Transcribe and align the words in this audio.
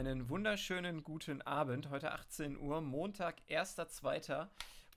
einen 0.00 0.30
wunderschönen 0.30 1.02
guten 1.02 1.42
Abend. 1.42 1.90
Heute 1.90 2.12
18 2.12 2.58
Uhr, 2.58 2.80
Montag, 2.80 3.36
1.2. 3.50 4.48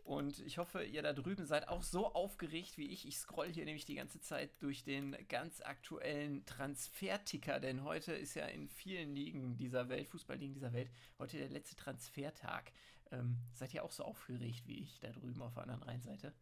Und 0.06 0.40
ich 0.40 0.58
hoffe, 0.60 0.82
ihr 0.86 1.02
da 1.02 1.12
drüben 1.12 1.46
seid 1.46 1.68
auch 1.68 1.84
so 1.84 2.14
aufgeregt 2.14 2.78
wie 2.78 2.88
ich. 2.88 3.06
Ich 3.06 3.18
scroll 3.18 3.52
hier 3.52 3.66
nämlich 3.66 3.84
die 3.84 3.96
ganze 3.96 4.22
Zeit 4.22 4.50
durch 4.62 4.86
den 4.86 5.18
ganz 5.28 5.60
aktuellen 5.60 6.46
Transferticker, 6.46 7.60
denn 7.60 7.84
heute 7.84 8.14
ist 8.14 8.36
ja 8.36 8.46
in 8.46 8.70
vielen 8.70 9.14
Ligen 9.14 9.58
dieser 9.58 9.90
Welt, 9.90 10.08
Fußballligen 10.08 10.54
dieser 10.54 10.72
Welt, 10.72 10.90
heute 11.20 11.38
der 11.38 11.50
letzte 11.50 11.76
Transfertag. 11.76 12.72
Ähm, 13.12 13.36
seid 13.54 13.74
ihr 13.74 13.84
auch 13.84 13.92
so 13.92 14.06
aufgeregt 14.06 14.68
wie 14.68 14.84
ich 14.84 15.02
da 15.02 15.10
drüben 15.12 15.42
auf 15.42 15.54
der 15.54 15.64
anderen 15.64 15.84
Rheinseite? 15.84 16.34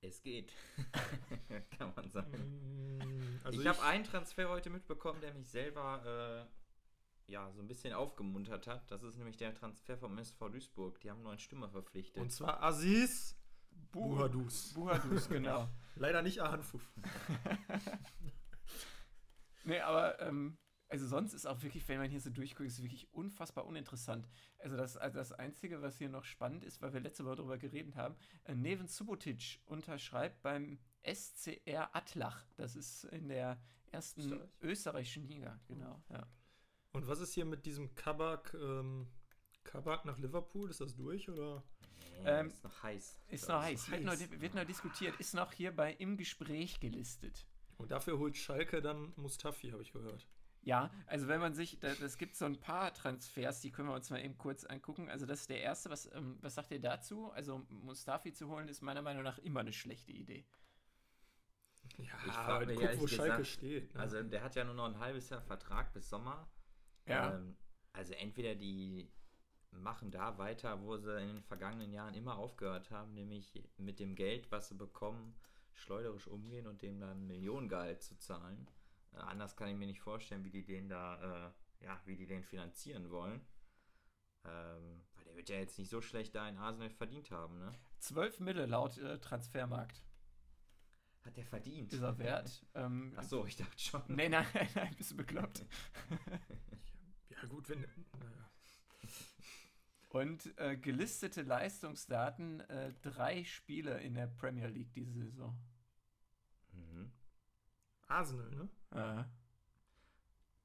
Es 0.00 0.20
geht, 0.20 0.52
kann 1.78 1.92
man 1.94 2.10
sagen. 2.10 2.98
Mm, 2.98 3.40
Also 3.44 3.60
ich 3.60 3.66
habe 3.68 3.82
einen 3.82 4.02
Transfer 4.02 4.48
heute 4.48 4.70
mitbekommen, 4.70 5.20
der 5.20 5.32
mich 5.32 5.48
selber 5.48 6.48
äh, 6.48 6.59
ja, 7.30 7.50
so 7.52 7.60
ein 7.60 7.68
bisschen 7.68 7.92
aufgemuntert 7.92 8.66
hat. 8.66 8.90
Das 8.90 9.02
ist 9.02 9.16
nämlich 9.16 9.36
der 9.36 9.54
Transfer 9.54 9.96
vom 9.96 10.18
SV 10.18 10.48
Duisburg. 10.48 11.00
Die 11.00 11.10
haben 11.10 11.18
einen 11.18 11.24
neuen 11.24 11.38
Stürmer 11.38 11.70
verpflichtet. 11.70 12.20
Und 12.22 12.30
zwar 12.30 12.62
Aziz 12.62 13.36
Buhadus. 13.92 14.74
Buhadus, 14.74 15.28
genau. 15.28 15.68
Leider 15.96 16.22
nicht 16.22 16.40
Ahanfuf. 16.40 16.92
Nee, 19.64 19.80
aber 19.80 20.18
ähm, 20.20 20.56
also 20.88 21.06
sonst 21.06 21.34
ist 21.34 21.46
auch 21.46 21.62
wirklich, 21.62 21.86
wenn 21.88 21.98
man 21.98 22.10
hier 22.10 22.20
so 22.20 22.30
durchguckt, 22.30 22.66
ist 22.66 22.78
es 22.78 22.82
wirklich 22.82 23.12
unfassbar 23.12 23.66
uninteressant. 23.66 24.28
Also 24.58 24.76
das, 24.76 24.96
also 24.96 25.18
das 25.18 25.32
Einzige, 25.32 25.82
was 25.82 25.98
hier 25.98 26.08
noch 26.08 26.24
spannend 26.24 26.64
ist, 26.64 26.82
weil 26.82 26.92
wir 26.92 27.00
letzte 27.00 27.24
Woche 27.24 27.36
darüber 27.36 27.58
geredet 27.58 27.94
haben, 27.94 28.16
äh, 28.44 28.54
Neven 28.54 28.88
Subotic 28.88 29.60
unterschreibt 29.66 30.42
beim 30.42 30.78
SCR 31.04 31.94
Atlach. 31.94 32.44
Das 32.56 32.74
ist 32.74 33.04
in 33.04 33.28
der 33.28 33.60
ersten 33.92 34.22
Österreich? 34.22 34.50
österreichischen 34.62 35.28
Liga, 35.28 35.60
genau. 35.66 36.02
Ja. 36.08 36.26
Und 36.92 37.06
was 37.06 37.20
ist 37.20 37.34
hier 37.34 37.44
mit 37.44 37.66
diesem 37.66 37.94
Kabak, 37.94 38.54
ähm, 38.54 39.06
Kabak 39.64 40.04
nach 40.04 40.18
Liverpool? 40.18 40.70
Ist 40.70 40.80
das 40.80 40.94
durch 40.96 41.28
oder? 41.28 41.62
Nee, 42.22 42.28
Ähm, 42.30 42.46
ist 42.48 42.64
noch 42.64 42.82
heiß. 42.82 43.20
Ist 43.28 43.48
noch 43.48 43.60
ich. 43.60 43.66
heiß, 43.66 43.90
wird 43.90 44.02
noch, 44.04 44.40
wird 44.40 44.54
noch 44.54 44.64
diskutiert, 44.64 45.18
ist 45.20 45.34
noch 45.34 45.52
hier 45.52 45.74
bei 45.74 45.92
im 45.94 46.16
Gespräch 46.16 46.80
gelistet. 46.80 47.46
Und 47.78 47.90
dafür 47.92 48.18
holt 48.18 48.36
Schalke 48.36 48.82
dann 48.82 49.12
Mustafi, 49.16 49.70
habe 49.70 49.82
ich 49.82 49.92
gehört. 49.92 50.26
Ja, 50.62 50.90
also 51.06 51.28
wenn 51.28 51.40
man 51.40 51.54
sich, 51.54 51.82
es 51.82 52.18
gibt 52.18 52.36
so 52.36 52.44
ein 52.44 52.60
paar 52.60 52.92
Transfers, 52.92 53.60
die 53.62 53.70
können 53.70 53.88
wir 53.88 53.94
uns 53.94 54.10
mal 54.10 54.22
eben 54.22 54.36
kurz 54.36 54.64
angucken. 54.64 55.08
Also 55.08 55.24
das 55.24 55.40
ist 55.42 55.48
der 55.50 55.62
erste, 55.62 55.88
was, 55.88 56.12
ähm, 56.12 56.36
was 56.42 56.54
sagt 56.56 56.70
ihr 56.72 56.80
dazu? 56.80 57.30
Also 57.30 57.64
Mustafi 57.70 58.34
zu 58.34 58.48
holen, 58.48 58.68
ist 58.68 58.82
meiner 58.82 59.00
Meinung 59.00 59.22
nach 59.22 59.38
immer 59.38 59.60
eine 59.60 59.72
schlechte 59.72 60.12
Idee. 60.12 60.44
Ja, 61.96 62.12
Ich 62.26 62.32
frag 62.32 62.66
mich 62.66 62.76
guck, 62.76 62.84
wo 62.84 62.86
ehrlich 62.88 63.10
Schalke 63.14 63.36
gesagt, 63.38 63.46
steht. 63.46 63.94
Ne? 63.94 64.00
Also 64.00 64.22
der 64.22 64.42
hat 64.42 64.54
ja 64.54 64.64
nur 64.64 64.74
noch 64.74 64.84
ein 64.84 64.98
halbes 64.98 65.30
Jahr 65.30 65.40
Vertrag 65.40 65.94
bis 65.94 66.10
Sommer. 66.10 66.46
Ja. 67.06 67.34
Ähm, 67.34 67.56
also 67.92 68.12
entweder 68.14 68.54
die 68.54 69.10
machen 69.72 70.10
da 70.10 70.38
weiter, 70.38 70.82
wo 70.82 70.96
sie 70.96 71.20
in 71.20 71.28
den 71.28 71.42
vergangenen 71.42 71.92
Jahren 71.92 72.14
immer 72.14 72.36
aufgehört 72.36 72.90
haben, 72.90 73.14
nämlich 73.14 73.62
mit 73.76 74.00
dem 74.00 74.14
Geld, 74.14 74.50
was 74.50 74.68
sie 74.68 74.74
bekommen, 74.74 75.34
schleuderisch 75.74 76.26
umgehen 76.26 76.66
und 76.66 76.82
dem 76.82 77.00
dann 77.00 77.26
Millionengehalt 77.26 78.02
zu 78.02 78.16
zahlen. 78.18 78.68
Äh, 79.12 79.18
anders 79.18 79.56
kann 79.56 79.68
ich 79.68 79.76
mir 79.76 79.86
nicht 79.86 80.00
vorstellen, 80.00 80.44
wie 80.44 80.50
die 80.50 80.64
den 80.64 80.88
da, 80.88 81.50
äh, 81.80 81.84
ja, 81.84 82.00
wie 82.04 82.16
die 82.16 82.26
den 82.26 82.42
finanzieren 82.42 83.10
wollen. 83.10 83.40
Ähm, 84.44 85.02
weil 85.14 85.24
der 85.24 85.36
wird 85.36 85.48
ja 85.50 85.56
jetzt 85.56 85.78
nicht 85.78 85.90
so 85.90 86.00
schlecht 86.00 86.34
da 86.34 86.48
in 86.48 86.56
Arsenal 86.56 86.90
verdient 86.90 87.30
haben, 87.30 87.58
ne? 87.58 87.72
12 87.98 88.40
Mille 88.40 88.66
laut 88.66 88.96
äh, 88.98 89.18
Transfermarkt 89.18 90.02
Hat 91.24 91.36
der 91.36 91.44
verdient? 91.46 91.92
ist 91.92 92.00
er 92.02 92.18
wert. 92.18 92.66
ähm, 92.74 93.12
Ach 93.16 93.22
so, 93.24 93.46
ich 93.46 93.56
dachte 93.56 93.78
schon. 93.78 94.02
Nee, 94.08 94.28
nein, 94.28 94.46
nein, 94.54 94.68
nein, 94.74 94.94
bist 94.96 95.10
du 95.12 95.16
bekloppt. 95.16 95.64
ja, 97.28 97.46
gut, 97.48 97.68
wenn. 97.68 97.80
Naja. 97.80 98.50
Und 100.08 100.58
äh, 100.58 100.76
gelistete 100.76 101.42
Leistungsdaten, 101.42 102.60
äh, 102.60 102.92
drei 103.00 103.44
Spiele 103.44 104.00
in 104.00 104.14
der 104.14 104.26
Premier 104.26 104.66
League 104.66 104.92
diese 104.92 105.12
Saison. 105.12 105.56
Mhm. 106.72 107.12
Arsenal, 108.08 108.50
ne? 108.50 108.68
Äh, 108.90 109.24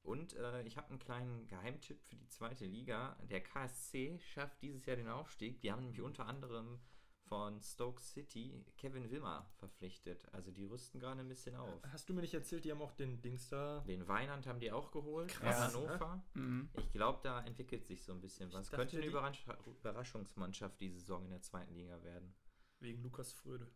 Und 0.02 0.34
äh, 0.34 0.62
ich 0.62 0.76
habe 0.76 0.88
einen 0.88 0.98
kleinen 0.98 1.46
Geheimtipp 1.46 2.02
für 2.02 2.16
die 2.16 2.26
zweite 2.28 2.64
Liga. 2.66 3.16
Der 3.30 3.40
KSC 3.40 4.18
schafft 4.18 4.62
dieses 4.62 4.84
Jahr 4.86 4.96
den 4.96 5.08
Aufstieg. 5.08 5.60
Die 5.60 5.70
haben 5.70 5.82
nämlich 5.82 6.00
unter 6.00 6.26
anderem 6.26 6.80
von 7.28 7.60
Stoke 7.62 8.00
City 8.00 8.64
Kevin 8.76 9.10
Wimmer 9.10 9.46
verpflichtet. 9.58 10.26
Also 10.32 10.50
die 10.50 10.64
rüsten 10.64 11.00
gerade 11.00 11.20
ein 11.20 11.28
bisschen 11.28 11.54
auf. 11.56 11.68
Hast 11.92 12.08
du 12.08 12.14
mir 12.14 12.20
nicht 12.20 12.34
erzählt, 12.34 12.64
die 12.64 12.70
haben 12.70 12.80
auch 12.82 12.92
den 12.92 13.20
Dings 13.20 13.48
da. 13.48 13.80
Den 13.80 14.06
Weinand 14.08 14.46
haben 14.46 14.60
die 14.60 14.70
auch 14.72 14.90
geholt 14.90 15.28
Krass, 15.30 15.74
Hannover. 15.74 16.24
mhm. 16.34 16.68
Ich 16.78 16.90
glaube, 16.92 17.20
da 17.22 17.42
entwickelt 17.44 17.84
sich 17.84 18.02
so 18.04 18.12
ein 18.12 18.20
bisschen 18.20 18.52
was. 18.52 18.66
dachte, 18.66 18.76
Könnte 18.76 18.96
eine 18.96 19.02
die- 19.02 19.08
Überrasch 19.10 19.44
Überraschungsmannschaft 19.80 20.80
diese 20.80 20.98
Saison 20.98 21.24
in 21.24 21.30
der 21.30 21.42
zweiten 21.42 21.74
Liga 21.74 22.02
werden. 22.02 22.34
Wegen 22.80 23.02
Lukas 23.02 23.32
Fröde. 23.32 23.70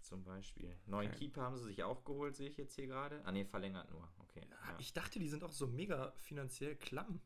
Zum 0.00 0.22
Beispiel. 0.24 0.76
Neuen 0.86 1.08
Okay. 1.10 1.18
Keeper 1.20 1.42
haben 1.42 1.56
sie 1.56 1.64
sich 1.64 1.82
auch 1.82 2.04
geholt, 2.04 2.36
sehe 2.36 2.48
ich 2.48 2.56
jetzt 2.58 2.74
hier 2.74 2.86
gerade. 2.86 3.22
Ah, 3.24 3.32
ne, 3.32 3.44
verlängert 3.46 3.90
nur. 3.90 4.06
Okay. 4.18 4.46
Ja. 4.50 4.76
Ich 4.78 4.92
dachte, 4.92 5.18
die 5.18 5.28
sind 5.28 5.42
auch 5.44 5.52
so 5.52 5.66
mega 5.66 6.12
finanziell 6.16 6.76
klamm. 6.76 7.20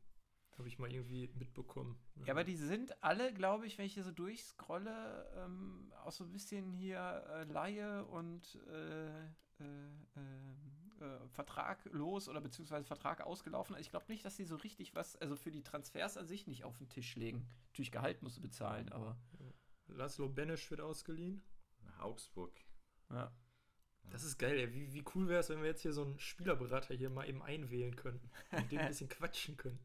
Habe 0.59 0.69
ich 0.69 0.79
mal 0.79 0.91
irgendwie 0.91 1.31
mitbekommen. 1.39 1.97
Ja, 2.27 2.33
aber 2.33 2.43
die 2.43 2.57
sind 2.57 3.03
alle, 3.03 3.33
glaube 3.33 3.67
ich, 3.67 3.79
wenn 3.79 3.87
ich 3.87 3.95
hier 3.95 4.03
so 4.03 4.11
durchscrolle, 4.11 5.31
ähm, 5.37 5.93
auch 6.05 6.11
so 6.11 6.25
ein 6.25 6.33
bisschen 6.33 6.73
hier 6.73 7.25
äh, 7.29 7.45
Laie 7.45 8.05
und 8.07 8.59
äh, 8.69 9.21
äh, 9.61 9.65
äh, 10.17 11.05
äh, 11.05 11.29
Vertrag 11.29 11.85
los 11.93 12.29
oder 12.29 12.41
beziehungsweise 12.41 12.85
Vertrag 12.85 13.21
ausgelaufen. 13.21 13.77
Also 13.77 13.87
ich 13.87 13.91
glaube 13.91 14.07
nicht, 14.09 14.25
dass 14.25 14.37
sie 14.37 14.45
so 14.45 14.57
richtig 14.57 14.97
was, 14.97 15.17
also 15.17 15.37
für 15.37 15.53
die 15.53 15.63
Transfers 15.63 16.17
an 16.17 16.27
sich 16.27 16.49
nicht 16.49 16.65
auf 16.65 16.77
den 16.77 16.89
Tisch 16.89 17.15
legen. 17.15 17.49
Natürlich 17.69 17.93
Gehalt 17.93 18.23
musst 18.23 18.39
du 18.39 18.43
bezahlen, 18.43 18.89
aber 18.89 19.17
Laszlo 19.87 20.29
Benesch 20.29 20.71
wird 20.71 20.81
ausgeliehen. 20.81 21.43
Nach 21.85 22.01
Augsburg. 22.01 22.53
ja. 23.11 23.33
Das 24.11 24.25
ist 24.25 24.39
geil, 24.39 24.59
ey. 24.59 24.73
Wie, 24.73 24.93
wie 24.95 25.05
cool 25.15 25.29
wäre 25.29 25.41
es, 25.41 25.51
wenn 25.51 25.61
wir 25.61 25.69
jetzt 25.69 25.83
hier 25.83 25.93
so 25.93 26.03
einen 26.03 26.19
Spielerberater 26.19 26.95
hier 26.95 27.11
mal 27.11 27.29
eben 27.29 27.43
einwählen 27.43 27.95
könnten. 27.95 28.31
Mit 28.53 28.73
dem 28.73 28.79
ein 28.79 28.89
bisschen 28.89 29.09
quatschen 29.09 29.57
können. 29.57 29.79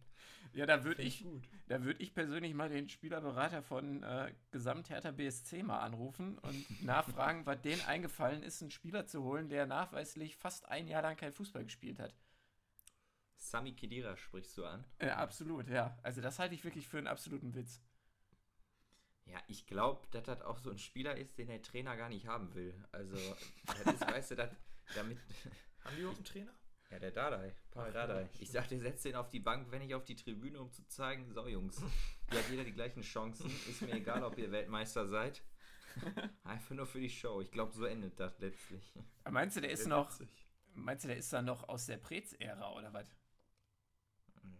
Ja, 0.55 0.67
da 0.67 0.83
würde 0.83 1.01
ich, 1.01 1.23
gut. 1.23 1.43
da 1.67 1.83
würde 1.83 2.01
ich 2.01 2.13
persönlich 2.13 2.53
mal 2.53 2.69
den 2.69 2.87
Spielerberater 2.87 3.63
von 3.63 4.03
äh, 4.03 4.33
Gesamthertha 4.51 5.11
BSC 5.11 5.63
mal 5.63 5.79
anrufen 5.79 6.37
und 6.37 6.81
nachfragen, 6.83 7.45
was 7.45 7.61
denen 7.61 7.81
eingefallen 7.81 8.43
ist, 8.43 8.61
einen 8.61 8.71
Spieler 8.71 9.05
zu 9.07 9.23
holen, 9.23 9.49
der 9.49 9.65
nachweislich 9.65 10.35
fast 10.35 10.67
ein 10.67 10.87
Jahr 10.87 11.01
lang 11.01 11.17
kein 11.17 11.33
Fußball 11.33 11.63
gespielt 11.63 11.99
hat. 11.99 12.13
Sami 13.35 13.73
Khedira 13.73 14.15
sprichst 14.15 14.57
du 14.57 14.65
an. 14.65 14.85
Ja, 15.01 15.17
absolut, 15.17 15.69
ja. 15.69 15.97
Also 16.03 16.21
das 16.21 16.39
halte 16.39 16.55
ich 16.55 16.63
wirklich 16.63 16.87
für 16.87 16.97
einen 16.97 17.07
absoluten 17.07 17.53
Witz. 17.55 17.81
Ja, 19.25 19.41
ich 19.47 19.65
glaube, 19.65 20.05
dass 20.11 20.23
das 20.23 20.41
auch 20.41 20.59
so 20.59 20.69
ein 20.69 20.77
Spieler 20.77 21.15
ist, 21.17 21.37
den 21.37 21.47
der 21.47 21.61
Trainer 21.61 21.95
gar 21.97 22.09
nicht 22.09 22.27
haben 22.27 22.53
will. 22.55 22.73
Also, 22.91 23.15
das 23.83 23.95
ist, 23.95 24.01
weißt 24.01 24.31
du, 24.31 24.35
das, 24.35 24.51
damit. 24.95 25.17
Haben 25.83 25.95
die 25.95 26.01
überhaupt 26.01 26.17
einen 26.17 26.25
Trainer? 26.25 26.53
Ja, 26.93 26.99
der 26.99 27.09
Dadai, 27.09 27.55
Paul 27.71 27.91
Dadai. 27.91 28.29
Ich 28.37 28.51
sag, 28.51 28.67
der 28.67 28.79
setzt 28.79 29.03
den 29.03 29.15
auf 29.15 29.27
die 29.27 29.39
Bank, 29.39 29.71
wenn 29.71 29.81
nicht 29.81 29.95
auf 29.95 30.03
die 30.03 30.15
Tribüne, 30.15 30.61
um 30.61 30.71
zu 30.71 30.87
zeigen, 30.87 31.33
so 31.33 31.47
Jungs, 31.47 31.81
hier 32.29 32.37
hat 32.37 32.49
jeder 32.51 32.63
die 32.63 32.71
gleichen 32.71 33.01
Chancen. 33.01 33.49
Ist 33.67 33.81
mir 33.81 33.93
egal, 33.93 34.23
ob 34.23 34.37
ihr 34.37 34.51
Weltmeister 34.51 35.07
seid. 35.07 35.41
Einfach 36.43 36.75
nur 36.75 36.85
für 36.85 36.99
die 36.99 37.09
Show. 37.09 37.41
Ich 37.41 37.49
glaube, 37.49 37.73
so 37.73 37.85
endet 37.85 38.19
das 38.19 38.37
letztlich. 38.37 38.93
Aber 39.23 39.33
Meinst 39.33 39.57
du, 39.57 39.61
der 39.61 39.71
ist 39.71 39.87
noch, 39.87 40.07
meinst 40.75 41.03
du, 41.03 41.07
der 41.07 41.17
ist 41.17 41.33
dann 41.33 41.45
noch 41.45 41.67
aus 41.67 41.87
der 41.87 41.97
Prez-Ära 41.97 42.73
oder 42.77 42.93
was? 42.93 43.07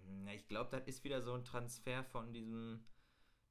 Na, 0.08 0.34
ich 0.34 0.48
glaube, 0.48 0.72
das 0.72 0.88
ist 0.88 1.04
wieder 1.04 1.22
so 1.22 1.34
ein 1.34 1.44
Transfer 1.44 2.04
von 2.04 2.34
diesem. 2.34 2.84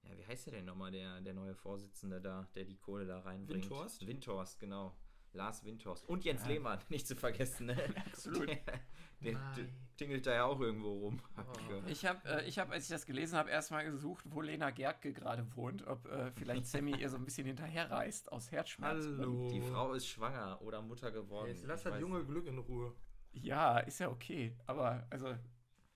Ja, 0.03 0.19
wie 0.19 0.27
heißt 0.27 0.47
der 0.47 0.55
denn 0.55 0.65
nochmal, 0.65 0.91
der, 0.91 1.21
der 1.21 1.35
neue 1.35 1.55
Vorsitzende 1.55 2.21
da, 2.21 2.49
der 2.57 2.65
die 2.65 2.79
Kohle 2.79 3.07
da 3.07 3.21
reinbringt? 3.21 3.63
Windhorst? 3.63 4.05
Windhorst, 4.05 4.59
genau. 4.59 4.97
Lars 5.35 5.65
Windhorst. 5.65 6.09
Und 6.09 6.25
Jens 6.25 6.43
Ja. 6.43 6.49
Lehmann, 6.49 6.79
nicht 6.89 7.07
zu 7.07 7.17
vergessen, 7.17 7.67
ne? 7.67 7.77
Absolut. 8.07 8.49
Der, 9.21 9.35
der 9.57 9.67
tingelt 9.97 10.27
da 10.27 10.35
ja 10.35 10.45
auch 10.45 10.61
irgendwo 10.61 10.93
rum. 10.93 11.21
Oh. 11.37 11.83
Ich 11.87 12.05
habe, 12.05 12.29
äh, 12.29 12.45
ich 12.49 12.59
hab, 12.59 12.71
als 12.71 12.85
ich 12.85 12.91
das 12.91 13.07
gelesen 13.07 13.39
habe, 13.39 13.51
erstmal 13.51 13.85
gesucht, 13.85 14.25
wo 14.29 14.41
Lena 14.41 14.71
Gerke 14.71 15.13
gerade 15.13 15.47
wohnt, 15.57 15.87
ob 15.87 16.07
äh, 16.09 16.33
vielleicht 16.33 16.67
Sammy 16.67 16.97
ihr 17.01 17.09
so 17.09 17.17
ein 17.17 17.25
bisschen 17.25 17.47
hinterherreist 17.47 18.33
aus 18.33 18.51
Herzschmerz. 18.51 19.05
Hallo. 19.05 19.49
Die 19.49 19.61
Frau 19.61 19.93
ist 19.93 20.09
schwanger 20.09 20.61
oder 20.63 20.83
Mutter 20.83 21.11
geworden. 21.13 21.49
Jetzt 21.49 21.65
lass 21.65 21.85
das 21.85 22.01
junge 22.01 22.25
Glück 22.25 22.47
in 22.47 22.59
Ruhe. 22.59 22.95
Ja, 23.33 23.79
ist 23.79 24.01
ja 24.01 24.11
okay, 24.11 24.57
aber 24.67 25.07
also, 25.11 25.35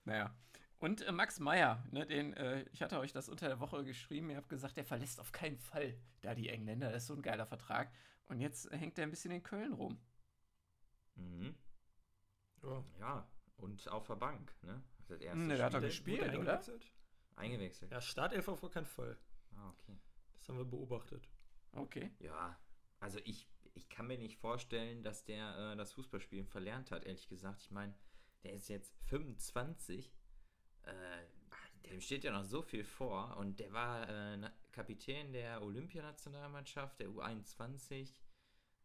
naja. 0.05 0.33
Und 0.79 1.01
äh, 1.01 1.11
Max 1.11 1.39
Meyer, 1.39 1.83
ne, 1.91 2.05
den, 2.05 2.33
äh, 2.33 2.63
ich 2.71 2.81
hatte 2.81 2.99
euch 2.99 3.11
das 3.11 3.29
unter 3.29 3.47
der 3.47 3.59
Woche 3.59 3.83
geschrieben, 3.83 4.29
ihr 4.29 4.37
habt 4.37 4.49
gesagt, 4.49 4.77
der 4.77 4.85
verlässt 4.85 5.19
auf 5.19 5.31
keinen 5.31 5.57
Fall 5.57 5.95
da 6.21 6.33
die 6.35 6.49
Engländer, 6.49 6.91
das 6.91 7.03
ist 7.03 7.07
so 7.07 7.13
ein 7.13 7.21
geiler 7.21 7.45
Vertrag. 7.45 7.91
Und 8.27 8.39
jetzt 8.41 8.69
hängt 8.71 8.97
er 8.97 9.03
ein 9.03 9.09
bisschen 9.11 9.31
in 9.31 9.43
Köln 9.43 9.73
rum. 9.73 9.97
Mhm. 11.15 11.55
Ja. 12.63 12.83
Ja, 12.99 13.27
und 13.57 13.87
auf 13.89 14.07
der 14.07 14.15
Bank, 14.15 14.53
ne? 14.61 14.83
Das 15.07 15.21
erste 15.21 15.39
Ne, 15.39 15.55
der 15.55 15.65
hat 15.65 15.73
doch 15.73 15.79
Spiel 15.89 16.17
gespielt, 16.17 16.21
oder? 16.35 16.59
eingewechselt? 16.59 16.91
eingewechselt. 17.35 17.91
Ja, 17.91 18.01
Startelf 18.01 18.47
auf 18.47 18.61
keinen 18.71 18.85
Fall. 18.85 19.17
Ah, 19.55 19.69
okay. 19.69 19.97
Das 20.33 20.49
haben 20.49 20.57
wir 20.57 20.65
beobachtet. 20.65 21.29
Okay. 21.71 22.11
Ja, 22.19 22.59
also 22.99 23.19
ich, 23.23 23.47
ich 23.73 23.89
kann 23.89 24.07
mir 24.07 24.17
nicht 24.17 24.37
vorstellen, 24.37 25.03
dass 25.03 25.23
der 25.23 25.73
äh, 25.73 25.75
das 25.77 25.93
Fußballspielen 25.93 26.47
verlernt 26.47 26.91
hat, 26.91 27.05
ehrlich 27.05 27.27
gesagt. 27.29 27.61
Ich 27.61 27.71
meine, 27.71 27.93
der 28.43 28.53
ist 28.53 28.67
jetzt 28.67 28.95
25. 29.05 30.13
Äh, 30.83 30.91
dem 31.89 32.01
steht 32.01 32.23
ja 32.23 32.31
noch 32.31 32.43
so 32.43 32.61
viel 32.61 32.83
vor 32.83 33.37
und 33.37 33.59
der 33.59 33.71
war 33.71 34.09
äh, 34.09 34.49
Kapitän 34.71 35.33
der 35.33 35.61
Olympianationalmannschaft, 35.61 36.99
der 36.99 37.09
U21, 37.09 38.09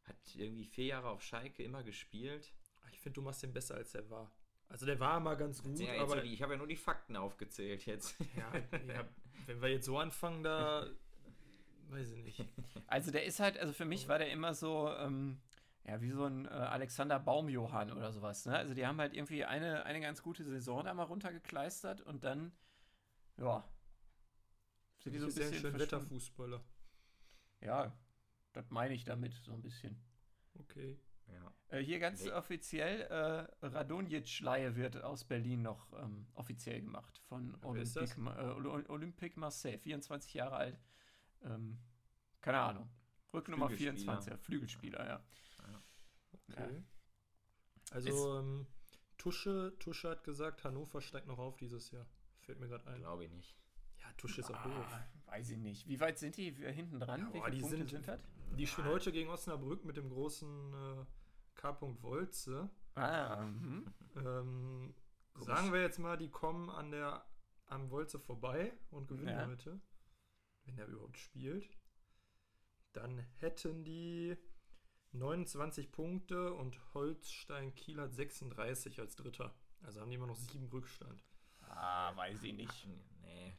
hat 0.04 0.16
irgendwie 0.34 0.64
vier 0.64 0.86
Jahre 0.86 1.10
auf 1.10 1.22
Schalke 1.22 1.62
immer 1.62 1.82
gespielt. 1.82 2.52
Ich 2.92 3.00
finde, 3.00 3.14
du 3.14 3.22
machst 3.22 3.42
den 3.42 3.52
besser, 3.52 3.76
als 3.76 3.94
er 3.94 4.08
war. 4.10 4.32
Also 4.68 4.86
der 4.86 4.98
war 5.00 5.20
mal 5.20 5.34
ganz 5.34 5.62
gut, 5.62 5.78
ja 5.78 6.00
aber 6.00 6.22
die, 6.22 6.32
ich 6.32 6.42
habe 6.42 6.54
ja 6.54 6.58
nur 6.58 6.66
die 6.66 6.76
Fakten 6.76 7.14
aufgezählt 7.16 7.84
jetzt. 7.84 8.18
ja, 8.36 8.50
ja, 8.88 9.04
wenn 9.46 9.60
wir 9.60 9.68
jetzt 9.68 9.84
so 9.84 9.98
anfangen, 9.98 10.42
da 10.42 10.86
weiß 11.90 12.12
ich 12.12 12.24
nicht. 12.24 12.44
Also 12.86 13.10
der 13.10 13.24
ist 13.24 13.38
halt, 13.38 13.58
also 13.58 13.72
für 13.72 13.84
mich 13.84 14.08
war 14.08 14.18
der 14.18 14.30
immer 14.30 14.54
so, 14.54 14.90
ähm, 14.98 15.42
ja, 15.84 16.00
wie 16.00 16.10
so 16.10 16.24
ein 16.24 16.46
äh, 16.46 16.48
Alexander 16.48 17.18
Baumjohann 17.18 17.92
oder 17.92 18.12
sowas. 18.12 18.46
Ne? 18.46 18.56
Also 18.56 18.72
die 18.72 18.86
haben 18.86 18.98
halt 18.98 19.14
irgendwie 19.14 19.44
eine, 19.44 19.84
eine 19.84 20.00
ganz 20.00 20.22
gute 20.22 20.44
Saison 20.44 20.84
da 20.84 20.94
mal 20.94 21.04
runtergekleistert 21.04 22.00
und 22.00 22.24
dann, 22.24 22.52
ja, 23.38 23.68
sind 25.00 25.12
die 25.12 25.18
so 25.18 25.26
ein 25.26 25.32
ja 25.32 25.38
bisschen 25.38 25.54
schön. 25.60 25.78
Wetterfußballer. 25.78 26.62
Ja, 27.60 27.96
das 28.52 28.70
meine 28.70 28.94
ich 28.94 29.04
damit 29.04 29.34
so 29.34 29.52
ein 29.52 29.62
bisschen. 29.62 30.00
Okay. 30.54 31.00
ja. 31.28 31.54
Äh, 31.68 31.80
hier 31.82 31.98
ganz 31.98 32.22
Nee. 32.24 32.30
offiziell, 32.32 33.00
äh, 33.02 33.66
Radonjic-Leihe 33.66 34.76
wird 34.76 35.02
aus 35.02 35.24
Berlin 35.24 35.62
noch 35.62 35.92
ähm, 35.94 36.26
offiziell 36.34 36.80
gemacht 36.82 37.18
von 37.28 37.52
Ja, 37.52 37.58
wer? 37.62 37.68
Olympique, 37.70 38.16
äh, 38.18 38.66
Ol- 38.68 38.86
Olympique 38.90 39.38
Marseille, 39.40 39.78
24 39.78 40.34
Jahre 40.34 40.56
alt. 40.56 40.78
Ähm, 41.42 41.78
keine 42.40 42.60
Ahnung. 42.60 42.90
Rücknummer 43.32 43.68
Flügelspieler. 43.68 43.94
24, 44.20 44.30
ja, 44.32 44.36
Flügelspieler, 44.38 45.06
ja. 45.06 45.24
okay. 46.32 46.82
Also, 47.92 48.38
ähm, 48.38 48.66
Tusche, 49.16 49.74
Tusche 49.78 50.10
hat 50.10 50.24
gesagt, 50.24 50.64
Hannover 50.64 51.00
steigt 51.00 51.26
noch 51.26 51.38
auf 51.38 51.56
dieses 51.56 51.90
Jahr. 51.90 52.06
Fällt 52.42 52.60
mir 52.60 52.68
gerade 52.68 52.86
ein. 52.88 52.98
Glaube 53.00 53.24
ich 53.24 53.30
nicht. 53.30 53.56
Ja, 54.00 54.12
Tusche 54.16 54.40
ist 54.40 54.50
auch 54.50 54.62
doof. 54.62 54.86
Ah, 54.90 55.04
weiß 55.26 55.50
ich 55.50 55.58
nicht. 55.58 55.86
Wie 55.88 56.00
weit 56.00 56.18
sind 56.18 56.36
die 56.36 56.56
Wir 56.58 56.70
hinten 56.70 56.98
dran? 57.00 57.20
Ja, 57.20 57.28
Wie 57.32 57.38
boah, 57.38 57.44
viele 57.46 57.56
die 57.56 57.60
Punkte 57.62 57.78
sind- 57.78 57.90
sind 57.90 58.08
das? 58.08 58.20
Die 58.56 58.66
spielen 58.66 58.88
heute 58.88 59.12
gegen 59.12 59.30
Osnabrück 59.30 59.84
mit 59.84 59.96
dem 59.96 60.10
großen 60.10 60.74
äh, 60.74 61.04
K. 61.54 61.76
Wolze. 62.02 62.68
Ah, 62.94 63.42
mhm. 63.46 63.86
Ähm, 64.16 64.94
sagen 65.38 65.72
wir 65.72 65.80
jetzt 65.80 65.98
mal, 65.98 66.18
die 66.18 66.28
kommen 66.28 66.68
an 66.68 66.90
der 66.90 67.24
am 67.66 67.90
Wolze 67.90 68.18
vorbei 68.18 68.72
und 68.90 69.08
gewinnen 69.08 69.28
Ja. 69.38 69.46
heute. 69.46 69.80
Wenn 70.64 70.76
der 70.76 70.86
überhaupt 70.88 71.16
spielt. 71.16 71.70
Dann 72.92 73.18
hätten 73.38 73.84
die 73.84 74.36
29 75.12 75.90
Punkte 75.90 76.52
und 76.52 76.78
Holstein 76.92 77.74
Kiel 77.74 78.00
hat 78.00 78.12
36 78.14 79.00
als 79.00 79.16
Dritter. 79.16 79.54
Also 79.80 80.00
haben 80.00 80.10
die 80.10 80.16
immer 80.16 80.26
noch 80.26 80.36
sieben 80.36 80.66
Rückstand. 80.68 81.24
Ah, 81.72 82.16
weiß 82.16 82.42
ich 82.42 82.54
nicht. 82.54 82.86
Nee, 83.22 83.54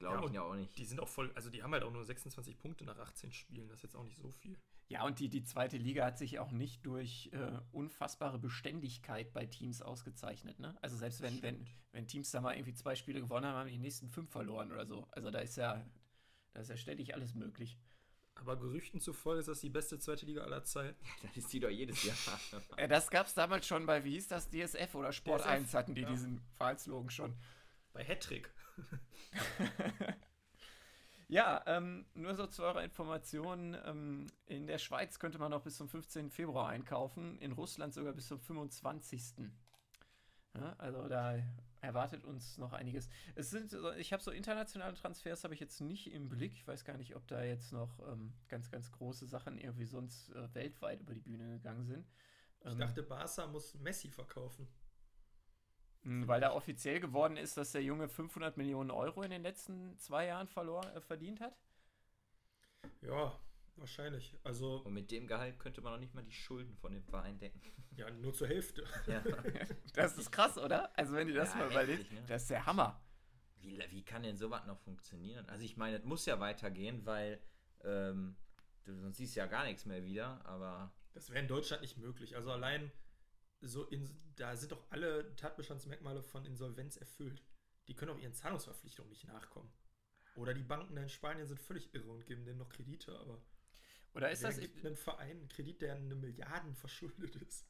Ja, 0.00 0.10
glaube 0.10 0.28
ich 0.28 0.34
ja 0.34 0.42
auch 0.42 0.54
nicht. 0.54 0.76
Die 0.78 0.84
sind 0.84 1.00
auch 1.00 1.08
voll, 1.08 1.30
also 1.34 1.50
die 1.50 1.62
haben 1.62 1.72
halt 1.72 1.82
auch 1.82 1.92
nur 1.92 2.04
26 2.04 2.58
Punkte 2.58 2.84
nach 2.84 2.98
18 2.98 3.32
Spielen. 3.32 3.68
Das 3.68 3.78
ist 3.78 3.82
jetzt 3.84 3.96
auch 3.96 4.04
nicht 4.04 4.18
so 4.18 4.30
viel. 4.30 4.56
Ja, 4.88 5.04
und 5.04 5.18
die, 5.18 5.28
die 5.28 5.44
zweite 5.44 5.76
Liga 5.76 6.06
hat 6.06 6.16
sich 6.16 6.38
auch 6.38 6.50
nicht 6.50 6.86
durch 6.86 7.30
äh, 7.32 7.60
unfassbare 7.72 8.38
Beständigkeit 8.38 9.32
bei 9.34 9.44
Teams 9.44 9.82
ausgezeichnet. 9.82 10.58
Ne? 10.60 10.76
Also 10.80 10.96
selbst 10.96 11.20
wenn, 11.20 11.42
wenn, 11.42 11.66
wenn 11.92 12.06
Teams 12.06 12.30
da 12.30 12.40
mal 12.40 12.54
irgendwie 12.54 12.74
zwei 12.74 12.94
Spiele 12.94 13.20
gewonnen 13.20 13.44
haben, 13.44 13.58
haben 13.58 13.68
die 13.68 13.78
nächsten 13.78 14.08
fünf 14.08 14.30
verloren 14.30 14.72
oder 14.72 14.86
so. 14.86 15.06
Also 15.10 15.30
da 15.30 15.40
ist 15.40 15.56
ja, 15.56 15.84
da 16.54 16.60
ist 16.60 16.70
ja 16.70 16.76
ständig 16.78 17.14
alles 17.14 17.34
möglich. 17.34 17.78
Aber 18.40 18.56
Gerüchten 18.56 19.00
zufolge 19.00 19.40
ist 19.40 19.48
das 19.48 19.60
die 19.60 19.68
beste 19.68 19.98
zweite 19.98 20.26
Liga 20.26 20.42
aller 20.42 20.64
Zeiten. 20.64 20.96
Dann 21.22 21.30
ist 21.34 21.52
die 21.52 21.60
doch 21.60 21.70
jedes 21.70 22.02
Jahr. 22.04 22.16
Äh, 22.76 22.88
das 22.88 23.10
gab 23.10 23.26
es 23.26 23.34
damals 23.34 23.66
schon 23.66 23.86
bei, 23.86 24.04
wie 24.04 24.12
hieß 24.12 24.28
das, 24.28 24.48
DSF 24.50 24.94
oder 24.94 25.12
Sport 25.12 25.42
DSF, 25.42 25.50
1 25.50 25.74
hatten 25.74 25.94
die 25.94 26.02
ja. 26.02 26.10
diesen 26.10 26.40
Vereinslogan 26.54 27.10
schon. 27.10 27.34
Bei 27.92 28.04
Hattrick. 28.04 28.50
Ja, 31.28 31.62
ähm, 31.66 32.06
nur 32.14 32.34
so 32.34 32.46
zu 32.46 32.62
eurer 32.62 32.82
Information. 32.82 33.76
Ähm, 33.84 34.26
in 34.46 34.66
der 34.66 34.78
Schweiz 34.78 35.18
könnte 35.18 35.38
man 35.38 35.50
noch 35.50 35.62
bis 35.62 35.76
zum 35.76 35.86
15. 35.86 36.30
Februar 36.30 36.70
einkaufen, 36.70 37.38
in 37.38 37.52
Russland 37.52 37.92
sogar 37.92 38.14
bis 38.14 38.28
zum 38.28 38.40
25. 38.40 39.34
Ja, 40.54 40.74
also 40.78 41.06
da 41.06 41.38
erwartet 41.80 42.24
uns 42.24 42.58
noch 42.58 42.72
einiges. 42.72 43.08
Es 43.34 43.50
sind, 43.50 43.76
ich 43.98 44.12
habe 44.12 44.22
so 44.22 44.30
internationale 44.30 44.94
Transfers 44.94 45.44
habe 45.44 45.54
ich 45.54 45.60
jetzt 45.60 45.80
nicht 45.80 46.12
im 46.12 46.28
Blick. 46.28 46.52
Ich 46.54 46.66
weiß 46.66 46.84
gar 46.84 46.96
nicht, 46.96 47.16
ob 47.16 47.26
da 47.28 47.42
jetzt 47.44 47.72
noch 47.72 47.98
ähm, 48.10 48.32
ganz, 48.48 48.70
ganz 48.70 48.92
große 48.92 49.26
Sachen 49.26 49.58
irgendwie 49.58 49.86
sonst 49.86 50.30
äh, 50.30 50.54
weltweit 50.54 51.00
über 51.00 51.14
die 51.14 51.20
Bühne 51.20 51.52
gegangen 51.54 51.84
sind. 51.86 52.06
Ich 52.64 52.74
Ähm, 52.74 52.76
dachte, 52.76 53.02
Barca 53.02 53.46
muss 53.48 53.74
Messi 53.74 54.10
verkaufen. 54.10 54.68
mh, 56.02 56.26
weil 56.28 56.40
da 56.40 56.52
offiziell 56.54 56.98
geworden 57.00 57.36
ist, 57.36 57.56
dass 57.56 57.70
der 57.72 57.82
Junge 57.84 58.08
500 58.08 58.56
Millionen 58.56 58.90
Euro 58.90 59.22
in 59.22 59.30
den 59.30 59.42
letzten 59.42 59.96
zwei 59.98 60.26
Jahren 60.26 60.48
verlor, 60.48 60.84
äh, 60.94 61.00
verdient 61.00 61.40
hat. 61.40 61.56
Ja, 63.00 63.38
wahrscheinlich. 63.80 64.36
Also, 64.44 64.78
Und 64.78 64.94
mit 64.94 65.10
dem 65.10 65.26
Gehalt 65.26 65.58
könnte 65.58 65.80
man 65.80 65.92
noch 65.92 66.00
nicht 66.00 66.14
mal 66.14 66.22
die 66.24 66.32
Schulden 66.32 66.74
von 66.76 66.92
dem 66.92 67.04
Verein 67.04 67.38
decken. 67.38 67.60
ja, 67.96 68.10
nur 68.10 68.32
zur 68.34 68.48
Hälfte. 68.48 68.84
Ja. 69.06 69.22
Das 69.94 70.16
ist 70.16 70.30
krass, 70.30 70.56
oder? 70.58 70.96
Also 70.96 71.14
wenn 71.14 71.28
du 71.28 71.34
das 71.34 71.50
Ja, 71.50 71.56
mal 71.56 71.64
heftig, 71.70 71.76
überlegst, 71.76 72.12
ne? 72.12 72.24
das 72.28 72.42
ist 72.42 72.50
der 72.50 72.66
Hammer. 72.66 73.00
Wie, 73.60 73.82
wie 73.90 74.04
kann 74.04 74.22
denn 74.22 74.36
sowas 74.36 74.64
noch 74.66 74.78
funktionieren? 74.78 75.44
Also 75.48 75.64
ich 75.64 75.76
meine, 75.76 75.96
es 75.96 76.04
muss 76.04 76.24
ja 76.26 76.38
weitergehen, 76.38 77.04
weil 77.04 77.40
ähm, 77.82 78.36
du 78.84 78.94
sonst 78.94 79.16
siehst 79.16 79.34
ja 79.34 79.46
gar 79.46 79.64
nichts 79.64 79.84
mehr 79.86 80.04
wieder, 80.04 80.44
aber 80.46 80.92
Das 81.14 81.30
wäre 81.30 81.40
in 81.40 81.48
Deutschland 81.48 81.82
nicht 81.82 81.96
möglich. 81.98 82.36
Also 82.36 82.52
allein 82.52 82.92
so 83.60 83.84
in, 83.86 84.08
da 84.36 84.54
sind 84.54 84.70
doch 84.70 84.86
alle 84.90 85.34
Tatbestandsmerkmale 85.34 86.22
von 86.22 86.44
Insolvenz 86.44 86.96
erfüllt. 86.96 87.42
Die 87.88 87.94
können 87.96 88.12
auch 88.12 88.18
ihren 88.18 88.34
Zahlungsverpflichtungen 88.34 89.10
nicht 89.10 89.26
nachkommen. 89.26 89.72
Oder 90.36 90.54
die 90.54 90.62
Banken 90.62 90.94
da 90.94 91.02
in 91.02 91.08
Spanien 91.08 91.46
sind 91.48 91.58
völlig 91.58 91.92
irre 91.94 92.10
und 92.12 92.24
geben 92.26 92.44
denen 92.44 92.58
noch 92.58 92.68
Kredite, 92.68 93.18
aber 93.18 93.42
Oder 94.18 94.30
ist 94.30 94.42
wer 94.42 94.50
das, 94.50 94.60
gibt 94.60 94.84
einem 94.84 94.96
Verein 94.96 95.30
einen 95.30 95.48
Kredit, 95.48 95.80
der 95.80 95.94
eine 95.94 96.14
Milliarden 96.14 96.74
verschuldet 96.74 97.36
ist? 97.36 97.66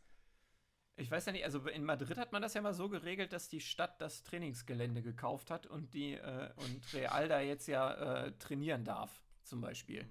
ich 0.98 1.10
weiß 1.10 1.26
ja 1.26 1.32
nicht, 1.32 1.44
also 1.44 1.66
in 1.68 1.84
Madrid 1.84 2.18
hat 2.18 2.32
man 2.32 2.42
das 2.42 2.54
ja 2.54 2.60
mal 2.60 2.74
so 2.74 2.88
geregelt, 2.88 3.32
dass 3.32 3.48
die 3.48 3.60
Stadt 3.60 4.00
das 4.00 4.24
Trainingsgelände 4.24 5.00
gekauft 5.00 5.50
hat 5.50 5.66
und 5.66 5.94
die 5.94 6.14
äh, 6.14 6.50
und 6.56 6.92
Real 6.92 7.28
da 7.28 7.40
jetzt 7.40 7.68
ja 7.68 8.26
äh, 8.26 8.32
trainieren 8.38 8.84
darf, 8.84 9.22
zum 9.44 9.60
Beispiel. 9.60 10.08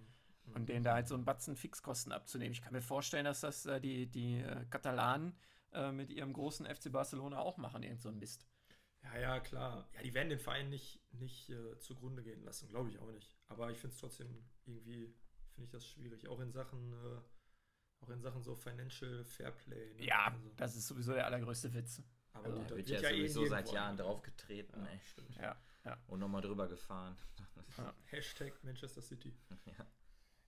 Und 0.55 0.69
denen 0.69 0.85
da 0.85 0.93
halt 0.93 1.09
so 1.09 1.15
einen 1.15 1.25
Batzen 1.25 1.57
Fixkosten 1.57 2.13
abzunehmen. 2.13 2.53
Ich 2.53 2.61
kann 2.61 2.71
mir 2.71 2.81
vorstellen, 2.81 3.25
dass 3.25 3.41
das 3.41 3.65
äh, 3.65 3.81
die, 3.81 4.07
die 4.07 4.35
äh, 4.39 4.65
Katalanen 4.69 5.35
äh, 5.73 5.91
mit 5.91 6.09
ihrem 6.09 6.31
großen 6.31 6.65
FC 6.65 6.89
Barcelona 6.89 7.39
auch 7.39 7.57
machen, 7.57 7.83
irgend 7.83 8.01
so 8.01 8.07
ein 8.07 8.17
Mist. 8.17 8.47
Ja, 9.03 9.19
ja, 9.19 9.39
klar. 9.41 9.89
Ja, 9.93 10.01
die 10.03 10.13
werden 10.13 10.29
den 10.29 10.39
Verein 10.39 10.69
nicht, 10.69 11.01
nicht 11.11 11.49
äh, 11.49 11.77
zugrunde 11.79 12.23
gehen 12.23 12.43
lassen, 12.43 12.69
glaube 12.69 12.89
ich 12.89 12.97
auch 12.99 13.11
nicht. 13.11 13.35
Aber 13.47 13.71
ich 13.71 13.77
finde 13.77 13.93
es 13.93 13.99
trotzdem 13.99 14.45
irgendwie, 14.65 15.13
finde 15.57 15.65
ich 15.65 15.71
das 15.71 15.87
schwierig. 15.87 16.27
Auch 16.27 16.39
in 16.39 16.51
Sachen, 16.51 16.93
äh, 16.93 17.19
auch 18.03 18.09
in 18.09 18.21
Sachen 18.21 18.43
so 18.43 18.55
Financial 18.55 19.23
Fairplay. 19.25 19.95
ne? 19.95 20.05
Ja, 20.05 20.27
Also, 20.27 20.51
das 20.55 20.75
ist 20.75 20.87
sowieso 20.87 21.13
der 21.13 21.25
allergrößte 21.25 21.73
Witz. 21.73 22.03
aber 22.33 22.45
also, 22.45 22.59
gut, 22.59 22.71
da 22.71 22.75
wird 22.77 22.89
ja, 22.89 22.99
eh 23.09 23.27
sowieso 23.27 23.45
seit 23.47 23.71
Jahren 23.71 23.97
draufgetreten 23.97 24.79
Ja, 24.83 24.89
ey. 24.91 24.99
stimmt. 25.03 25.35
Ja. 25.37 25.57
und 26.07 26.19
nochmal 26.19 26.41
drüber 26.41 26.67
gefahren. 26.67 27.17
Hashtag 28.05 28.53
Manchester 28.63 29.01
City. 29.01 29.33
ja. 29.65 29.85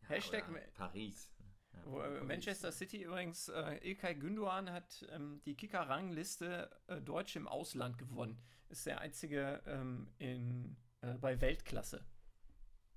Hashtag 0.08 0.48
Ma- 0.52 0.60
Paris. 0.76 1.32
Ja, 1.74 1.86
Wo, 1.86 2.02
äh. 2.02 2.24
Manchester 2.24 2.72
City 2.72 3.04
übrigens, 3.04 3.48
äh, 3.50 3.78
Ilkay 3.90 4.14
Gündoğan 4.16 4.70
hat 4.72 5.06
ähm, 5.10 5.42
die 5.46 5.56
Kicker-Rangliste 5.56 6.70
äh, 6.88 7.02
Deutsch 7.02 7.36
im 7.36 7.48
Ausland 7.48 7.98
gewonnen. 7.98 8.40
Ist 8.68 8.86
der 8.86 9.02
einzige 9.02 9.62
ähm, 9.66 10.12
in, 10.20 10.76
äh, 11.02 11.14
bei 11.16 11.40
Weltklasse. 11.42 12.06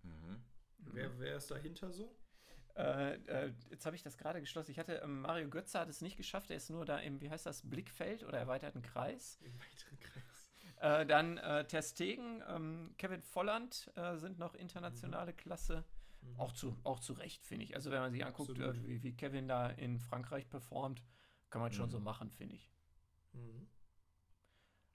Mhm. 0.03 0.43
Wer, 0.87 1.19
wer 1.19 1.37
ist 1.37 1.51
dahinter 1.51 1.91
so? 1.91 2.15
Äh, 2.75 3.15
äh, 3.27 3.53
jetzt 3.71 3.85
habe 3.85 3.97
ich 3.97 4.03
das 4.03 4.17
gerade 4.17 4.41
geschlossen. 4.41 4.71
Ich 4.71 4.79
hatte, 4.79 4.95
ähm, 4.97 5.21
Mario 5.23 5.49
Götze 5.49 5.79
hat 5.79 5.89
es 5.89 6.01
nicht 6.01 6.17
geschafft. 6.17 6.51
Er 6.51 6.57
ist 6.57 6.71
nur 6.71 6.85
da 6.85 6.99
im, 6.99 7.21
wie 7.21 7.29
heißt 7.31 7.45
das, 7.45 7.69
Blickfeld 7.69 8.25
oder 8.25 8.39
erweiterten 8.39 8.83
Kreis. 8.83 9.39
Im 9.43 9.53
weiteren 9.59 10.01
Kreis. 10.01 10.51
Äh, 10.81 11.07
dann 11.07 11.37
äh, 11.39 11.67
Ter 11.67 11.83
Stegen, 11.83 12.43
ähm, 12.49 12.95
Kevin 12.99 13.23
Volland 13.23 13.91
äh, 13.95 14.17
sind 14.17 14.39
noch 14.39 14.55
internationale 14.55 15.33
Klasse. 15.33 15.85
Mhm. 16.23 16.41
Auch 16.41 16.53
zu, 16.53 16.77
auch 16.83 16.99
zu 16.99 17.13
Recht, 17.13 17.45
finde 17.45 17.65
ich. 17.65 17.75
Also 17.75 17.91
wenn 17.91 18.01
man 18.01 18.11
sich 18.13 18.25
anguckt, 18.25 18.59
äh, 18.59 18.87
wie, 18.87 19.03
wie 19.03 19.15
Kevin 19.15 19.49
da 19.49 19.69
in 19.69 19.99
Frankreich 19.99 20.49
performt, 20.49 21.03
kann 21.51 21.61
man 21.61 21.73
schon 21.73 21.87
Mhm. 21.87 21.91
so 21.91 22.01
machen, 22.01 22.31
finde 22.31 22.55
ich. 22.57 22.73
Mhm. 23.33 23.69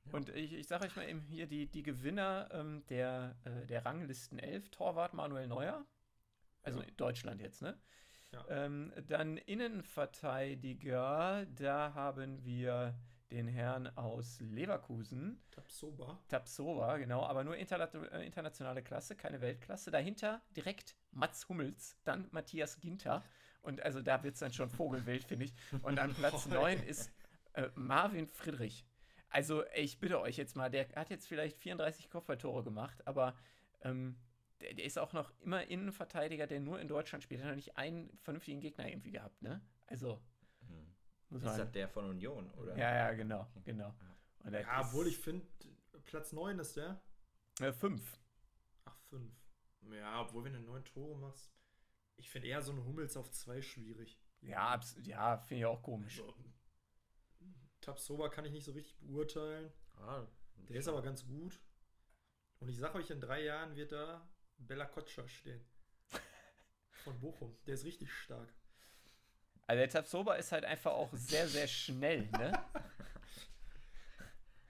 Ja. 0.08 0.18
Und 0.18 0.30
ich, 0.30 0.54
ich 0.54 0.68
sage 0.68 0.86
euch 0.86 0.96
mal 0.96 1.08
eben 1.08 1.22
hier 1.22 1.48
die, 1.48 1.68
die 1.68 1.84
Gewinner 1.84 2.50
ähm, 2.52 2.84
der, 2.90 3.36
äh, 3.44 3.66
der 3.68 3.86
Ranglisten 3.86 4.40
11, 4.40 4.70
Torwart 4.70 5.14
Manuel 5.14 5.48
Neuer, 5.48 5.86
also 6.64 6.82
Ja. 6.82 6.88
Deutschland 6.98 7.42
jetzt, 7.42 7.62
ne? 7.62 7.78
Ja. 8.32 8.46
Ähm, 8.50 8.92
dann 9.08 9.38
Innenverteidiger, 9.38 11.46
da 11.56 11.94
haben 11.94 12.44
wir 12.44 12.96
den 13.32 13.48
Herrn 13.48 13.88
aus 13.98 14.40
Leverkusen, 14.40 15.42
Tapsoba. 15.52 16.20
Tapsova, 16.30 16.98
genau, 16.98 17.24
aber 17.24 17.44
nur 17.44 17.58
äh, 17.58 18.26
internationale 18.26 18.84
Klasse, 18.84 19.16
keine 19.16 19.42
Weltklasse. 19.42 19.92
Dahinter 19.92 20.42
direkt 20.56 20.96
Mats 21.12 21.48
Hummels, 21.50 21.98
dann 22.04 22.28
Matthias 22.32 22.80
Ginter. 22.80 23.24
Und 23.62 23.82
also 23.82 24.02
da 24.02 24.24
wird 24.24 24.36
es 24.36 24.40
dann 24.40 24.54
schon 24.54 24.70
Vogelwild, 24.70 25.26
finde 25.26 25.46
ich. 25.46 25.54
Und 25.82 26.00
an 26.00 26.14
Platz 26.16 26.48
9 26.48 26.84
ist 26.84 27.12
äh, 27.54 27.70
Marvin 27.76 28.28
Friedrich. 28.28 28.86
Also, 29.30 29.64
ich 29.76 30.00
bitte 30.00 30.20
euch 30.20 30.38
jetzt 30.38 30.56
mal, 30.56 30.70
der 30.70 30.88
hat 30.96 31.10
jetzt 31.10 31.28
vielleicht 31.28 31.58
34 31.58 32.10
Kopfballtore 32.10 32.64
gemacht, 32.64 33.06
aber 33.06 33.36
ähm, 33.82 34.18
der, 34.62 34.74
der, 34.74 34.86
ist 34.86 34.98
auch 34.98 35.14
noch 35.14 35.32
immer 35.42 35.66
Innenverteidiger, 35.66 36.48
der 36.48 36.60
nur 36.60 36.80
in 36.80 36.88
Deutschland 36.88 37.24
spielt. 37.24 37.42
Er 37.42 37.46
hat 37.46 37.52
noch 37.52 37.58
nicht 37.58 37.78
einen 37.78 38.18
vernünftigen 38.24 38.60
Gegner 38.60 38.88
irgendwie 38.88 39.12
gehabt, 39.12 39.42
ne? 39.42 39.62
Also. 39.88 40.22
Hm. 40.68 40.94
Muss 41.30 41.44
ist 41.44 41.58
das 41.58 41.72
der 41.72 41.90
von 41.90 42.06
Union, 42.06 42.50
oder? 42.52 42.78
Ja, 42.78 42.96
ja, 42.96 43.14
genau, 43.14 43.48
genau. 43.66 43.94
ja, 44.50 44.80
obwohl 44.80 45.08
ich 45.08 45.18
finde, 45.18 45.46
Platz 46.06 46.32
9 46.32 46.58
ist 46.60 46.78
der. 46.78 47.02
Äh, 47.60 47.74
5. 47.74 48.18
Ach, 48.86 48.98
5. 49.10 49.30
Ja, 49.92 50.22
obwohl, 50.22 50.46
wenn 50.46 50.54
du 50.54 50.60
neun 50.60 50.86
Tore 50.86 51.18
machst, 51.18 51.52
ich 52.16 52.30
finde 52.30 52.48
eher 52.48 52.62
so 52.62 52.72
ein 52.72 52.84
Hummels 52.84 53.18
auf 53.18 53.30
2 53.30 53.62
schwierig. 53.62 54.20
Ja, 54.42 54.80
ja 55.04 55.38
finde 55.38 55.60
ich 55.60 55.66
auch 55.66 55.82
komisch. 55.82 56.20
Also, 56.20 56.34
Tabsoba 57.88 58.28
kann 58.28 58.44
ich 58.44 58.52
nicht 58.52 58.66
so 58.66 58.74
richtig 58.74 58.98
beurteilen. 59.00 59.72
Ah, 59.96 60.26
der 60.70 60.76
ist 60.76 60.90
aber 60.90 61.02
ganz 61.02 61.26
gut. 61.26 61.58
Und 62.60 62.68
ich 62.68 62.78
sage 62.78 62.98
euch, 62.98 63.10
in 63.10 63.22
drei 63.22 63.44
Jahren 63.44 63.78
wird 63.78 63.94
da 63.94 64.28
Bella 64.58 64.86
Kotscha 64.86 65.26
stehen. 65.26 65.66
Von 67.06 67.18
Bochum. 67.22 67.58
Der 67.66 67.76
ist 67.76 67.86
richtig 67.86 68.12
stark. 68.12 68.54
Also 69.68 69.80
der 69.80 69.90
Tabsoba 69.90 70.36
ist 70.36 70.52
halt 70.52 70.66
einfach 70.66 70.92
auch 70.92 71.14
sehr, 71.14 71.48
sehr 71.48 71.68
schnell, 71.68 72.30
ne? 72.32 72.52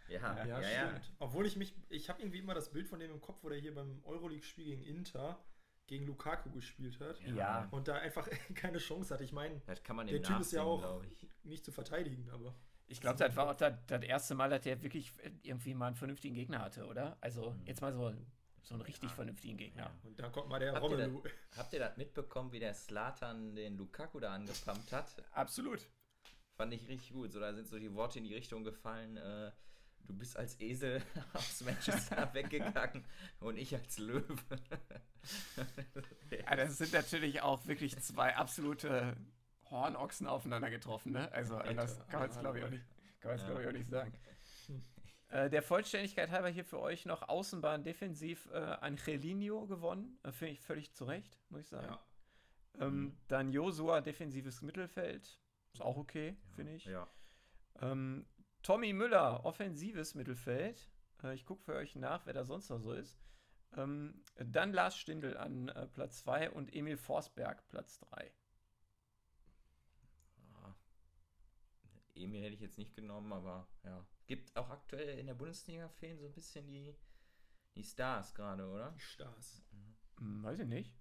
ja, 0.10 0.46
ja, 0.46 0.46
ja, 0.46 0.62
stimmt. 0.62 1.06
Ja. 1.06 1.16
Obwohl 1.18 1.48
ich 1.48 1.56
mich, 1.56 1.74
ich 1.90 2.10
habe 2.10 2.22
irgendwie 2.22 2.40
immer 2.40 2.54
das 2.54 2.72
Bild 2.72 2.88
von 2.88 3.00
dem 3.00 3.12
im 3.12 3.22
Kopf, 3.22 3.40
wo 3.42 3.50
der 3.50 3.58
hier 3.58 3.74
beim 3.74 4.00
Euroleague-Spiel 4.06 4.66
gegen 4.66 4.84
Inter 4.84 5.44
gegen 5.88 6.06
Lukaku 6.06 6.52
gespielt 6.52 7.00
hat. 7.00 7.20
Ja. 7.22 7.68
Und 7.72 7.88
da 7.88 7.96
einfach 7.96 8.30
keine 8.54 8.78
Chance 8.78 9.12
hat. 9.14 9.22
Ich 9.22 9.32
meine, 9.32 9.60
der 9.66 10.22
Typ 10.22 10.40
ist 10.40 10.52
ja 10.52 10.62
auch 10.62 11.02
nicht 11.44 11.66
zu 11.66 11.72
verteidigen, 11.72 12.30
aber. 12.30 12.54
Ich 12.88 13.02
glaube, 13.02 13.18
das 13.18 13.36
war 13.36 13.50
auch 13.50 13.56
das, 13.56 13.74
das, 13.88 14.02
erste 14.02 14.36
Mal, 14.36 14.50
dass 14.50 14.62
der 14.62 14.82
wirklich 14.82 15.12
irgendwie 15.44 15.74
mal 15.74 15.88
einen 15.88 15.96
vernünftigen 15.96 16.36
Gegner 16.36 16.60
hatte, 16.60 16.86
oder? 16.86 17.18
Also 17.20 17.52
mhm. 17.52 17.66
jetzt 17.66 17.82
mal 17.82 17.92
so, 17.92 18.14
so 18.64 18.76
einen 18.76 18.82
richtig 18.82 19.10
ja. 19.10 19.16
vernünftigen 19.16 19.58
Gegner. 19.58 19.84
Ja. 19.84 19.92
Und 20.04 20.20
dann 20.20 20.32
kommt 20.32 20.50
mal 20.50 20.60
der 20.60 20.74
habt 20.74 20.84
Romelu. 20.84 21.18
Ihr 21.18 21.24
das, 21.24 21.58
habt 21.58 21.74
ihr 21.74 21.80
das 21.80 21.98
mitbekommen, 21.98 22.52
wie 22.52 22.60
der 22.60 22.74
Slatan 22.74 23.56
den 23.56 23.78
Lukaku 23.78 24.20
da 24.20 24.34
angepumpt 24.34 24.92
hat? 24.94 25.08
Absolut. 25.32 25.86
Fand 26.56 26.74
ich 26.74 26.88
richtig 26.88 27.12
gut. 27.12 27.32
So, 27.34 27.40
da 27.40 27.54
sind 27.54 27.68
so 27.68 27.78
die 27.78 27.94
Worte 27.94 28.20
in 28.20 28.26
die 28.26 28.34
Richtung 28.34 28.64
gefallen, 28.64 29.18
äh, 29.18 29.52
du 30.08 30.14
bist 30.14 30.38
als 30.38 30.60
Esel 30.60 31.02
aus 31.34 31.62
Manchester 31.62 32.30
weggegangen 32.34 33.04
und 33.40 33.58
ich 33.58 33.76
als 33.76 33.98
Löwe. 33.98 34.38
ja, 36.32 36.56
das 36.56 36.78
sind 36.78 36.94
natürlich 36.94 37.42
auch 37.42 37.66
wirklich 37.68 37.98
zwei 38.00 38.36
absolute 38.36 39.16
Hornochsen 39.72 40.28
aufeinander 40.28 40.70
getroffen, 40.70 41.14
ne? 41.14 41.32
Also 41.32 41.58
anders 41.58 42.00
kann 42.08 42.22
man 42.22 42.30
es 42.30 42.40
glaube 42.40 42.60
ich 42.60 42.66
auch 42.66 42.70
nicht, 42.70 42.84
kann 43.20 43.38
ja. 43.38 43.46
glaube 43.46 43.62
ich 43.62 43.68
auch 43.68 43.74
nicht 43.74 43.90
sagen. 43.90 44.14
Äh, 45.30 45.50
der 45.50 45.62
Vollständigkeit 45.62 46.32
halber 46.32 46.48
hier 46.48 46.64
für 46.64 46.80
euch 46.80 47.06
noch 47.06 47.28
Außenbahn 47.28 47.84
defensiv 47.84 48.48
äh, 48.54 48.58
Angelino 48.58 49.66
gewonnen. 49.66 50.18
Äh, 50.24 50.32
Finde 50.32 50.54
ich 50.54 50.62
völlig 50.62 50.94
zurecht, 50.94 51.38
muss 51.50 51.62
ich 51.62 51.68
sagen. 51.68 51.88
Ja. 51.88 52.86
Ähm, 52.86 53.00
mhm. 53.00 53.18
Dann 53.28 53.52
Josua 53.52 54.02
defensives 54.02 54.62
Mittelfeld. 54.62 55.40
Ist 55.74 55.82
auch 55.82 55.98
okay, 55.98 56.30
ja. 56.30 56.56
finde 56.56 56.76
ich. 56.76 56.86
Ja. 56.86 57.08
Ähm, 57.82 58.26
Tommy 58.64 58.94
Müller, 58.94 59.44
offensives 59.44 60.16
Mittelfeld. 60.16 60.90
Äh, 61.24 61.34
ich 61.34 61.46
gucke 61.46 61.64
für 61.64 61.76
euch 61.76 61.96
nach, 61.96 62.26
wer 62.26 62.34
da 62.34 62.46
sonst 62.46 62.70
noch 62.70 62.80
so 62.80 62.94
ist. 62.94 63.20
Ähm, 63.76 64.24
dann 64.38 64.72
Lars 64.72 64.98
Stindl 64.98 65.36
an 65.36 65.70
Platz 65.94 66.24
2 66.24 66.52
und 66.52 66.74
Emil 66.74 66.96
Forsberg 66.96 67.68
Platz 67.68 68.00
3. 68.00 68.32
Emil 72.18 72.42
hätte 72.42 72.56
ich 72.56 72.62
jetzt 72.62 72.78
nicht 72.78 72.96
genommen, 72.96 73.32
aber 73.34 73.68
ja. 73.84 74.06
Gibt 74.26 74.56
auch 74.58 74.70
aktuell 74.70 75.18
in 75.20 75.28
der 75.28 75.36
Bundesliga 75.36 75.88
fehlen 75.88 76.20
so 76.20 76.26
ein 76.26 76.34
bisschen 76.34 76.68
die, 76.68 76.96
die 77.76 77.84
Stars 77.84 78.34
gerade, 78.34 78.68
oder? 78.68 78.92
Die 78.92 79.00
Stars. 79.00 79.64
Mhm. 80.20 80.44
Weiß 80.44 80.60
ich 80.60 80.68
nicht. 80.68 80.94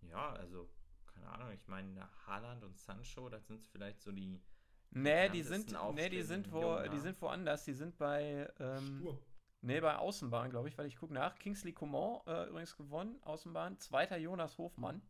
Ja, 0.00 0.32
also, 0.32 0.68
keine 1.06 1.28
Ahnung, 1.28 1.52
ich 1.52 1.66
meine, 1.68 2.08
Haaland 2.26 2.64
und 2.64 2.76
Sancho, 2.78 3.28
das 3.28 3.46
sind 3.46 3.64
vielleicht 3.66 4.02
so 4.02 4.10
die. 4.10 4.42
Nee, 4.90 5.28
die 5.30 5.42
sind, 5.42 5.74
nee, 5.94 6.08
die 6.10 6.22
sind 6.22 6.52
wo, 6.52 6.78
die 6.90 6.98
sind 6.98 7.20
woanders, 7.22 7.64
die 7.64 7.72
sind 7.72 7.96
bei. 7.96 8.52
Ähm, 8.58 8.98
Sturm. 8.98 9.18
Nee, 9.64 9.80
bei 9.80 9.96
Außenbahn, 9.96 10.50
glaube 10.50 10.68
ich, 10.68 10.76
weil 10.76 10.86
ich 10.86 10.96
gucke 10.96 11.14
nach. 11.14 11.38
Kingsley 11.38 11.72
Coman 11.72 12.20
äh, 12.26 12.48
übrigens 12.48 12.76
gewonnen, 12.76 13.22
Außenbahn. 13.22 13.78
Zweiter 13.78 14.16
Jonas 14.16 14.58
Hofmann. 14.58 15.02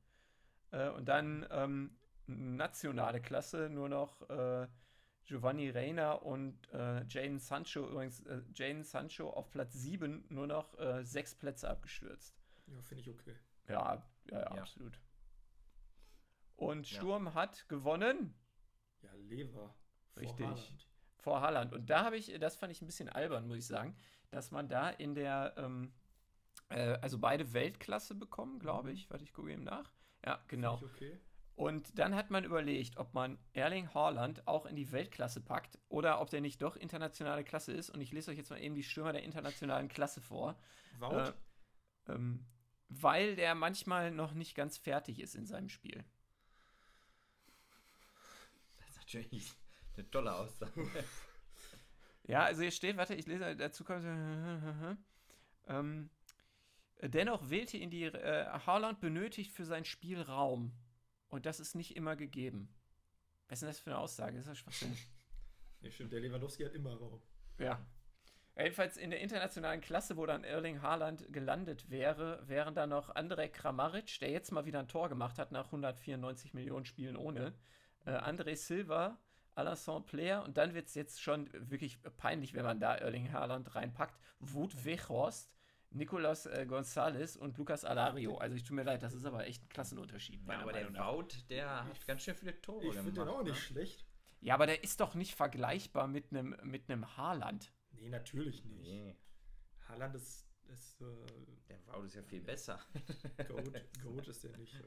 Äh, 0.72 0.90
und 0.90 1.06
dann 1.06 1.46
ähm, 1.50 1.96
nationale 2.26 3.22
Klasse 3.22 3.70
nur 3.70 3.88
noch 3.88 4.28
äh, 4.28 4.68
Giovanni 5.24 5.70
Reina 5.70 6.12
und 6.12 6.68
äh, 6.72 7.04
Jaden 7.06 7.38
Sancho, 7.38 7.88
übrigens 7.88 8.20
äh, 8.26 8.42
Jaden 8.54 8.82
Sancho 8.82 9.30
auf 9.30 9.50
Platz 9.50 9.72
7 9.74 10.24
nur 10.28 10.46
noch 10.46 10.78
äh, 10.78 11.04
sechs 11.04 11.34
Plätze 11.34 11.68
abgestürzt. 11.70 12.34
Ja, 12.66 12.80
finde 12.82 13.02
ich 13.02 13.10
okay. 13.10 13.36
Ja, 13.68 13.74
ja, 13.74 14.04
ja, 14.30 14.38
ja. 14.40 14.62
absolut. 14.62 14.98
Und 16.56 16.86
Sturm 16.86 17.26
ja. 17.26 17.34
hat 17.34 17.68
gewonnen. 17.68 18.34
Ja, 19.02 19.12
Lever. 19.14 19.74
Richtig. 20.16 20.46
Haaland. 20.46 20.88
Vor 21.16 21.40
Haaland. 21.40 21.72
Und 21.72 21.90
da 21.90 22.04
habe 22.04 22.16
ich, 22.16 22.38
das 22.38 22.56
fand 22.56 22.72
ich 22.72 22.82
ein 22.82 22.86
bisschen 22.86 23.08
albern, 23.08 23.46
muss 23.46 23.58
ich 23.58 23.66
sagen, 23.66 23.96
dass 24.30 24.50
man 24.50 24.68
da 24.68 24.90
in 24.90 25.14
der, 25.14 25.54
ähm, 25.56 25.92
äh, 26.68 26.98
also 27.00 27.18
beide 27.18 27.52
Weltklasse 27.52 28.14
bekommen, 28.14 28.58
glaube 28.58 28.88
mhm. 28.88 28.94
ich. 28.94 29.10
Warte, 29.10 29.24
ich 29.24 29.32
gucke 29.32 29.52
eben 29.52 29.64
nach. 29.64 29.92
Ja, 30.24 30.42
genau. 30.48 30.76
Finde 30.76 30.92
ich 30.92 31.02
okay. 31.02 31.20
Und 31.54 31.98
dann 31.98 32.14
hat 32.14 32.30
man 32.30 32.44
überlegt, 32.44 32.96
ob 32.96 33.12
man 33.14 33.38
Erling 33.52 33.92
Haaland 33.92 34.46
auch 34.48 34.64
in 34.66 34.74
die 34.74 34.90
Weltklasse 34.90 35.40
packt 35.40 35.78
oder 35.88 36.20
ob 36.20 36.30
der 36.30 36.40
nicht 36.40 36.62
doch 36.62 36.76
internationale 36.76 37.44
Klasse 37.44 37.72
ist. 37.72 37.90
Und 37.90 38.00
ich 38.00 38.12
lese 38.12 38.30
euch 38.30 38.38
jetzt 38.38 38.50
mal 38.50 38.60
eben 38.60 38.74
die 38.74 38.82
Stürmer 38.82 39.12
der 39.12 39.22
internationalen 39.22 39.88
Klasse 39.88 40.20
vor. 40.20 40.58
Äh, 42.08 42.12
ähm, 42.12 42.46
weil 42.88 43.36
der 43.36 43.54
manchmal 43.54 44.10
noch 44.10 44.32
nicht 44.32 44.54
ganz 44.54 44.78
fertig 44.78 45.20
ist 45.20 45.34
in 45.34 45.46
seinem 45.46 45.68
Spiel. 45.68 46.04
Das 48.78 48.90
ist 48.90 48.96
natürlich 48.98 49.52
eine 49.96 50.10
tolle 50.10 50.34
Aussage. 50.34 50.88
ja, 52.24 52.44
also 52.44 52.62
hier 52.62 52.70
steht, 52.70 52.96
warte, 52.96 53.14
ich 53.14 53.26
lese 53.26 53.56
dazu 53.56 53.84
kommt. 53.84 54.04
ähm, 55.68 56.10
dennoch 57.02 57.50
wählte 57.50 57.76
ihn 57.76 57.90
die 57.90 58.04
äh, 58.04 58.46
Haaland 58.66 59.00
benötigt 59.00 59.52
für 59.52 59.64
sein 59.64 59.84
Spiel 59.84 60.20
Raum. 60.20 60.72
Und 61.32 61.46
das 61.46 61.60
ist 61.60 61.74
nicht 61.74 61.96
immer 61.96 62.14
gegeben. 62.14 62.68
Was 63.48 63.56
ist 63.56 63.62
denn 63.62 63.68
das 63.70 63.80
für 63.80 63.90
eine 63.90 63.98
Aussage? 63.98 64.36
Das 64.36 64.42
ist 64.42 64.48
ja 64.48 64.54
Schwachsinn. 64.54 64.96
ja, 65.80 65.90
stimmt. 65.90 66.12
Der 66.12 66.20
Lewandowski 66.20 66.62
hat 66.62 66.74
immer 66.74 66.94
Raum. 66.94 67.22
Ja. 67.58 67.82
Jedenfalls 68.54 68.98
in 68.98 69.08
der 69.08 69.20
internationalen 69.20 69.80
Klasse, 69.80 70.18
wo 70.18 70.26
dann 70.26 70.44
Erling 70.44 70.82
Haaland 70.82 71.32
gelandet 71.32 71.88
wäre, 71.88 72.46
wären 72.46 72.74
da 72.74 72.86
noch 72.86 73.14
Andrej 73.14 73.48
Kramaric, 73.48 74.18
der 74.20 74.28
jetzt 74.28 74.52
mal 74.52 74.66
wieder 74.66 74.80
ein 74.80 74.88
Tor 74.88 75.08
gemacht 75.08 75.38
hat 75.38 75.52
nach 75.52 75.66
194 75.66 76.52
Millionen 76.52 76.84
Spielen 76.84 77.16
ohne. 77.16 77.54
Äh, 78.04 78.10
André 78.10 78.54
Silva, 78.54 79.18
Alassane 79.54 80.04
Player 80.04 80.44
und 80.44 80.58
dann 80.58 80.74
wird 80.74 80.88
es 80.88 80.94
jetzt 80.94 81.22
schon 81.22 81.48
wirklich 81.54 81.98
peinlich, 82.18 82.52
wenn 82.52 82.64
man 82.64 82.78
da 82.78 82.94
Erling 82.94 83.32
Haaland 83.32 83.74
reinpackt. 83.74 84.20
Wout 84.38 84.84
Weghorst, 84.84 85.50
Nicolas 85.94 86.46
äh, 86.46 86.66
González 86.68 87.36
und 87.36 87.56
Lucas 87.58 87.84
Alario. 87.84 88.36
Also 88.38 88.56
ich 88.56 88.64
tue 88.64 88.74
mir 88.74 88.82
leid, 88.82 89.02
das 89.02 89.14
ist 89.14 89.24
aber 89.24 89.46
echt 89.46 89.62
ein 89.62 89.68
Klassenunterschied. 89.68 90.40
Ja, 90.46 90.60
aber 90.60 90.72
der 90.72 90.92
Wout, 90.94 91.28
der 91.48 91.84
hat 91.84 92.06
ganz 92.06 92.22
schön 92.22 92.34
viele 92.34 92.60
Tore 92.60 92.84
ich 92.84 92.90
gemacht. 92.92 93.08
Ich 93.08 93.14
finde 93.14 93.20
den 93.20 93.28
auch 93.28 93.42
nicht 93.42 93.54
ne? 93.54 93.60
schlecht. 93.60 94.06
Ja, 94.40 94.54
aber 94.54 94.66
der 94.66 94.82
ist 94.82 95.00
doch 95.00 95.14
nicht 95.14 95.34
vergleichbar 95.34 96.08
mit 96.08 96.30
einem 96.30 96.56
mit 96.62 96.88
Haaland. 96.88 97.72
Nee, 97.92 98.08
natürlich 98.08 98.64
nicht. 98.64 98.82
Nee. 98.82 99.16
Haaland 99.88 100.14
ist, 100.14 100.48
ist 100.72 101.00
äh, 101.00 101.04
der 101.68 101.86
Wout 101.86 102.04
ist 102.04 102.14
ja 102.14 102.22
viel 102.22 102.40
besser. 102.40 102.80
Goat, 103.48 103.72
Goat 104.02 104.28
ist 104.28 104.44
der 104.44 104.56
nicht. 104.56 104.76
So. 104.76 104.84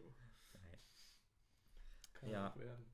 Kann 2.14 2.30
ja. 2.30 2.56
werden. 2.56 2.86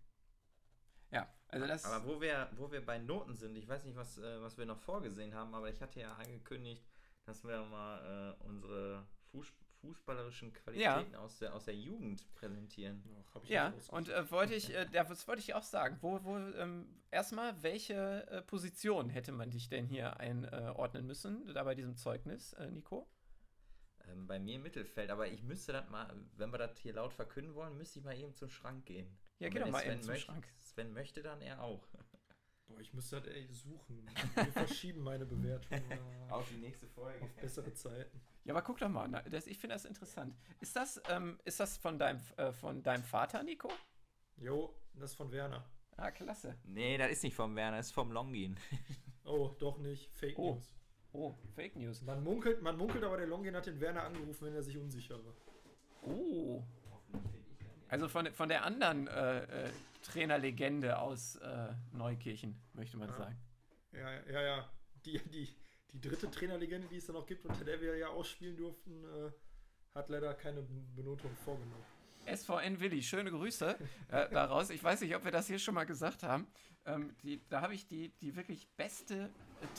Ja, 1.12 1.34
also 1.50 1.68
das. 1.68 1.86
Aber 1.86 2.06
wo 2.06 2.22
wir, 2.22 2.50
wo 2.56 2.72
wir 2.72 2.86
bei 2.86 2.98
Noten 2.98 3.36
sind, 3.36 3.56
ich 3.56 3.68
weiß 3.68 3.84
nicht, 3.84 3.96
was, 3.96 4.18
äh, 4.18 4.41
was 4.41 4.58
wir 4.58 4.65
noch 4.65 4.80
vorgesehen 4.80 5.34
haben, 5.34 5.53
aber 5.53 5.70
ich 5.70 5.82
hatte 5.82 6.00
ja 6.00 6.13
angekündigt, 6.15 6.86
dass 7.31 7.45
wir 7.45 7.63
mal 7.63 8.35
äh, 8.41 8.43
unsere 8.43 9.05
Fuß 9.31 9.53
fußballerischen 9.79 10.53
Qualitäten 10.53 11.13
ja. 11.13 11.19
aus, 11.19 11.39
der, 11.39 11.55
aus 11.55 11.65
der 11.65 11.75
Jugend 11.75 12.31
präsentieren. 12.35 13.03
Ach, 13.33 13.43
ja, 13.45 13.73
und 13.88 14.09
äh, 14.09 14.29
wollte 14.29 14.53
ich, 14.53 14.71
äh, 14.71 14.85
das 14.91 15.27
wollte 15.27 15.41
ich 15.41 15.55
auch 15.55 15.63
sagen. 15.63 15.97
Wo, 16.01 16.23
wo 16.23 16.38
ähm, 16.38 16.88
erstmal, 17.09 17.63
welche 17.63 18.27
äh, 18.27 18.41
Position 18.43 19.09
hätte 19.09 19.31
man 19.31 19.50
dich 19.50 19.69
denn 19.69 19.88
hier 19.88 20.19
einordnen 20.19 21.07
müssen, 21.07 21.51
da 21.55 21.63
bei 21.63 21.73
diesem 21.73 21.95
Zeugnis, 21.95 22.53
äh, 22.53 22.69
Nico? 22.69 23.09
Ähm, 24.07 24.27
bei 24.27 24.38
mir 24.38 24.57
im 24.57 24.61
Mittelfeld, 24.61 25.09
aber 25.09 25.27
ich 25.27 25.41
müsste 25.41 25.73
das 25.73 25.89
mal, 25.89 26.13
wenn 26.38 26.51
wir 26.51 26.59
das 26.59 26.77
hier 26.77 26.93
laut 26.93 27.13
verkünden 27.13 27.55
wollen, 27.55 27.75
müsste 27.75 27.97
ich 27.97 28.05
mal 28.05 28.15
eben 28.15 28.35
zum 28.35 28.50
Schrank 28.50 28.85
gehen. 28.85 29.17
Ja, 29.39 29.50
geh 29.50 29.57
doch 29.57 29.71
mal 29.71 29.81
Sven 29.81 29.93
eben 29.93 30.03
zum 30.03 30.15
Schrank. 30.15 30.47
Sven 30.59 30.93
möchte, 30.93 31.23
dann 31.23 31.41
er 31.41 31.63
auch. 31.63 31.88
Boah, 32.71 32.79
ich 32.81 32.93
müsste 32.93 33.21
das 33.21 33.33
ey 33.33 33.47
suchen. 33.51 34.07
Wir 34.35 34.45
verschieben 34.53 35.01
meine 35.01 35.25
Bewertung 35.25 35.79
auf 36.29 36.47
die 36.49 36.57
nächste 36.57 36.87
Folge. 36.87 37.23
Auf 37.23 37.33
bessere 37.35 37.73
Zeiten. 37.73 38.21
Ja, 38.43 38.53
aber 38.53 38.61
guck 38.61 38.79
doch 38.79 38.89
mal, 38.89 39.07
das, 39.29 39.47
ich 39.47 39.57
finde 39.57 39.75
das 39.75 39.85
interessant. 39.85 40.35
Ist 40.59 40.75
das, 40.75 41.01
ähm, 41.09 41.39
ist 41.45 41.59
das 41.59 41.77
von, 41.77 41.99
deinem, 41.99 42.19
äh, 42.37 42.51
von 42.51 42.81
deinem 42.81 43.03
Vater, 43.03 43.43
Nico? 43.43 43.69
Jo, 44.37 44.73
das 44.95 45.11
ist 45.11 45.15
von 45.17 45.31
Werner. 45.31 45.63
Ah, 45.97 46.09
klasse. 46.09 46.57
Nee, 46.63 46.97
das 46.97 47.11
ist 47.11 47.23
nicht 47.23 47.35
vom 47.35 47.55
Werner, 47.55 47.77
das 47.77 47.87
ist 47.87 47.93
vom 47.93 48.11
Longin. 48.11 48.57
Oh, 49.23 49.55
doch 49.59 49.77
nicht. 49.77 50.09
Fake 50.15 50.37
Oh. 50.39 50.55
News. 50.55 50.73
Oh, 51.13 51.35
Fake 51.55 51.75
News. 51.75 52.01
Man 52.01 52.23
munkelt, 52.23 52.63
man 52.63 52.75
munkelt 52.75 53.03
aber, 53.03 53.17
der 53.17 53.27
Longin 53.27 53.55
hat 53.55 53.67
den 53.67 53.79
Werner 53.79 54.03
angerufen, 54.03 54.47
wenn 54.47 54.55
er 54.55 54.63
sich 54.63 54.75
unsicher 54.77 55.23
war. 55.23 55.33
Oh. 56.01 56.63
Also 57.87 58.09
von, 58.09 58.25
von 58.33 58.49
der 58.49 58.65
anderen 58.65 59.07
äh, 59.07 59.67
äh, 59.67 59.69
Trainerlegende 60.01 60.98
aus 61.00 61.36
äh, 61.38 61.74
Neukirchen, 61.93 62.60
möchte 62.74 62.98
man 62.98 63.10
Ja. 63.10 63.15
sagen. 63.15 63.38
Ja, 63.93 64.12
ja, 64.31 64.41
ja. 64.41 64.72
Die, 65.05 65.17
die, 65.29 65.48
die 65.91 66.01
dritte 66.01 66.29
Trainerlegende, 66.29 66.88
die 66.88 66.98
es 66.98 67.05
da 67.08 67.13
noch 67.13 67.25
gibt, 67.25 67.46
unter 67.46 67.63
der 67.65 67.81
wir 67.81 67.98
ja 67.98 68.08
ausspielen 68.08 68.55
durften, 68.58 69.03
äh, 69.03 69.31
hat 69.93 70.10
leider 70.10 70.34
keine 70.34 70.62
Benotung 70.96 71.36
vorgenommen. 71.43 71.84
SVN 72.25 72.79
Willi, 72.79 73.01
schöne 73.01 73.31
Grüße 73.31 73.77
äh, 74.10 74.29
daraus. 74.29 74.70
Ich 74.70 74.84
weiß 74.84 75.01
nicht, 75.01 75.15
ob 75.15 75.25
wir 75.25 75.31
das 75.31 75.48
hier 75.48 75.58
schon 75.60 75.74
mal 75.74 75.86
gesagt 75.86 76.22
haben. 76.24 76.48
Ähm, 76.86 77.13
die, 77.24 77.41
da 77.50 77.62
habe 77.62 77.74
ich 77.74 77.88
die, 77.88 78.10
die 78.22 78.36
wirklich 78.36 78.70
beste 78.77 79.29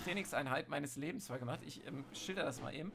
Trainingseinheit 0.03 0.69
meines 0.69 0.97
Lebens 0.97 1.29
mal 1.29 1.39
gemacht. 1.39 1.61
Ich 1.65 1.87
ähm, 1.87 2.05
schilder 2.13 2.43
das 2.45 2.61
mal 2.61 2.75
eben. 2.75 2.93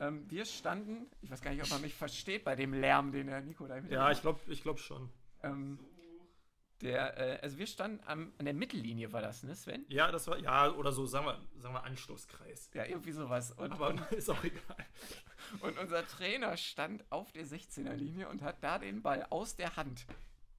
Ähm, 0.00 0.28
wir 0.30 0.44
standen, 0.44 1.06
ich 1.22 1.30
weiß 1.30 1.40
gar 1.40 1.52
nicht, 1.52 1.62
ob 1.62 1.70
man 1.70 1.80
mich 1.80 1.94
versteht 1.94 2.44
bei 2.44 2.56
dem 2.56 2.74
Lärm, 2.74 3.10
den 3.10 3.28
der 3.28 3.40
Nico 3.40 3.66
da 3.66 3.76
im 3.78 3.88
Ja, 3.88 4.10
ich 4.10 4.20
glaube 4.20 4.40
ich 4.48 4.62
glaub 4.62 4.78
schon. 4.78 5.10
ähm, 5.42 5.78
der, 6.80 7.18
äh, 7.18 7.40
also 7.42 7.58
wir 7.58 7.66
standen 7.66 8.00
am, 8.06 8.32
an 8.38 8.44
der 8.44 8.54
Mittellinie, 8.54 9.12
war 9.12 9.22
das, 9.22 9.42
ne, 9.42 9.54
Sven? 9.54 9.84
Ja, 9.88 10.10
das 10.10 10.26
war, 10.26 10.38
ja, 10.38 10.72
oder 10.72 10.92
so, 10.92 11.06
sagen 11.06 11.26
wir, 11.26 11.40
sagen 11.58 11.74
wir 11.74 11.84
Anschlusskreis. 11.84 12.70
Ja, 12.74 12.84
irgendwie 12.84 13.12
sowas. 13.12 13.52
Und, 13.52 13.72
Aber 13.72 13.88
und, 13.88 14.00
ist 14.12 14.28
auch 14.30 14.42
egal. 14.44 14.86
und 15.60 15.78
unser 15.78 16.06
Trainer 16.06 16.56
stand 16.56 17.04
auf 17.10 17.32
der 17.32 17.46
16er-Linie 17.46 18.28
und 18.28 18.42
hat 18.42 18.62
da 18.62 18.78
den 18.78 19.02
Ball 19.02 19.26
aus 19.30 19.56
der 19.56 19.76
Hand 19.76 20.06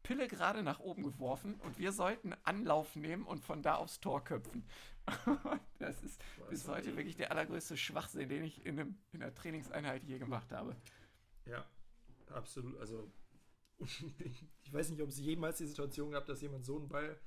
Pille 0.05 0.27
gerade 0.27 0.61
nach 0.61 0.79
oben 0.79 1.01
geworfen 1.01 1.55
und 1.63 1.79
wir 1.79 1.91
sollten 1.91 2.35
Anlauf 2.43 2.95
nehmen 2.95 3.25
und 3.25 3.43
von 3.43 3.63
da 3.63 3.75
aufs 3.75 3.99
Tor 3.99 4.23
köpfen. 4.23 4.63
das 5.79 6.03
ist 6.03 6.21
bis 6.47 6.67
heute 6.67 6.95
wirklich 6.95 7.15
der 7.15 7.31
allergrößte 7.31 7.75
Schwachsinn, 7.75 8.29
den 8.29 8.43
ich 8.43 8.63
in, 8.67 8.79
einem, 8.79 8.97
in 9.13 9.23
einer 9.23 9.33
Trainingseinheit 9.33 10.03
je 10.03 10.19
gemacht 10.19 10.51
habe. 10.51 10.75
Ja, 11.47 11.65
absolut. 12.31 12.79
Also, 12.79 13.11
ich 14.63 14.73
weiß 14.73 14.89
nicht, 14.89 15.01
ob 15.01 15.09
es 15.09 15.19
jemals 15.19 15.57
die 15.57 15.67
Situation 15.67 16.11
gab, 16.11 16.25
dass 16.25 16.41
jemand 16.41 16.65
so 16.65 16.77
einen 16.77 16.87
Ball 16.89 17.19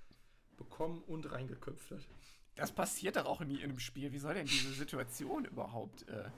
bekommen 0.56 1.02
und 1.04 1.30
reingeköpft 1.30 1.90
hat. 1.90 2.08
Das 2.56 2.72
passiert 2.72 3.16
doch 3.16 3.26
auch 3.26 3.40
nie 3.40 3.58
in 3.58 3.70
einem 3.70 3.78
Spiel. 3.78 4.10
Wie 4.12 4.18
soll 4.18 4.34
denn 4.34 4.46
diese 4.46 4.72
Situation 4.72 5.44
überhaupt? 5.44 6.08
Äh, 6.08 6.30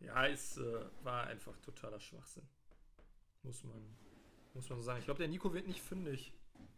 Ja, 0.00 0.26
es 0.26 0.56
äh, 0.58 0.84
war 1.02 1.26
einfach 1.28 1.56
totaler 1.58 2.00
Schwachsinn. 2.00 2.46
Muss 3.42 3.62
man, 3.62 3.96
muss 4.54 4.68
man 4.68 4.78
so 4.78 4.84
sagen. 4.84 4.98
Ich 4.98 5.04
glaube, 5.04 5.18
der 5.18 5.28
Nico 5.28 5.52
wird 5.54 5.68
nicht 5.68 5.80
fündig. 5.82 6.32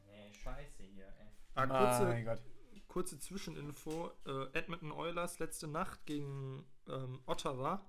Nee, 0.06 0.32
scheiße 0.34 0.82
hier, 0.82 1.06
ey. 1.06 1.28
Ah, 1.54 1.66
mein 1.66 1.78
kurze, 1.78 2.24
Gott. 2.24 2.42
kurze 2.88 3.18
Zwischeninfo. 3.18 4.10
Äh, 4.26 4.52
Edmonton 4.52 4.92
Oilers 4.92 5.38
letzte 5.38 5.66
Nacht 5.66 6.04
gegen 6.04 6.66
ähm, 6.88 7.20
Ottawa. 7.26 7.84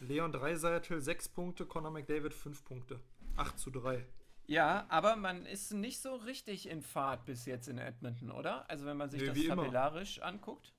Leon 0.00 0.30
Dreiseitel 0.30 1.00
6 1.00 1.30
Punkte, 1.30 1.66
Conor 1.66 1.90
McDavid 1.90 2.32
5 2.32 2.64
Punkte. 2.64 3.00
8 3.38 3.58
zu 3.58 3.70
3. 3.70 4.04
Ja, 4.46 4.86
aber 4.88 5.16
man 5.16 5.44
ist 5.44 5.72
nicht 5.72 6.00
so 6.00 6.14
richtig 6.16 6.68
in 6.68 6.82
Fahrt 6.82 7.26
bis 7.26 7.44
jetzt 7.44 7.68
in 7.68 7.78
Edmonton, 7.78 8.30
oder? 8.30 8.68
Also 8.70 8.86
wenn 8.86 8.96
man 8.96 9.10
sich 9.10 9.20
Nee, 9.20 9.28
das 9.28 9.36
wie 9.36 9.44
immer. 9.46 9.56
tabellarisch 9.56 10.20
anguckt. 10.22 10.72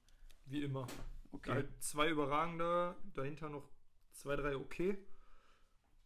Wie 0.46 0.64
immer. 0.64 0.88
Okay. 1.32 1.52
Halt 1.52 1.84
zwei 1.84 2.10
überragende, 2.10 2.96
dahinter 3.14 3.50
noch 3.50 3.70
zwei, 4.12 4.36
drei 4.36 4.56
okay. 4.56 4.98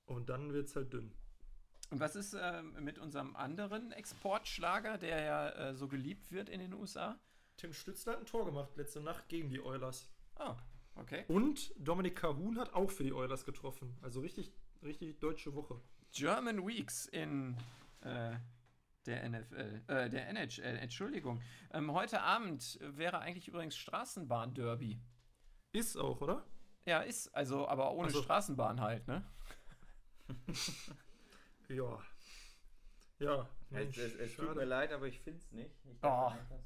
Und 0.06 0.28
dann 0.30 0.52
wird 0.52 0.68
es 0.68 0.76
halt 0.76 0.92
dünn. 0.92 1.14
Und 1.90 2.00
was 2.02 2.16
ist 2.18 2.36
ähm, 2.40 2.76
mit 2.84 3.00
unserem 3.00 3.36
anderen 3.38 3.92
Exportschlager, 3.94 4.98
der 4.98 5.22
ja 5.22 5.50
äh, 5.50 5.74
so 5.76 5.88
geliebt 5.88 6.32
wird 6.32 6.50
in 6.50 6.60
den 6.60 6.74
USA? 6.74 7.18
Tim 7.56 7.72
Stützler 7.72 8.14
hat 8.14 8.20
ein 8.20 8.26
Tor 8.26 8.46
gemacht 8.46 8.76
letzte 8.76 9.00
Nacht 9.00 9.30
gegen 9.30 9.50
die 9.50 9.62
Oilers. 9.62 10.10
Oh, 10.40 10.56
okay. 10.96 11.24
Und 11.30 11.74
Dominik 11.78 12.18
Kahun 12.18 12.58
hat 12.60 12.74
auch 12.74 12.92
für 12.92 13.04
die 13.04 13.14
Oilers 13.14 13.46
getroffen. 13.46 13.96
Also 14.02 14.20
richtig, 14.20 14.52
richtig 14.82 15.20
deutsche 15.20 15.54
Woche. 15.54 15.80
German 16.14 16.66
Weeks 16.66 17.08
in 17.08 17.58
äh, 18.02 18.36
der 19.06 19.30
NFL, 19.30 19.82
äh, 19.88 20.10
der 20.10 20.30
NHL, 20.30 20.78
Entschuldigung. 20.78 21.42
Ähm, 21.72 21.92
heute 21.92 22.22
Abend 22.22 22.80
wäre 22.82 23.20
eigentlich 23.20 23.48
übrigens 23.48 23.76
Straßenbahn-Derby. 23.78 25.00
Ist 25.74 25.98
auch, 25.98 26.22
oder? 26.22 26.46
Ja, 26.86 27.00
ist, 27.02 27.34
also, 27.36 27.68
aber 27.68 27.92
ohne 27.94 28.10
Ach 28.10 28.14
so. 28.14 28.22
Straßenbahn 28.24 28.80
halt, 28.80 29.08
ne? 29.08 29.24
Ja. 31.70 31.98
Ja. 33.20 33.50
Es, 33.70 33.72
Mensch, 33.72 33.98
es, 33.98 34.16
es 34.16 34.36
tut 34.36 34.46
schade. 34.46 34.60
mir 34.60 34.66
leid, 34.66 34.92
aber 34.92 35.08
ich 35.08 35.20
finde 35.20 35.40
es 35.40 35.52
nicht. 35.52 35.74
Ich 35.86 35.98
Oh. 35.98 36.30
dachte, 36.30 36.46
das, 36.50 36.60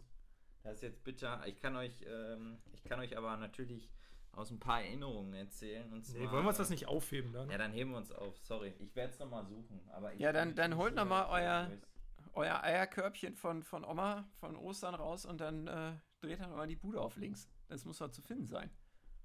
das 0.63 0.73
ist 0.75 0.81
jetzt 0.81 1.03
bitter. 1.03 1.45
Ich 1.47 1.59
kann 1.61 1.75
euch, 1.75 1.93
ähm, 2.05 2.57
ich 2.73 2.83
kann 2.83 2.99
euch 2.99 3.15
aber 3.15 3.37
natürlich 3.37 3.89
aus 4.37 4.51
ein 4.51 4.59
paar 4.59 4.81
Erinnerungen 4.81 5.33
erzählen. 5.33 5.91
Und 5.91 6.05
zwar, 6.05 6.19
Nee, 6.21 6.31
wollen 6.31 6.43
wir 6.43 6.49
uns 6.49 6.57
das 6.57 6.69
nicht 6.69 6.87
aufheben 6.87 7.33
dann? 7.33 7.49
Ja, 7.49 7.57
dann 7.57 7.71
heben 7.71 7.91
wir 7.91 7.97
uns 7.97 8.11
auf. 8.11 8.37
Sorry, 8.39 8.73
ich 8.79 8.95
werde 8.95 9.11
es 9.11 9.19
nochmal 9.19 9.45
suchen. 9.45 9.81
Aber 9.91 10.13
ich 10.13 10.19
Ja, 10.19 10.31
dann- 10.31 10.55
dann 10.55 10.77
holt 10.77 10.93
noch 10.95 11.03
sicher, 11.03 11.09
mal 11.09 11.21
dass 11.23 11.31
euer-. 11.71 11.77
Euer 12.33 12.61
Eierkörbchen 12.63 13.35
von, 13.35 13.63
von 13.63 13.83
Oma, 13.83 14.29
von 14.39 14.55
Ostern 14.57 14.93
raus 14.93 15.25
und 15.25 15.41
dann 15.41 15.65
äh, 15.67 15.93
dreht 16.21 16.39
er 16.39 16.45
nochmal 16.47 16.67
die 16.67 16.75
Bude 16.75 17.01
auf 17.01 17.15
links. 17.17 17.49
Das 17.67 17.83
muss 17.83 17.97
doch 17.97 18.11
zu 18.11 18.21
finden 18.21 18.45
sein. 18.45 18.69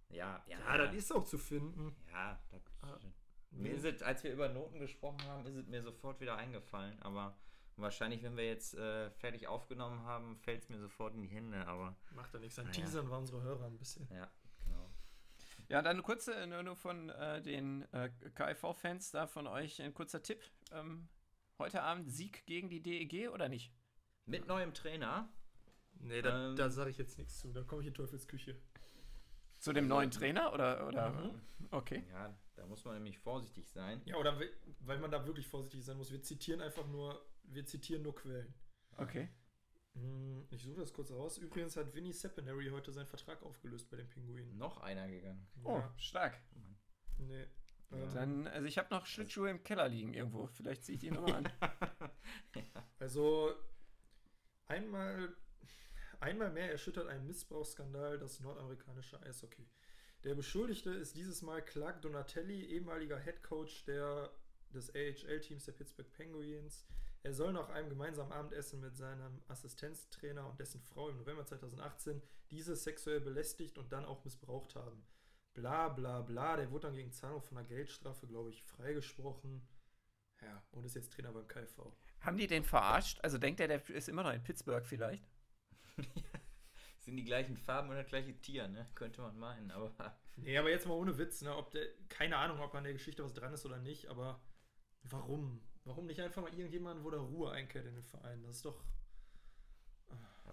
Ja, 0.09 0.43
ja, 0.49 0.59
Ja, 0.59 0.79
das 0.79 0.95
ist 0.95 1.13
auch 1.13 1.25
zu 1.25 1.37
finden. 1.37 1.95
Ja, 2.11 2.41
das, 2.51 2.63
Ah. 2.81 2.99
mir 3.51 3.73
ist 3.75 3.85
es, 3.85 4.03
als 4.03 4.25
wir 4.25 4.33
über 4.33 4.49
Noten 4.49 4.79
gesprochen 4.79 5.23
haben, 5.27 5.45
ist 5.45 5.57
es 5.57 5.67
mir 5.67 5.83
sofort 5.83 6.21
wieder 6.21 6.37
eingefallen. 6.37 7.01
Aber 7.03 7.37
wahrscheinlich, 7.77 8.23
wenn 8.23 8.35
wir 8.39 8.47
jetzt 8.47 8.75
äh, 8.77 9.11
fertig 9.11 9.47
aufgenommen 9.47 10.05
haben, 10.05 10.39
fällt 10.39 10.63
es 10.63 10.71
mir 10.71 10.79
sofort 10.81 11.15
in 11.15 11.21
die 11.21 11.29
Hände. 11.29 11.67
Aber 11.67 11.95
Macht 12.15 12.33
ja 12.33 12.41
nichts. 12.41 12.57
Dann 12.57 12.67
ja. 12.67 12.73
teasern 12.73 13.09
wir 13.11 13.19
unsere 13.19 13.43
Hörer 13.43 13.67
ein 13.67 13.77
bisschen. 13.77 14.09
ja. 14.11 14.27
Ja, 15.73 15.81
dann 15.81 15.93
eine 15.97 16.03
kurze, 16.03 16.47
nur, 16.47 16.63
nur 16.63 16.77
von 16.77 17.09
äh, 17.09 17.41
den 17.41 17.91
äh, 17.95 18.11
KIV-Fans 18.35 19.11
da 19.13 19.27
von 19.27 19.47
euch 19.47 19.81
ein 19.81 19.95
kurzer 19.95 20.23
Tipp. 20.23 20.43
Ähm, 20.71 21.09
heute 21.59 21.83
Abend 21.83 22.11
Sieg 22.13 22.45
gegen 22.45 22.69
die 22.69 22.83
DEG 22.83 23.31
oder 23.31 23.49
nicht? 23.49 23.73
Mit 24.27 24.47
neuem 24.47 24.75
Trainer. 24.75 25.31
Nee, 25.95 26.21
da, 26.21 26.51
Ähm. 26.51 26.57
da 26.57 26.69
sage 26.69 26.91
ich 26.91 26.99
jetzt 26.99 27.17
nichts 27.17 27.39
zu. 27.39 27.55
Da 27.55 27.63
komme 27.63 27.81
ich 27.81 27.89
in 27.89 27.95
Teufels 27.95 28.29
Küche. 28.29 28.55
Zu 29.61 29.73
dem 29.73 29.89
neuen 29.89 30.11
Trainer 30.11 30.53
oder? 30.53 30.87
oder 30.87 31.09
Mhm. 31.09 31.41
Okay. 31.71 32.05
Ja, 32.13 32.39
da 32.55 32.67
muss 32.67 32.85
man 32.85 32.93
nämlich 32.93 33.19
vorsichtig 33.19 33.67
sein. 33.71 34.03
Ja, 34.05 34.17
oder 34.17 34.39
we- 34.39 34.51
weil 34.81 34.99
man 34.99 35.11
da 35.11 35.25
wirklich 35.25 35.47
vorsichtig 35.47 35.83
sein 35.87 35.97
muss. 35.97 36.13
Wir 36.13 36.21
zitieren 36.23 36.61
einfach 36.61 36.87
nur, 36.87 37.25
wir 37.45 37.65
zitieren 37.65 38.03
nur 38.03 38.15
Quellen. 38.15 38.53
Okay. 38.99 39.31
Hm, 39.95 40.47
Ich 40.51 40.63
suche 40.63 40.81
das 40.81 40.93
kurz 40.93 41.11
raus. 41.11 41.39
Übrigens 41.39 41.77
hat 41.77 41.95
Vinny 41.95 42.13
Seppinary 42.13 42.69
heute 42.71 42.93
seinen 42.93 43.07
Vertrag 43.07 43.43
aufgelöst 43.43 43.89
bei 43.91 43.97
den 43.97 44.09
Pinguinen. 44.09 44.57
Noch 44.57 44.79
einer 44.79 45.09
gegangen. 45.09 45.47
Oh, 45.65 45.79
Ja, 45.79 45.95
stark. 45.99 46.39
nee. 47.19 47.47
Ähm, 47.93 48.15
Dann, 48.15 48.47
also 48.47 48.67
ich 48.67 48.79
habe 48.79 48.89
noch 48.95 49.05
Schlittschuhe 49.07 49.51
im 49.51 49.63
Keller 49.63 49.89
liegen 49.89 50.15
irgendwo. 50.15 50.47
Vielleicht 50.47 50.85
ziehe 50.85 50.95
ich 50.95 51.01
die 51.01 51.11
nochmal 51.11 51.35
an. 51.45 51.53
Also 52.99 53.53
einmal, 54.67 55.35
einmal 56.21 56.51
mehr 56.53 56.71
erschüttert 56.71 57.09
ein 57.09 57.27
Missbrauchsskandal 57.27 58.17
das 58.19 58.39
nordamerikanische 58.41 59.21
Eishockey. 59.23 59.69
Der 60.23 60.37
Beschuldigte 60.37 60.91
ist 60.91 61.17
dieses 61.17 61.43
Mal 61.43 61.63
Clark 61.65 62.01
Donatelli, 62.03 62.65
ehemaliger 62.67 63.19
Head 63.19 63.43
Coach 63.43 63.85
der, 63.87 64.31
des 64.73 64.95
AHL-Teams 64.95 65.65
der 65.65 65.73
Pittsburgh 65.73 66.13
Penguins. 66.13 66.87
Er 67.25 67.35
soll 67.35 67.53
nach 67.53 67.69
einem 67.69 67.89
gemeinsamen 67.89 68.33
Abendessen 68.33 68.81
mit 68.81 68.97
seinem 68.97 69.43
Assistenztrainer 69.47 70.49
und 70.49 70.59
dessen 70.59 70.81
Frau 70.81 71.09
im 71.09 71.19
November 71.19 71.47
2018 71.47 72.21
diese 72.51 72.75
sexuell 72.75 73.21
belästigt 73.21 73.79
und 73.79 73.93
dann 73.93 74.05
auch 74.05 74.25
missbraucht 74.25 74.75
haben. 74.75 75.05
Bla 75.55 75.89
bla 75.89 76.23
bla. 76.23 76.57
Der 76.57 76.71
wurde 76.71 76.89
dann 76.89 76.97
gegen 76.97 77.13
Zahlung 77.13 77.43
von 77.43 77.59
einer 77.59 77.67
Geldstrafe, 77.67 78.27
glaube 78.27 78.51
ich, 78.51 78.63
freigesprochen. 78.63 79.67
Ja, 80.41 80.63
und 80.73 80.85
ist 80.85 80.97
jetzt 80.97 81.13
Trainer 81.13 81.33
beim 81.33 81.47
KV. 81.47 81.93
Haben 82.21 82.37
die 82.37 82.49
den 82.49 82.65
verarscht? 82.65 83.21
Also 83.23 83.39
denkt 83.39 83.61
er, 83.61 83.69
der 83.69 83.89
ist 83.91 84.09
immer 84.09 84.25
noch 84.25 84.33
in 84.33 84.43
Pittsburgh 84.43 84.85
vielleicht? 84.85 85.25
Sind 86.99 87.17
die 87.17 87.25
gleichen 87.25 87.57
Farben 87.57 87.91
und 87.91 87.97
das 87.97 88.07
gleiche 88.07 88.37
Tier, 88.41 88.67
ne? 88.67 88.89
Könnte 88.95 89.21
man 89.21 89.39
meinen, 89.39 89.71
aber 89.71 89.93
Nee, 90.37 90.57
aber 90.57 90.71
jetzt 90.71 90.87
mal 90.87 90.95
ohne 90.95 91.19
Witz, 91.19 91.43
ne? 91.43 91.55
Ob 91.57 91.71
der, 91.71 91.87
keine 92.09 92.37
Ahnung, 92.37 92.61
ob 92.61 92.75
an 92.75 92.85
der 92.85 92.93
Geschichte 92.93 93.23
was 93.23 93.35
dran 93.35 93.53
ist 93.53 93.67
oder 93.67 93.79
nicht, 93.79 94.09
aber 94.09 94.41
warum? 95.05 95.61
Warum 95.85 96.07
nicht 96.07 96.21
einfach 96.21 96.43
mal 96.43 96.55
irgendjemanden, 96.55 97.05
wo 97.05 97.11
da 97.11 97.19
Ruhe 97.19 97.51
einkehrt 97.53 97.87
in 97.87 97.95
den 97.95 98.05
Verein? 98.05 98.43
Das 98.43 98.57
ist 98.57 98.65
doch. 98.65 98.85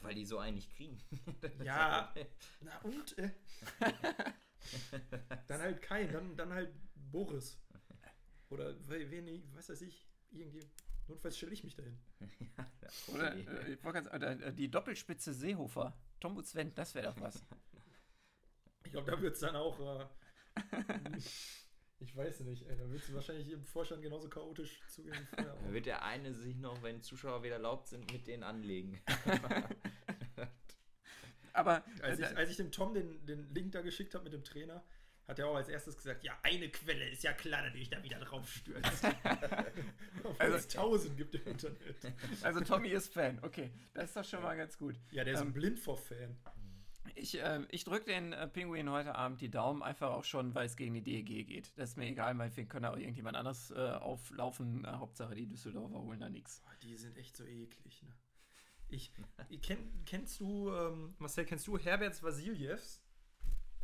weil 0.01 0.15
die 0.15 0.25
so 0.25 0.39
eigentlich 0.39 0.69
kriegen. 0.75 0.97
Ja. 1.63 2.13
Na 2.61 2.79
und? 2.83 3.17
Äh? 3.17 3.31
dann 5.47 5.61
halt 5.61 5.81
kein, 5.81 6.11
dann, 6.11 6.35
dann 6.35 6.53
halt 6.53 6.73
Boris. 6.95 7.59
Oder 8.49 8.75
we- 8.87 9.09
wen, 9.11 9.27
ich- 9.27 9.43
was 9.53 9.69
weiß 9.69 9.81
ich, 9.81 10.07
irgendwie. 10.31 10.61
Notfalls 11.07 11.37
stelle 11.37 11.53
ich 11.53 11.63
mich 11.63 11.75
dahin. 11.75 11.99
Oder 13.13 13.33
äh, 13.35 13.73
ich 13.73 13.83
wollte 13.83 14.01
ganz, 14.03 14.13
oder, 14.13 14.39
äh, 14.41 14.53
die 14.53 14.69
Doppelspitze 14.69 15.33
Seehofer. 15.33 15.97
Tom 16.19 16.37
und 16.37 16.45
Sven, 16.47 16.73
das 16.75 16.93
wäre 16.95 17.07
doch 17.13 17.19
was. 17.21 17.43
Ich 18.83 18.91
glaube, 18.91 19.09
da 19.11 19.21
wird 19.21 19.33
es 19.35 19.39
dann 19.41 19.55
auch. 19.55 19.79
Äh, 19.79 20.07
ich 21.99 22.15
weiß 22.15 22.39
nicht, 22.41 22.65
ey, 22.69 22.77
da 22.77 22.89
wird 22.89 23.03
es 23.03 23.13
wahrscheinlich 23.13 23.49
im 23.51 23.63
Vorstand 23.65 24.01
genauso 24.01 24.29
chaotisch 24.29 24.79
zugehen 24.87 25.13
wie 25.19 25.25
vorher. 25.35 25.53
Da 25.61 25.67
auch. 25.67 25.71
wird 25.73 25.85
der 25.85 26.03
eine 26.03 26.33
sich 26.33 26.55
noch, 26.57 26.81
wenn 26.81 27.01
Zuschauer 27.01 27.43
wieder 27.43 27.55
erlaubt 27.55 27.87
sind, 27.89 28.11
mit 28.11 28.25
denen 28.27 28.43
anlegen. 28.43 29.01
Aber 31.53 31.83
Als 32.01 32.19
ich, 32.19 32.37
als 32.37 32.49
ich 32.51 32.57
dem 32.57 32.71
Tom 32.71 32.93
den, 32.93 33.25
den 33.25 33.53
Link 33.53 33.71
da 33.73 33.81
geschickt 33.81 34.13
habe 34.13 34.23
mit 34.23 34.33
dem 34.33 34.43
Trainer, 34.43 34.83
hat 35.27 35.39
er 35.39 35.47
auch 35.47 35.55
als 35.55 35.67
erstes 35.67 35.97
gesagt, 35.97 36.23
ja, 36.23 36.37
eine 36.43 36.69
Quelle, 36.69 37.09
ist 37.09 37.23
ja 37.23 37.33
klar, 37.33 37.63
dass 37.63 37.75
ich 37.75 37.89
da 37.89 38.01
wieder 38.03 38.19
drauf 38.19 38.49
stürzt. 38.49 39.03
Also- 40.37 40.55
es 40.57 40.67
tausend 40.67 41.17
gibt 41.17 41.35
im 41.35 41.45
Internet. 41.47 41.79
also 42.43 42.61
Tommy 42.61 42.89
ist 42.89 43.11
Fan. 43.13 43.39
Okay, 43.41 43.71
das 43.93 44.05
ist 44.05 44.15
doch 44.15 44.23
schon 44.23 44.41
mal 44.43 44.55
ganz 44.55 44.77
gut. 44.77 44.95
Ja, 45.11 45.23
der 45.23 45.33
ist 45.33 45.41
Ähm, 45.41 45.47
ein 45.47 45.53
blind 45.53 45.79
vor 45.79 45.97
Fan. 45.97 46.37
Ich, 47.15 47.39
äh, 47.39 47.61
ich 47.71 47.83
drücke 47.83 48.05
den 48.05 48.33
äh, 48.33 48.47
Pinguin 48.47 48.89
heute 48.89 49.15
Abend 49.15 49.41
die 49.41 49.49
Daumen, 49.49 49.81
einfach 49.83 50.11
auch 50.11 50.23
schon, 50.23 50.53
weil 50.55 50.65
es 50.65 50.75
gegen 50.77 50.93
die 50.93 51.01
DEG 51.01 51.45
geht. 51.47 51.71
Das 51.77 51.91
ist 51.91 51.97
mir 51.97 52.07
egal, 52.07 52.33
meinetwegen 52.33 52.67
können 52.69 52.85
auch 52.85 52.97
irgendjemand 52.97 53.35
anderes 53.35 53.71
äh, 53.71 53.75
auflaufen. 53.75 54.85
Äh, 54.85 54.89
Hauptsache 54.93 55.35
die 55.35 55.47
Düsseldorfer 55.47 55.99
holen 56.01 56.19
da 56.19 56.29
nichts. 56.29 56.61
Boah, 56.61 56.71
die 56.83 56.95
sind 56.95 57.17
echt 57.17 57.35
so 57.35 57.43
eklig, 57.45 58.03
ne? 58.03 58.13
Ich, 58.91 59.11
kenn, 59.61 60.03
kennst 60.05 60.39
du, 60.39 60.71
ähm, 60.71 61.13
Marcel, 61.19 61.45
kennst 61.45 61.67
du 61.67 61.77
Herberts 61.77 62.23
Vasiljevs? 62.23 63.03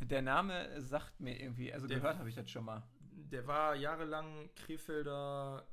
Der 0.00 0.20
Name 0.20 0.80
sagt 0.82 1.20
mir 1.20 1.40
irgendwie, 1.40 1.72
also 1.72 1.86
Der- 1.86 1.98
gehört 1.98 2.18
habe 2.18 2.28
ich 2.28 2.34
das 2.34 2.50
schon 2.50 2.64
mal. 2.64 2.82
Der 3.00 3.46
war 3.46 3.74
jahrelang 3.76 4.50
Krefelder 4.56 5.66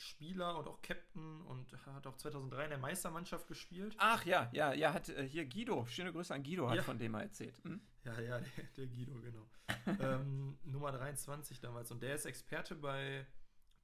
Spieler 0.00 0.56
und 0.58 0.66
auch 0.66 0.80
Captain 0.82 1.42
und 1.42 1.72
hat 1.86 2.06
auch 2.06 2.16
2003 2.16 2.64
in 2.64 2.70
der 2.70 2.78
Meistermannschaft 2.78 3.46
gespielt. 3.46 3.94
Ach 3.98 4.24
ja, 4.24 4.48
ja, 4.52 4.72
ja, 4.72 4.92
hat 4.92 5.08
äh, 5.10 5.28
hier 5.28 5.46
Guido, 5.46 5.84
schöne 5.86 6.12
Grüße 6.12 6.34
an 6.34 6.42
Guido, 6.42 6.68
hat 6.68 6.76
Ja. 6.76 6.82
von 6.82 6.98
dem 6.98 7.12
mal 7.12 7.22
erzählt. 7.22 7.62
Hm? 7.64 7.80
Ja, 8.04 8.18
ja, 8.20 8.40
der, 8.40 8.64
der 8.76 8.86
Guido, 8.86 9.20
genau. 9.20 9.48
ähm, 10.00 10.58
Nummer 10.64 10.92
23 10.92 11.60
damals. 11.60 11.90
Und 11.90 12.02
der 12.02 12.14
ist 12.14 12.24
Experte 12.24 12.74
bei 12.76 13.26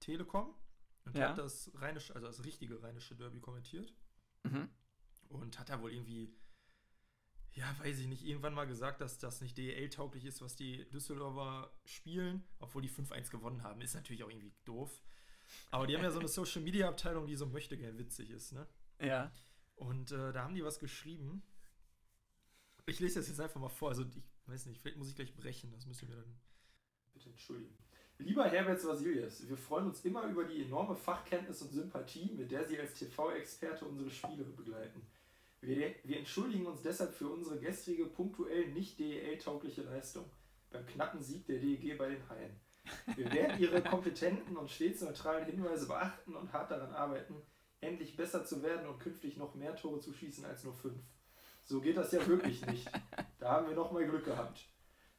Telekom 0.00 0.54
und 1.04 1.16
Ja. 1.16 1.30
hat 1.30 1.38
das 1.38 1.70
rheinische, 1.74 2.14
also 2.14 2.26
das 2.26 2.44
richtige 2.44 2.82
rheinische 2.82 3.14
Derby 3.14 3.40
kommentiert. 3.40 3.94
Mhm. 4.44 4.70
Und 5.28 5.58
hat 5.58 5.68
da 5.68 5.80
wohl 5.82 5.92
irgendwie, 5.92 6.34
ja, 7.52 7.64
weiß 7.80 7.98
ich 7.98 8.06
nicht, 8.06 8.24
irgendwann 8.24 8.54
mal 8.54 8.66
gesagt, 8.66 9.00
dass 9.00 9.18
das 9.18 9.40
nicht 9.40 9.58
DEL-tauglich 9.58 10.24
ist, 10.24 10.40
was 10.40 10.56
die 10.56 10.88
Düsseldorfer 10.90 11.72
spielen, 11.84 12.44
obwohl 12.58 12.82
die 12.82 12.90
5-1 12.90 13.30
gewonnen 13.30 13.62
haben. 13.62 13.80
Ist 13.80 13.94
natürlich 13.94 14.22
auch 14.24 14.30
irgendwie 14.30 14.52
doof. 14.64 15.02
Aber 15.70 15.86
die 15.86 15.96
haben 15.96 16.02
ja 16.02 16.10
so 16.10 16.18
eine 16.18 16.28
Social-Media-Abteilung, 16.28 17.26
die 17.26 17.36
so 17.36 17.46
möchte 17.46 17.76
gern 17.76 17.98
witzig 17.98 18.30
ist, 18.30 18.52
ne? 18.52 18.66
Ja. 19.00 19.32
Und 19.76 20.12
äh, 20.12 20.32
da 20.32 20.44
haben 20.44 20.54
die 20.54 20.64
was 20.64 20.78
geschrieben. 20.78 21.42
Ich 22.86 23.00
lese 23.00 23.18
das 23.18 23.28
jetzt 23.28 23.40
einfach 23.40 23.60
mal 23.60 23.68
vor. 23.68 23.90
Also 23.90 24.04
ich 24.04 24.22
weiß 24.46 24.66
nicht, 24.66 24.80
vielleicht 24.80 24.96
muss 24.96 25.08
ich 25.08 25.16
gleich 25.16 25.34
brechen. 25.34 25.72
Das 25.72 25.86
müsst 25.86 26.02
ihr 26.02 26.08
mir 26.08 26.16
dann 26.16 26.36
bitte 27.12 27.30
entschuldigen. 27.30 27.76
Lieber 28.18 28.48
Herbert 28.48 28.82
Vasilius, 28.82 29.46
wir 29.46 29.58
freuen 29.58 29.88
uns 29.88 30.02
immer 30.04 30.22
über 30.24 30.44
die 30.44 30.62
enorme 30.62 30.96
Fachkenntnis 30.96 31.60
und 31.60 31.72
Sympathie, 31.72 32.32
mit 32.32 32.50
der 32.50 32.64
Sie 32.64 32.78
als 32.78 32.94
TV-Experte 32.94 33.84
unsere 33.84 34.10
Spiele 34.10 34.44
begleiten. 34.44 35.02
Wir, 35.60 35.94
wir 36.04 36.18
entschuldigen 36.18 36.66
uns 36.66 36.80
deshalb 36.80 37.12
für 37.12 37.28
unsere 37.28 37.58
gestrige, 37.58 38.06
punktuell 38.06 38.68
nicht 38.68 38.98
DEL-taugliche 38.98 39.82
Leistung 39.82 40.24
beim 40.70 40.86
knappen 40.86 41.20
Sieg 41.20 41.46
der 41.46 41.58
DEG 41.58 41.98
bei 41.98 42.08
den 42.08 42.28
Haien. 42.28 42.58
Wir 43.14 43.32
werden 43.32 43.60
Ihre 43.60 43.82
kompetenten 43.82 44.56
und 44.56 44.70
stets 44.70 45.02
neutralen 45.02 45.44
Hinweise 45.44 45.86
beachten 45.86 46.34
und 46.34 46.52
hart 46.52 46.70
daran 46.70 46.92
arbeiten, 46.92 47.34
endlich 47.80 48.16
besser 48.16 48.44
zu 48.44 48.62
werden 48.62 48.86
und 48.86 48.98
künftig 48.98 49.36
noch 49.36 49.54
mehr 49.54 49.76
Tore 49.76 50.00
zu 50.00 50.12
schießen 50.12 50.44
als 50.44 50.64
nur 50.64 50.74
fünf. 50.74 51.02
So 51.64 51.80
geht 51.80 51.96
das 51.96 52.12
ja 52.12 52.24
wirklich 52.26 52.64
nicht. 52.66 52.88
Da 53.38 53.50
haben 53.52 53.68
wir 53.68 53.74
noch 53.74 53.92
mal 53.92 54.06
Glück 54.06 54.24
gehabt. 54.24 54.68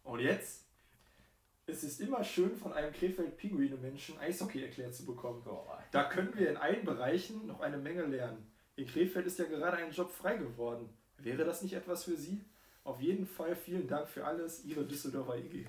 Und 0.04 0.22
jetzt? 0.22 0.66
Es 1.66 1.84
ist 1.84 2.00
immer 2.00 2.24
schön, 2.24 2.56
von 2.56 2.72
einem 2.72 2.94
Krefeld-Pinguine-Menschen 2.94 4.18
Eishockey 4.20 4.64
erklärt 4.64 4.96
zu 4.96 5.06
bekommen. 5.06 5.44
Da 5.92 6.06
können 6.06 6.34
wir 6.34 6.50
in 6.50 6.56
allen 6.56 6.86
Bereichen 6.86 7.46
noch 7.46 7.60
eine 7.60 7.78
Menge 7.78 8.06
lernen. 8.06 8.50
In 8.78 8.88
Krefeld 8.88 9.26
ist 9.28 9.40
ja 9.40 9.46
gerade 9.46 9.78
ein 9.78 9.92
Job 9.92 10.10
frei 10.10 10.38
geworden. 10.38 10.90
Wäre 11.18 11.44
das 11.44 11.62
nicht 11.62 11.74
etwas 11.74 12.06
für 12.06 12.16
Sie? 12.16 12.46
Auf 12.86 13.02
jeden 13.02 13.26
Fall 13.26 13.54
vielen 13.54 13.88
Dank 13.88 14.08
für 14.08 14.24
alles, 14.24 14.64
Ihre 14.64 14.86
Düsseldorfer 14.86 15.36
EG. 15.36 15.68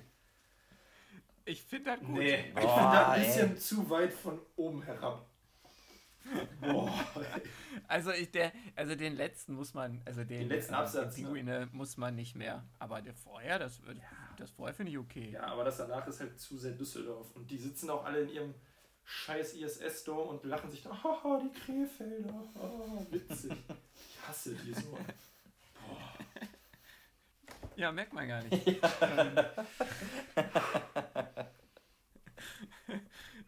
Ich 1.49 1.63
finde 1.63 1.91
das 1.91 1.99
gut. 2.01 2.09
Nee, 2.09 2.35
ich 2.35 2.43
finde 2.53 2.61
das 2.61 3.07
ein 3.09 3.21
ey. 3.21 3.25
bisschen 3.25 3.57
zu 3.57 3.89
weit 3.89 4.13
von 4.13 4.39
oben 4.55 4.83
herab. 4.83 5.25
Boah, 6.61 6.93
ey. 7.15 7.41
Also, 7.87 8.11
ich, 8.11 8.29
der, 8.29 8.51
also 8.75 8.93
den 8.95 9.15
letzten 9.15 9.55
muss 9.55 9.73
man, 9.73 9.99
also 10.05 10.23
den, 10.23 10.41
Den 10.41 10.49
letzten 10.49 10.73
äh, 10.73 10.77
Absatz, 10.77 11.15
die 11.15 11.21
ne? 11.23 11.27
Pinguine 11.33 11.69
muss 11.71 11.97
man 11.97 12.13
nicht 12.15 12.35
mehr. 12.35 12.63
Aber 12.77 13.01
der 13.01 13.15
vorher, 13.15 13.57
das, 13.57 13.81
wird- 13.83 13.97
das 14.37 14.51
vorher 14.51 14.75
finde 14.75 14.91
ich 14.91 14.99
okay. 14.99 15.31
Ja, 15.31 15.47
aber 15.47 15.63
das 15.63 15.77
danach 15.77 16.05
ist 16.05 16.19
halt 16.19 16.39
zu 16.39 16.55
sehr 16.55 16.73
Düsseldorf. 16.73 17.31
Und 17.35 17.49
die 17.49 17.57
sitzen 17.57 17.89
auch 17.89 18.05
alle 18.05 18.21
in 18.21 18.29
ihrem 18.29 18.53
scheiß 19.05 19.53
ISS-Dom 19.55 20.27
und 20.27 20.43
lachen 20.45 20.69
sich 20.69 20.83
da, 20.83 20.91
haha, 21.03 21.41
die 21.41 21.59
Krefelder, 21.59 22.43
ah, 22.61 23.01
witzig. 23.09 23.53
Ich 23.97 24.27
hasse 24.27 24.53
die 24.53 24.71
so. 24.75 24.91
Boah. 24.91 25.97
Ja, 27.75 27.91
merkt 27.91 28.13
man 28.13 28.27
gar 28.27 28.43
nicht. 28.43 28.67
Ähm, 29.01 29.39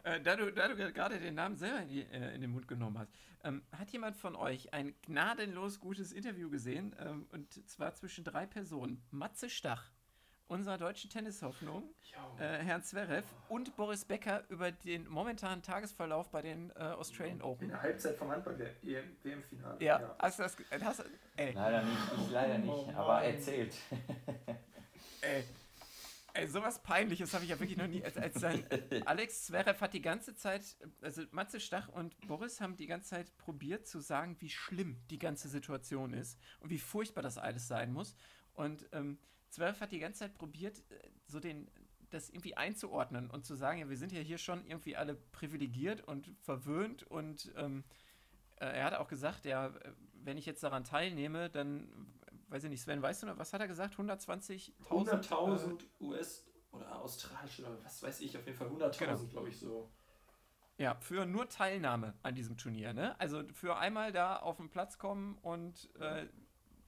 äh, 0.04 0.20
da, 0.22 0.36
du, 0.36 0.52
da 0.52 0.68
du 0.68 0.76
gerade 0.94 1.20
den 1.20 1.36
Namen 1.36 1.56
selber 1.58 1.82
in, 1.82 1.88
die, 1.90 2.02
äh, 2.04 2.34
in 2.36 2.42
den 2.42 2.52
Mund 2.52 2.68
genommen 2.68 2.98
hast, 2.98 3.12
ähm, 3.44 3.64
hat 3.78 3.90
jemand 3.92 4.16
von 4.18 4.36
euch 4.36 4.74
ein 4.74 4.94
gnadenlos 5.04 5.80
gutes 5.80 6.12
Interview 6.12 6.50
gesehen? 6.50 6.96
Ähm, 7.00 7.26
und 7.32 7.70
zwar 7.70 7.94
zwischen 7.96 8.24
drei 8.24 8.46
Personen. 8.46 9.02
Matze 9.12 9.50
Stach, 9.50 9.90
unserer 10.48 10.78
deutschen 10.78 11.10
Tennishoffnung, 11.10 11.84
Ja, 12.12 12.46
äh, 12.46 12.64
Herrn 12.64 12.84
Zverev 12.84 13.26
und 13.50 13.76
Boris 13.76 14.06
Becker 14.06 14.44
über 14.50 14.72
den 14.72 15.08
momentanen 15.08 15.64
Tagesverlauf 15.64 16.30
bei 16.30 16.42
den 16.42 16.72
äh, 16.72 16.80
Australian 16.80 17.38
in 17.38 17.44
Open. 17.44 17.68
der 17.70 17.82
Halbzeit 17.82 18.16
vom 18.18 18.30
Handball-WM-Finale. 18.30 19.78
Ja, 19.84 20.16
hast 20.20 20.38
du 20.40 20.44
das, 20.44 20.58
hast, 20.84 21.06
ey, 21.38 21.54
Leider 21.54 21.84
nicht, 21.84 21.98
ich 22.26 22.32
leider 22.32 22.58
nicht, 22.58 22.70
Oh 22.72 22.92
aber 22.96 23.24
erzählt. 23.24 23.74
Ey, 25.22 25.44
ey, 26.34 26.48
sowas 26.48 26.82
Peinliches 26.82 27.34
habe 27.34 27.44
ich 27.44 27.50
ja 27.50 27.60
wirklich 27.60 27.78
noch 27.78 27.88
nie. 27.88 28.04
Als, 28.04 28.18
als 28.18 28.40
sein, 28.40 28.66
Alex 29.06 29.46
Zverev 29.46 29.80
hat 29.82 29.94
die 29.94 30.02
ganze 30.02 30.36
Zeit, 30.36 30.78
also 31.02 31.24
Matze 31.32 31.60
Stach 31.60 31.88
und 31.90 32.20
Boris 32.28 32.62
haben 32.62 32.76
die 32.76 32.88
ganze 32.88 33.10
Zeit 33.10 33.38
probiert 33.38 33.88
zu 33.88 34.00
sagen, 34.00 34.36
wie 34.40 34.50
schlimm 34.50 34.98
die 35.10 35.20
ganze 35.20 35.50
Situation 35.50 36.14
ist 36.14 36.40
und 36.60 36.70
wie 36.70 36.80
furchtbar 36.80 37.22
das 37.22 37.38
alles 37.38 37.68
sein 37.68 37.94
muss. 37.94 38.16
Und 38.54 38.88
ähm, 38.92 39.18
Zverev 39.50 39.80
hat 39.82 39.92
die 39.92 40.00
ganze 40.00 40.20
Zeit 40.20 40.34
probiert, 40.34 40.80
äh, 40.90 41.10
so 41.28 41.40
den 41.40 41.70
das 42.10 42.30
irgendwie 42.30 42.58
einzuordnen 42.58 43.30
und 43.30 43.46
zu 43.46 43.56
sagen, 43.56 43.80
ja, 43.80 43.90
wir 43.90 43.98
sind 43.98 44.12
ja 44.12 44.20
hier 44.20 44.38
schon 44.38 44.66
irgendwie 44.66 44.96
alle 44.96 45.16
privilegiert 45.16 46.02
und 46.02 46.30
verwöhnt 46.42 47.04
und 47.04 47.52
ähm, 47.56 47.84
äh, 48.58 48.66
er 48.66 48.86
hat 48.86 48.94
auch 48.96 49.08
gesagt, 49.08 49.46
ja, 49.46 49.68
äh, 49.68 49.94
wenn 50.24 50.38
ich 50.38 50.46
jetzt 50.46 50.62
daran 50.64 50.84
teilnehme, 50.84 51.50
dann, 51.50 51.88
weiß 52.52 52.66
ich 52.66 52.70
nicht, 52.70 52.82
Sven, 52.82 53.02
weißt 53.02 53.24
du 53.24 53.28
noch, 53.28 53.38
was 53.38 53.54
hat 53.54 53.62
er 53.62 53.68
gesagt? 53.68 53.96
120.000? 53.96 54.72
100.000 54.90 55.80
US 56.02 56.46
oder 56.72 57.02
australische 57.02 57.64
oder 57.64 57.84
was 57.84 58.04
weiß 58.04 58.22
ich, 58.22 58.38
auf 58.38 58.46
jeden 58.46 58.58
Fall 58.58 58.68
100.000, 58.68 59.00
Genau. 59.00 59.18
glaube 59.26 59.50
ich 59.50 59.60
so. 59.60 59.92
Ja, 60.78 60.96
für 61.00 61.26
nur 61.26 61.48
Teilnahme 61.48 62.14
an 62.24 62.34
diesem 62.36 62.58
Turnier, 62.58 62.94
ne? 62.94 63.20
Also 63.20 63.44
für 63.54 63.78
einmal 63.78 64.12
da 64.12 64.38
auf 64.38 64.58
den 64.58 64.70
Platz 64.70 64.98
kommen 64.98 65.38
und 65.42 65.90
äh, 66.00 66.28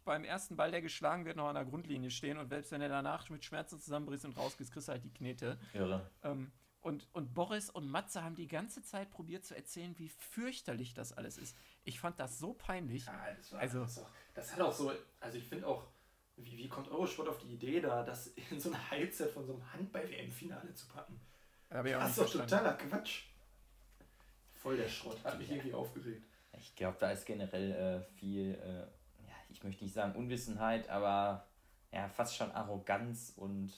beim 0.04 0.24
ersten 0.24 0.56
Ball, 0.58 0.72
der 0.72 0.82
geschlagen 0.82 1.26
wird, 1.26 1.38
noch 1.38 1.48
an 1.48 1.56
der 1.56 1.66
Grundlinie 1.66 2.10
stehen 2.10 2.38
und 2.38 2.48
selbst 2.50 2.72
wenn 2.72 2.82
er 2.82 2.90
danach 2.90 3.30
mit 3.30 3.46
Schmerzen 3.46 3.80
zusammenbrichst 3.80 4.26
und 4.26 4.36
rausgehst, 4.38 4.72
kriegst 4.74 4.88
du 4.88 4.92
halt 4.94 5.04
die 5.04 5.14
Knete. 5.14 5.60
Irre. 5.74 6.10
Ähm, 6.24 6.52
und, 6.84 7.08
und 7.14 7.34
Boris 7.34 7.70
und 7.70 7.90
Matze 7.90 8.24
haben 8.24 8.36
die 8.36 8.48
ganze 8.48 8.84
Zeit 8.84 9.10
probiert 9.10 9.46
zu 9.46 9.56
erzählen, 9.56 9.98
wie 9.98 10.10
fürchterlich 10.10 10.94
das 10.94 11.14
alles 11.14 11.38
ist. 11.38 11.56
Ich 11.86 12.00
fand 12.00 12.20
das 12.20 12.38
so 12.40 12.54
peinlich. 12.54 13.06
Ja, 13.06 13.34
das, 13.36 13.52
war, 13.54 13.60
Also- 13.60 13.82
das, 13.82 13.98
auch, 14.00 14.10
das 14.34 14.54
hat 14.54 14.62
auch 14.62 14.72
so, 14.74 14.92
also 15.20 15.38
ich 15.38 15.48
finde 15.48 15.66
auch, 15.68 15.88
wie, 16.36 16.58
wie 16.58 16.68
kommt 16.68 16.90
Eurosport 16.90 17.30
auf 17.30 17.38
die 17.40 17.54
Idee 17.54 17.80
da, 17.82 18.04
das 18.04 18.28
in 18.52 18.60
so 18.60 18.70
eine 18.70 18.92
Halbzeit 18.92 19.32
von 19.32 19.46
so 19.46 19.54
einem 19.54 19.74
Handball-WM-Finale 19.74 20.74
zu 20.74 20.88
packen? 20.88 21.20
Das 21.70 21.86
ist 21.86 22.18
doch 22.20 22.24
verstanden. 22.28 22.50
totaler 22.50 22.74
Quatsch. 22.74 23.24
Voll 24.52 24.78
der 24.78 24.88
Schrott, 24.88 25.24
hat 25.24 25.38
mich 25.40 25.50
irgendwie 25.50 25.74
aufgeregt. 25.74 26.24
Ich 26.58 26.76
glaube, 26.76 26.98
da 27.00 27.12
ist 27.12 27.26
generell 27.26 27.72
äh, 27.72 28.02
viel, 28.18 28.56
äh, 28.56 28.80
ja, 29.28 29.34
ich 29.50 29.64
möchte 29.64 29.84
nicht 29.84 29.94
sagen 29.94 30.16
Unwissenheit, 30.16 30.88
aber 30.90 31.48
ja, 31.92 32.08
fast 32.10 32.36
schon 32.36 32.52
Arroganz 32.52 33.34
und 33.36 33.74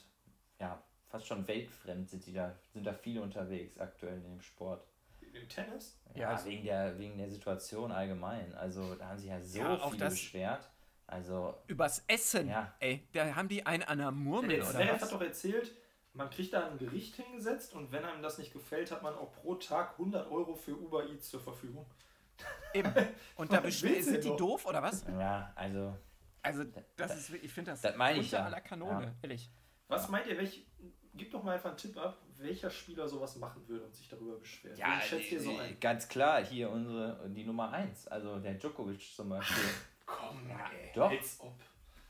ja, 0.60 0.82
fast 1.08 1.26
schon 1.26 1.46
weltfremd 1.46 2.08
sind 2.08 2.26
die 2.26 2.32
da, 2.32 2.54
sind 2.72 2.84
da 2.86 2.92
viele 2.92 3.22
unterwegs 3.22 3.78
aktuell 3.78 4.16
in 4.16 4.24
dem 4.24 4.40
Sport. 4.40 4.84
Im 5.32 5.48
Tennis? 5.48 5.98
Ja, 6.14 6.20
Ja, 6.22 6.28
also- 6.30 6.46
wegen, 6.46 6.64
der, 6.64 6.98
wegen 6.98 7.18
der 7.18 7.28
Situation 7.28 7.92
allgemein. 7.92 8.54
Also 8.54 8.94
da 8.94 9.08
haben 9.08 9.18
sich 9.18 9.28
ja 9.28 9.40
so 9.40 9.58
Ja, 9.58 9.76
viele 9.88 9.98
das- 9.98 10.14
beschwert. 10.14 10.70
Also, 11.08 11.54
Übers 11.68 12.02
Essen. 12.08 12.48
Ja. 12.48 12.74
Ey, 12.80 13.06
da 13.12 13.32
haben 13.36 13.48
die 13.48 13.64
einen 13.64 13.84
an 13.84 13.98
der 13.98 14.10
Murmel 14.10 14.56
Der 14.56 14.68
oder 14.68 14.78
was? 14.94 15.02
hat 15.02 15.12
doch 15.12 15.20
erzählt, 15.20 15.72
man 16.14 16.28
kriegt 16.30 16.52
da 16.52 16.66
ein 16.68 16.78
Gericht 16.78 17.14
hingesetzt 17.14 17.74
und 17.74 17.92
wenn 17.92 18.04
einem 18.04 18.22
das 18.22 18.38
nicht 18.38 18.52
gefällt, 18.52 18.90
hat 18.90 19.02
man 19.04 19.14
auch 19.14 19.30
pro 19.32 19.54
Tag 19.54 19.92
100 19.98 20.28
Euro 20.32 20.56
für 20.56 20.72
Uber 20.76 21.06
Eats 21.08 21.30
zur 21.30 21.40
Verfügung. 21.40 21.86
Eben. 22.74 22.92
Und 23.36 23.52
da 23.52 23.58
Was 23.58 23.66
beschwer- 23.66 23.90
willst 23.90 24.08
du 24.08 24.12
sind 24.14 24.24
die 24.24 24.36
doof 24.36 24.66
oder 24.66 24.82
was? 24.82 25.04
ja, 25.06 25.52
also, 25.54 25.96
Also, 26.42 26.64
das 26.96 27.16
ist 27.16 27.30
wirklich, 27.30 27.50
ich 27.50 27.54
finde 27.54 27.70
das, 27.70 27.82
das 27.82 27.94
meine 27.96 28.18
ich 28.18 28.26
unter 28.26 28.38
ja. 28.38 28.44
aller 28.46 28.60
Kanone, 28.60 29.04
Ja. 29.06 29.12
ehrlich. 29.22 29.48
Was 29.88 30.08
meint 30.08 30.26
ihr, 30.26 30.36
welch, 30.36 30.66
gib 31.14 31.30
doch 31.30 31.42
mal 31.42 31.54
einfach 31.54 31.70
einen 31.70 31.78
Tipp 31.78 31.96
ab, 31.96 32.18
welcher 32.38 32.70
Spieler 32.70 33.08
sowas 33.08 33.36
machen 33.36 33.66
würde 33.68 33.84
und 33.84 33.94
sich 33.94 34.08
darüber 34.08 34.38
beschwert? 34.38 34.78
ja, 34.78 35.00
ihr 35.30 35.40
so 35.40 35.52
äh, 35.52 35.60
ein? 35.60 35.80
ganz 35.80 36.08
klar, 36.08 36.44
hier 36.44 36.70
unsere, 36.70 37.28
die 37.30 37.44
Nummer 37.44 37.70
1, 37.72 38.08
also 38.08 38.38
der 38.38 38.54
Djokovic 38.54 39.00
zum 39.14 39.28
Beispiel. 39.28 39.64
Komm, 40.04 40.48
ey, 40.50 40.92
doch. 40.94 41.10
als 41.10 41.40
ob. 41.40 41.58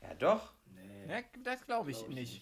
Ja, 0.01 0.13
doch. 0.15 0.53
Nee. 0.65 1.05
Ja, 1.09 1.21
das 1.43 1.65
glaube 1.65 1.91
ich 1.91 1.97
glaub 1.97 2.09
nicht. 2.09 2.41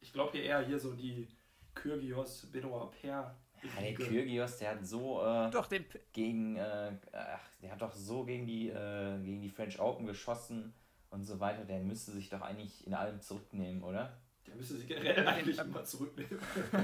Ich 0.00 0.12
glaube 0.12 0.32
hier 0.32 0.42
eher 0.44 0.60
hier 0.66 0.78
so 0.78 0.94
die 0.94 1.28
Kyrgios, 1.74 2.46
Benoit 2.50 2.90
Per. 3.00 3.36
Ja, 3.62 3.80
der 3.80 3.94
Kyrgios, 3.94 4.58
der 4.58 4.70
hat 4.70 4.86
so 4.86 5.24
äh, 5.24 5.50
Doch, 5.50 5.66
den, 5.66 5.84
P- 5.88 6.00
gegen, 6.12 6.56
äh, 6.56 6.92
ach, 7.12 7.40
der 7.60 7.72
hat 7.72 7.82
doch 7.82 7.92
so 7.92 8.24
gegen 8.24 8.46
die, 8.46 8.68
äh, 8.68 9.18
gegen 9.22 9.42
die 9.42 9.48
French 9.48 9.80
Open 9.80 10.06
geschossen 10.06 10.72
und 11.10 11.24
so 11.24 11.40
weiter. 11.40 11.64
Der 11.64 11.80
müsste 11.80 12.12
sich 12.12 12.28
doch 12.30 12.40
eigentlich 12.40 12.86
in 12.86 12.94
allem 12.94 13.20
zurücknehmen, 13.20 13.82
oder? 13.82 14.16
Der 14.48 14.56
müsste 14.56 14.76
sich 14.76 14.86
generell 14.88 15.26
eigentlich 15.28 15.58
immer 15.58 15.84
zurücknehmen. 15.84 16.38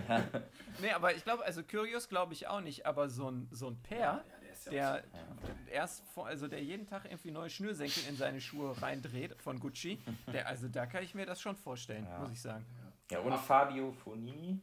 ja. 0.09 0.22
nee, 0.81 0.90
aber 0.90 1.14
ich 1.14 1.24
glaube, 1.24 1.44
also 1.44 1.62
Kyrios 1.62 2.09
glaube 2.09 2.33
ich 2.35 2.46
auch 2.46 2.61
nicht, 2.61 2.87
aber 2.87 3.09
so 3.09 3.31
ein, 3.31 3.48
so 3.50 3.68
ein 3.68 3.81
Pair, 3.83 3.98
Ja, 3.98 4.24
der 4.42 4.53
ist 4.53 4.66
ja 4.66 4.70
der 4.72 4.94
auch 5.03 5.70
erst 5.72 6.05
vor, 6.14 6.27
also 6.27 6.46
der 6.48 6.62
jeden 6.62 6.87
Tag 6.87 7.05
irgendwie 7.07 7.31
neue 7.31 7.50
Schnürsenkel 7.50 8.05
in 8.09 8.16
seine 8.16 8.40
Schuhe 8.40 8.81
reindreht 8.81 9.40
von 9.42 9.59
Gucci, 9.59 9.98
der, 10.33 10.46
also 10.46 10.68
da 10.68 10.87
kann 10.87 11.03
ich 11.03 11.14
mir 11.14 11.27
das 11.27 11.40
schon 11.40 11.57
vorstellen, 11.57 12.05
Ja. 12.09 12.18
muss 12.18 12.31
ich 12.33 12.40
sagen. 12.40 12.64
ja, 13.11 13.18
und 13.20 13.33
Ach. 13.33 13.42
Fabio 13.42 13.92
Fonini. 13.92 14.61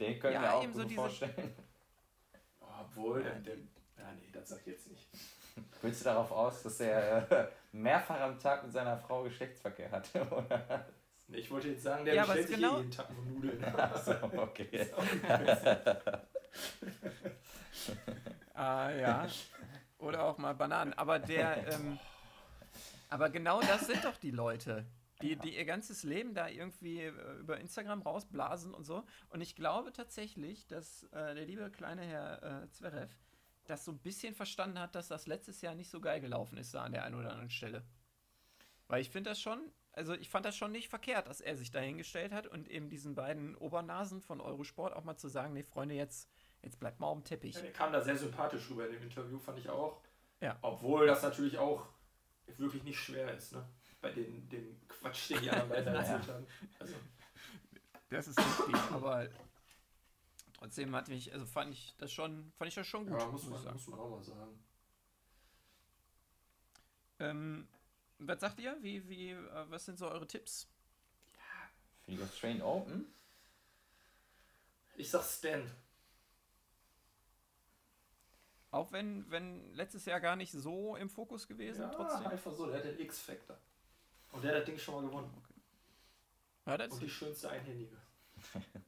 Den 0.00 0.20
können 0.20 0.34
Ja, 0.34 0.42
wir 0.42 0.54
auch 0.54 0.62
eben 0.64 0.72
so 0.72 0.80
gut 0.82 0.90
diese- 0.90 1.00
vorstellen. 1.00 1.34
so. 2.60 2.66
Obwohl, 2.80 3.22
der, 3.22 3.34
der, 3.40 3.54
ja, 3.56 4.12
nee, 4.16 4.28
das 4.32 4.48
sag 4.48 4.60
ich 4.60 4.66
jetzt 4.68 4.86
nicht. 4.90 5.08
Willst 5.82 6.00
du 6.02 6.04
darauf 6.04 6.30
aus, 6.30 6.62
dass 6.62 6.78
er 6.78 7.30
äh, 7.32 7.48
mehrfach 7.72 8.20
am 8.20 8.38
Tag 8.38 8.62
mit 8.62 8.72
seiner 8.72 8.96
Frau 8.96 9.24
Geschlechtsverkehr 9.24 9.90
hatte? 9.90 10.22
Oder? 10.30 10.86
Ich 11.30 11.50
wollte 11.50 11.68
jetzt 11.68 11.82
sagen, 11.82 12.04
der 12.04 12.14
Ja, 12.14 12.22
bestellt 12.24 12.44
es 12.44 12.48
sich 12.50 12.56
genau- 12.56 12.76
eh 12.76 12.78
jeden 12.78 12.90
Tag 12.90 13.06
Nudeln. 13.26 13.64
Achso, 13.76 14.12
okay. 14.36 14.90
Ah, 18.54 18.90
ja. 18.90 19.26
Oder 19.98 20.24
auch 20.24 20.38
mal 20.38 20.54
Bananen. 20.54 20.92
Aber 20.94 21.18
der, 21.18 21.66
ähm, 21.72 21.98
aber 23.08 23.30
genau 23.30 23.60
das 23.60 23.86
sind 23.86 24.04
doch 24.04 24.16
die 24.16 24.30
Leute, 24.30 24.86
die, 25.22 25.36
die 25.36 25.56
ihr 25.56 25.64
ganzes 25.64 26.02
Leben 26.02 26.34
da 26.34 26.48
irgendwie 26.48 27.02
äh, 27.02 27.10
über 27.40 27.58
Instagram 27.58 28.02
rausblasen 28.02 28.72
und 28.74 28.84
so. 28.84 29.04
Und 29.30 29.40
ich 29.40 29.54
glaube 29.54 29.92
tatsächlich, 29.92 30.66
dass 30.66 31.04
äh, 31.12 31.34
der 31.34 31.44
liebe 31.44 31.70
kleine 31.70 32.02
Herr 32.02 32.62
äh, 32.64 32.70
Zverev 32.70 33.12
das 33.66 33.84
so 33.84 33.92
ein 33.92 33.98
bisschen 33.98 34.34
verstanden 34.34 34.78
hat, 34.78 34.94
dass 34.94 35.08
das 35.08 35.26
letztes 35.26 35.60
Jahr 35.60 35.74
nicht 35.74 35.90
so 35.90 36.00
geil 36.00 36.20
gelaufen 36.20 36.56
ist 36.56 36.74
da 36.74 36.84
an 36.84 36.92
der 36.92 37.04
einen 37.04 37.16
oder 37.16 37.30
anderen 37.30 37.50
Stelle. 37.50 37.82
Weil 38.86 39.02
ich 39.02 39.10
finde 39.10 39.30
das 39.30 39.40
schon, 39.40 39.60
also 39.92 40.14
ich 40.14 40.28
fand 40.30 40.46
das 40.46 40.56
schon 40.56 40.72
nicht 40.72 40.88
verkehrt, 40.88 41.26
dass 41.26 41.40
er 41.40 41.56
sich 41.56 41.70
dahingestellt 41.70 42.32
hat 42.32 42.46
und 42.46 42.68
eben 42.68 42.88
diesen 42.88 43.14
beiden 43.14 43.56
Obernasen 43.56 44.20
von 44.20 44.40
Eurosport 44.40 44.94
auch 44.94 45.04
mal 45.04 45.16
zu 45.16 45.28
sagen, 45.28 45.54
nee, 45.54 45.62
Freunde, 45.62 45.94
jetzt, 45.94 46.28
jetzt 46.62 46.78
bleibt 46.78 47.00
mal 47.00 47.08
auf 47.08 47.18
dem 47.18 47.24
Teppich. 47.24 47.56
Ja, 47.56 47.62
der 47.62 47.72
kam 47.72 47.92
da 47.92 48.00
sehr 48.00 48.16
sympathisch 48.16 48.70
rüber 48.70 48.86
in 48.86 48.92
dem 48.92 49.02
Interview, 49.02 49.38
fand 49.38 49.58
ich 49.58 49.68
auch. 49.68 50.00
Ja. 50.40 50.56
Obwohl 50.62 51.06
das 51.06 51.22
natürlich 51.22 51.58
auch 51.58 51.86
wirklich 52.56 52.84
nicht 52.84 52.98
schwer 52.98 53.34
ist, 53.34 53.52
ne? 53.52 53.68
Bei 54.00 54.10
den, 54.12 54.48
dem 54.48 54.80
Quatsch, 54.86 55.30
den 55.30 55.42
die 55.42 55.50
anderen 55.50 55.70
weiter 55.70 55.90
erzählt 55.94 56.28
haben. 56.28 56.46
Also, 56.78 56.94
Das 58.10 58.28
ist 58.28 58.38
richtig, 58.38 58.76
aber 58.92 59.28
trotzdem 60.52 60.94
hat 60.94 61.08
mich, 61.08 61.32
also 61.32 61.44
fand 61.44 61.72
ich 61.72 61.94
das 61.98 62.12
schon, 62.12 62.52
fand 62.56 62.68
ich 62.68 62.74
das 62.74 62.86
schon 62.86 63.06
gut, 63.06 63.20
ja, 63.20 63.26
muss 63.26 63.44
man, 63.44 63.72
muss 63.72 63.88
man 63.88 64.00
auch 64.00 64.10
mal 64.10 64.22
sagen. 64.22 64.64
Ähm, 67.20 67.68
was 68.18 68.40
sagt 68.40 68.58
ihr? 68.60 68.76
Wie, 68.82 69.08
wie, 69.08 69.30
äh, 69.30 69.70
was 69.70 69.84
sind 69.84 69.98
so 69.98 70.08
eure 70.08 70.26
Tipps? 70.26 70.68
Für 72.04 72.10
die 72.12 72.22
Australian 72.22 72.62
Open? 72.62 73.06
Ich 74.96 75.10
sag 75.10 75.22
Stan. 75.24 75.70
Auch 78.70 78.92
wenn, 78.92 79.30
wenn 79.30 79.72
letztes 79.74 80.04
Jahr 80.04 80.20
gar 80.20 80.36
nicht 80.36 80.52
so 80.52 80.96
im 80.96 81.08
Fokus 81.08 81.46
gewesen, 81.46 81.82
Ja, 81.82 81.88
trotzdem. 81.88 82.26
einfach 82.26 82.52
so, 82.52 82.66
der 82.66 82.78
hat 82.78 82.84
den 82.84 82.98
X-Factor. 83.00 83.56
Und 84.32 84.42
der 84.44 84.50
hat 84.52 84.58
das 84.60 84.66
Ding 84.66 84.78
schon 84.78 84.94
mal 84.96 85.08
gewonnen. 85.08 85.42
Ja, 86.66 86.76
das, 86.76 86.92
Und 86.92 87.00
die 87.02 87.08
schönste 87.10 87.50
Einhändige. 87.50 87.96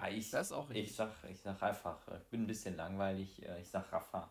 Ah, 0.00 0.10
ich, 0.10 0.30
Das 0.30 0.46
ist 0.46 0.52
auch 0.52 0.68
richtig. 0.68 0.90
Ich 0.90 0.94
sag, 0.94 1.10
ich 1.28 1.40
sag 1.40 1.60
einfach, 1.60 1.98
ich 2.16 2.24
bin 2.28 2.42
ein 2.44 2.46
bisschen 2.46 2.76
langweilig, 2.76 3.44
äh, 3.44 3.60
ich 3.60 3.68
sag 3.68 3.92
Rafa. 3.92 4.30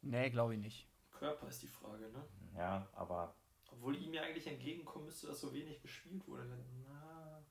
nee, 0.00 0.30
glaube 0.30 0.54
ich 0.54 0.60
nicht. 0.60 0.88
Körper 1.22 1.46
ist 1.46 1.62
die 1.62 1.68
Frage, 1.68 2.10
ne? 2.10 2.26
Ja, 2.56 2.88
aber 2.94 3.34
Obwohl 3.70 3.96
ihm 3.96 4.12
ja 4.14 4.22
eigentlich 4.22 4.46
entgegenkommen 4.46 5.06
müsste, 5.06 5.26
dass 5.28 5.40
so 5.40 5.52
wenig 5.54 5.80
gespielt 5.82 6.26
wurde. 6.26 6.64
Na, 6.84 7.44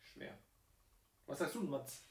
schwer. 0.00 0.38
Was 1.26 1.38
sagst 1.40 1.54
du, 1.54 1.62
Mats? 1.62 2.04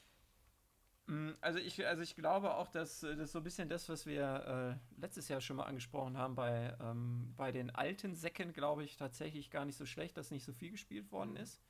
Mm, 1.06 1.30
Also 1.40 1.58
ich, 1.58 1.84
also 1.86 2.02
ich 2.02 2.14
glaube 2.14 2.54
auch, 2.54 2.68
dass 2.68 3.02
äh, 3.02 3.16
das 3.16 3.32
so 3.32 3.38
ein 3.38 3.44
bisschen 3.44 3.68
das, 3.68 3.88
was 3.88 4.06
wir 4.06 4.78
äh, 4.98 5.00
letztes 5.00 5.28
Jahr 5.28 5.40
schon 5.40 5.56
mal 5.56 5.64
angesprochen 5.64 6.16
haben, 6.16 6.34
bei, 6.34 6.76
ähm, 6.80 7.34
bei 7.36 7.52
den 7.52 7.70
alten 7.74 8.14
Säcken, 8.14 8.52
glaube 8.52 8.84
ich, 8.84 8.96
tatsächlich 8.96 9.50
gar 9.50 9.64
nicht 9.64 9.76
so 9.76 9.86
schlecht, 9.86 10.16
dass 10.16 10.30
nicht 10.30 10.44
so 10.44 10.52
viel 10.52 10.70
gespielt 10.70 11.10
worden 11.12 11.32
Mhm. 11.32 11.36
ist. 11.36 11.60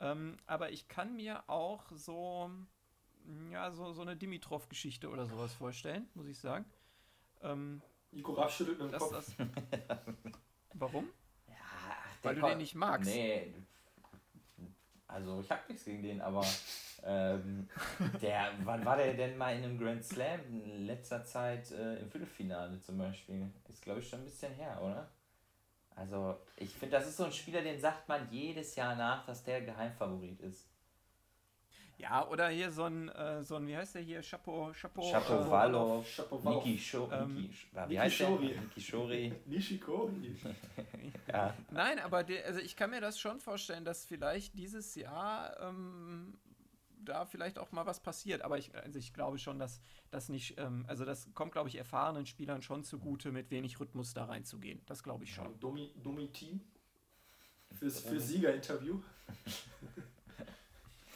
Ähm, 0.00 0.38
aber 0.46 0.72
ich 0.72 0.88
kann 0.88 1.16
mir 1.16 1.48
auch 1.48 1.90
so, 1.92 2.50
ja, 3.50 3.70
so, 3.72 3.92
so 3.92 4.02
eine 4.02 4.16
Dimitrov-Geschichte 4.16 5.08
oder 5.10 5.26
sowas 5.26 5.54
vorstellen, 5.54 6.08
muss 6.14 6.26
ich 6.26 6.38
sagen. 6.38 6.64
Ähm, 7.42 7.82
Nico 8.12 8.32
Rapp 8.32 8.50
schüttelt 8.50 8.78
mit 8.78 8.88
dem 8.88 8.92
dass 8.92 9.02
Kopf. 9.02 9.12
das, 9.12 9.32
warum? 10.74 11.08
ja, 11.48 11.54
ach, 11.90 12.06
Weil 12.22 12.34
du 12.36 12.42
den 12.42 12.58
nicht 12.58 12.74
magst. 12.74 13.10
Nee. 13.10 13.52
Also 15.08 15.40
ich 15.40 15.50
hab 15.50 15.68
nichts 15.68 15.84
gegen 15.84 16.02
den, 16.02 16.20
aber 16.20 16.44
ähm, 17.04 17.68
der, 18.22 18.52
wann 18.64 18.84
war 18.84 18.96
der 18.96 19.14
denn 19.14 19.36
mal 19.36 19.56
in 19.56 19.64
einem 19.64 19.78
Grand 19.78 20.02
Slam 20.04 20.40
in 20.48 20.86
letzter 20.86 21.24
Zeit 21.24 21.70
äh, 21.72 21.96
im 21.96 22.10
Viertelfinale 22.10 22.80
zum 22.80 22.96
Beispiel? 22.98 23.50
Ist 23.68 23.82
glaube 23.82 24.00
ich 24.00 24.08
schon 24.08 24.20
ein 24.20 24.24
bisschen 24.24 24.54
her, 24.54 24.80
oder? 24.82 25.10
Also 25.94 26.38
ich 26.56 26.70
finde, 26.74 26.96
das 26.96 27.08
ist 27.08 27.18
so 27.18 27.24
ein 27.24 27.32
Spieler, 27.32 27.60
den 27.60 27.78
sagt 27.78 28.08
man 28.08 28.26
jedes 28.30 28.74
Jahr 28.76 28.96
nach, 28.96 29.26
dass 29.26 29.44
der 29.44 29.62
Geheimfavorit 29.62 30.40
ist. 30.40 30.71
Ja, 31.98 32.26
oder 32.28 32.48
hier 32.48 32.70
so 32.72 32.84
ein, 32.84 33.08
äh, 33.10 33.42
so 33.44 33.56
ein 33.56 33.66
wie 33.66 33.76
heißt 33.76 33.94
der 33.94 34.02
hier, 34.02 34.22
Chapeau, 34.22 34.72
Chapeau, 34.72 35.02
Shapovalov, 35.10 36.08
Shapovalov. 36.08 36.64
Niki 36.64 36.78
Sho 36.78 37.06
Niki, 37.06 37.52
Sch- 37.52 37.66
wie 37.74 37.80
Niki 37.80 37.96
heißt 37.96 38.20
der? 38.20 38.26
Shori. 38.26 38.48
Niki 38.58 38.80
Shori. 38.80 39.32
Nishikori. 39.46 40.36
Ja, 41.28 41.54
Nein, 41.70 41.98
aber 42.00 42.24
der, 42.24 42.44
also 42.46 42.58
ich 42.60 42.74
kann 42.76 42.90
mir 42.90 43.00
das 43.00 43.18
schon 43.20 43.38
vorstellen, 43.38 43.84
dass 43.84 44.04
vielleicht 44.04 44.58
dieses 44.58 44.94
Jahr 44.96 45.56
ähm, 45.60 46.38
da 47.04 47.24
vielleicht 47.24 47.58
auch 47.58 47.70
mal 47.72 47.86
was 47.86 48.00
passiert. 48.00 48.42
Aber 48.42 48.58
ich, 48.58 48.74
also 48.74 48.98
ich 48.98 49.12
glaube 49.12 49.38
schon, 49.38 49.58
dass 49.58 49.80
das 50.10 50.28
nicht, 50.28 50.58
ähm, 50.58 50.84
also 50.88 51.04
das 51.04 51.32
kommt, 51.34 51.52
glaube 51.52 51.68
ich, 51.68 51.76
erfahrenen 51.76 52.26
Spielern 52.26 52.62
schon 52.62 52.82
zugute, 52.84 53.30
mit 53.32 53.50
wenig 53.50 53.78
Rhythmus 53.78 54.12
da 54.14 54.24
reinzugehen. 54.24 54.80
Das 54.86 55.02
glaube 55.02 55.24
ich 55.24 55.32
schon. 55.34 55.58
Domi 55.60 56.28
Team. 56.32 56.60
Fürs, 57.78 58.00
für 58.00 58.18
Siegerinterview. 58.20 59.00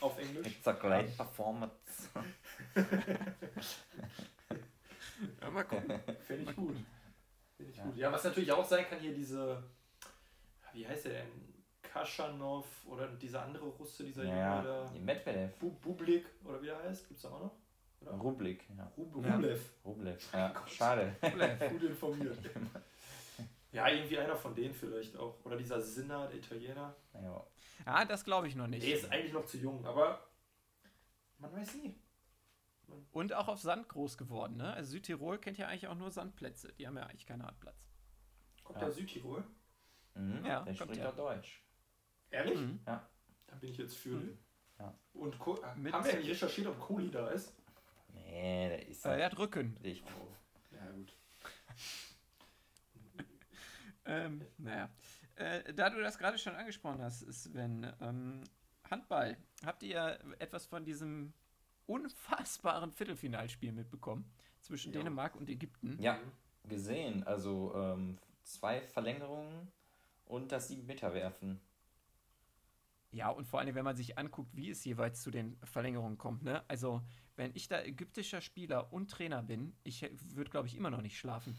Auf 0.01 0.19
Englisch. 0.19 0.47
it's 0.47 0.67
a 0.69 0.73
great 0.73 1.17
performance. 1.17 2.09
Ja, 5.41 5.51
mal 5.51 5.65
gucken. 5.65 5.99
Finde 6.27 6.51
ich 6.51 6.57
gut. 6.57 6.77
Finde 7.57 7.73
ich 7.73 7.79
Ja. 7.79 7.85
gut. 7.85 7.97
Ja, 7.97 8.13
was 8.13 8.25
natürlich 8.25 8.53
auch 8.53 8.65
sein 8.65 8.85
kann, 8.89 8.99
hier 8.99 9.15
diese. 9.15 9.63
Wie 10.75 10.87
heißt 10.87 11.07
der 11.07 11.13
denn? 11.23 11.29
Kaschanov 11.83 12.67
oder 12.87 13.09
dieser 13.09 13.43
andere 13.43 13.65
Russe, 13.67 14.05
dieser 14.05 14.25
Ja, 14.25 14.57
Junge 14.63 14.69
da. 14.69 14.91
Medvedev. 15.01 15.55
Bu 15.59 15.71
Bublik 15.71 16.27
oder 16.45 16.61
wie 16.61 16.67
der 16.67 16.83
heißt? 16.83 17.09
Gibt 17.09 17.17
es 17.17 17.23
da 17.23 17.31
auch 17.31 17.41
noch? 17.41 17.55
Oder? 18.03 18.11
Rublik, 18.13 18.65
ja. 18.77 18.93
Rub 18.99 19.25
Ja. 19.25 19.35
Rublev. 19.35 19.61
Rublev, 19.87 20.29
ja. 20.35 20.53
Schade. 20.67 21.17
Gut 21.71 21.83
informiert. 21.85 22.37
ja, 23.73 23.89
irgendwie 23.89 24.19
einer 24.19 24.37
von 24.37 24.55
denen 24.55 24.75
vielleicht 24.75 25.17
auch. 25.17 25.43
Oder 25.45 25.57
dieser 25.57 25.81
Sinner, 25.81 26.27
der 26.29 26.37
Italiener. 26.37 26.95
Ja. 27.15 27.43
Ja, 27.85 28.05
das 28.05 28.25
glaube 28.25 28.49
ich 28.49 28.55
noch 28.55 28.67
nicht. 28.67 28.87
Der 28.87 28.95
ist 28.95 29.11
eigentlich 29.11 29.33
noch 29.33 29.45
zu 29.47 29.59
jung, 29.59 29.85
aber 29.87 30.27
man 31.39 31.53
weiß 31.53 31.75
nie. 31.77 31.95
Und 33.13 33.33
auch 33.33 33.49
auf 33.49 33.61
Sand 33.61 33.89
groß 33.89 34.17
geworden, 34.17 34.57
ne? 34.57 34.73
Also 34.73 34.93
Südtirol 34.93 35.39
kennt 35.39 35.59
ja 35.59 35.67
eigentlich 35.69 35.89
auch 35.89 35.95
nur 35.97 36.11
Sandplätze. 36.11 36.73
Die 36.75 36.87
haben 36.87 36.97
ja 36.97 37.03
eigentlich 37.05 37.27
keine 37.27 37.45
Hartplatz. 37.45 37.77
Kommt 38.63 38.79
Ja. 38.81 38.87
der 38.87 38.95
Südtirol? 38.95 39.45
Mhm, 40.15 40.45
Ja, 40.45 40.63
der 40.63 40.75
kommt 40.77 40.77
spricht 40.79 41.01
ja. 41.01 41.13
Deutsch. 41.13 41.63
Ehrlich? 42.31 42.59
Mhm. 42.59 42.81
Da 42.85 43.09
bin 43.61 43.71
ich 43.71 43.77
jetzt 43.77 43.97
für. 43.97 44.11
Mhm. 44.11 44.39
Ja. 44.79 44.99
Und 45.15 45.39
Co 45.39 45.55
Mit- 45.77 45.93
haben 45.93 46.05
wir 46.05 46.13
eigentlich 46.15 46.31
recherchiert, 46.31 46.67
ob 46.69 46.79
Kohli 46.81 47.11
da 47.11 47.29
ist? 47.29 47.55
Nee, 48.13 48.69
der 48.69 48.87
ist 48.89 49.05
Äh, 49.05 49.19
er 49.21 49.27
hat 49.27 49.39
Rücken. 49.39 49.77
ich, 49.83 50.03
Oh. 50.05 50.75
Ja, 50.75 50.91
gut. 50.93 51.13
Ähm, 54.09 54.41
naja. 54.59 54.89
Äh, 55.37 55.75
da 55.75 55.91
du 55.91 56.01
das 56.01 56.19
gerade 56.19 56.39
schon 56.39 56.55
angesprochen 56.55 57.03
hast, 57.03 57.21
Sven, 57.33 57.93
ähm, 58.01 58.43
Handball. 58.91 59.37
Habt 59.65 59.83
ihr 59.83 60.19
etwas 60.39 60.67
von 60.67 60.85
diesem 60.85 61.33
unfassbaren 61.87 62.93
Viertelfinalspiel 62.93 63.73
mitbekommen? 63.73 64.31
Zwischen 64.61 64.93
Ja. 64.93 65.01
Dänemark 65.01 65.37
und 65.37 65.49
Ägypten? 65.49 65.97
Ja, 66.01 66.19
gesehen. 66.65 67.25
Also 67.25 67.75
ähm, 67.77 68.19
zwei 68.43 68.81
Verlängerungen 68.81 69.69
und 70.25 70.51
das 70.53 70.69
sieben 70.69 70.87
Meter 70.87 71.15
werfen. 71.15 71.61
Ja, 73.13 73.31
und 73.31 73.47
vor 73.47 73.61
allem, 73.61 73.75
wenn 73.75 73.85
man 73.85 73.97
sich 73.97 74.19
anguckt, 74.19 74.55
wie 74.55 74.71
es 74.71 74.85
jeweils 74.85 75.23
zu 75.23 75.31
den 75.31 75.57
Verlängerungen 75.63 76.19
kommt. 76.19 76.43
Ne? 76.43 76.63
Also, 76.69 77.03
wenn 77.37 77.51
ich 77.55 77.69
da 77.69 77.81
ägyptischer 77.83 78.41
Spieler 78.41 78.93
und 78.93 79.11
Trainer 79.11 79.43
bin, 79.43 79.75
ich 79.85 80.03
würde, 80.35 80.51
glaube 80.51 80.67
ich, 80.67 80.77
immer 80.77 80.91
noch 80.91 81.01
nicht 81.01 81.17
schlafen. 81.19 81.57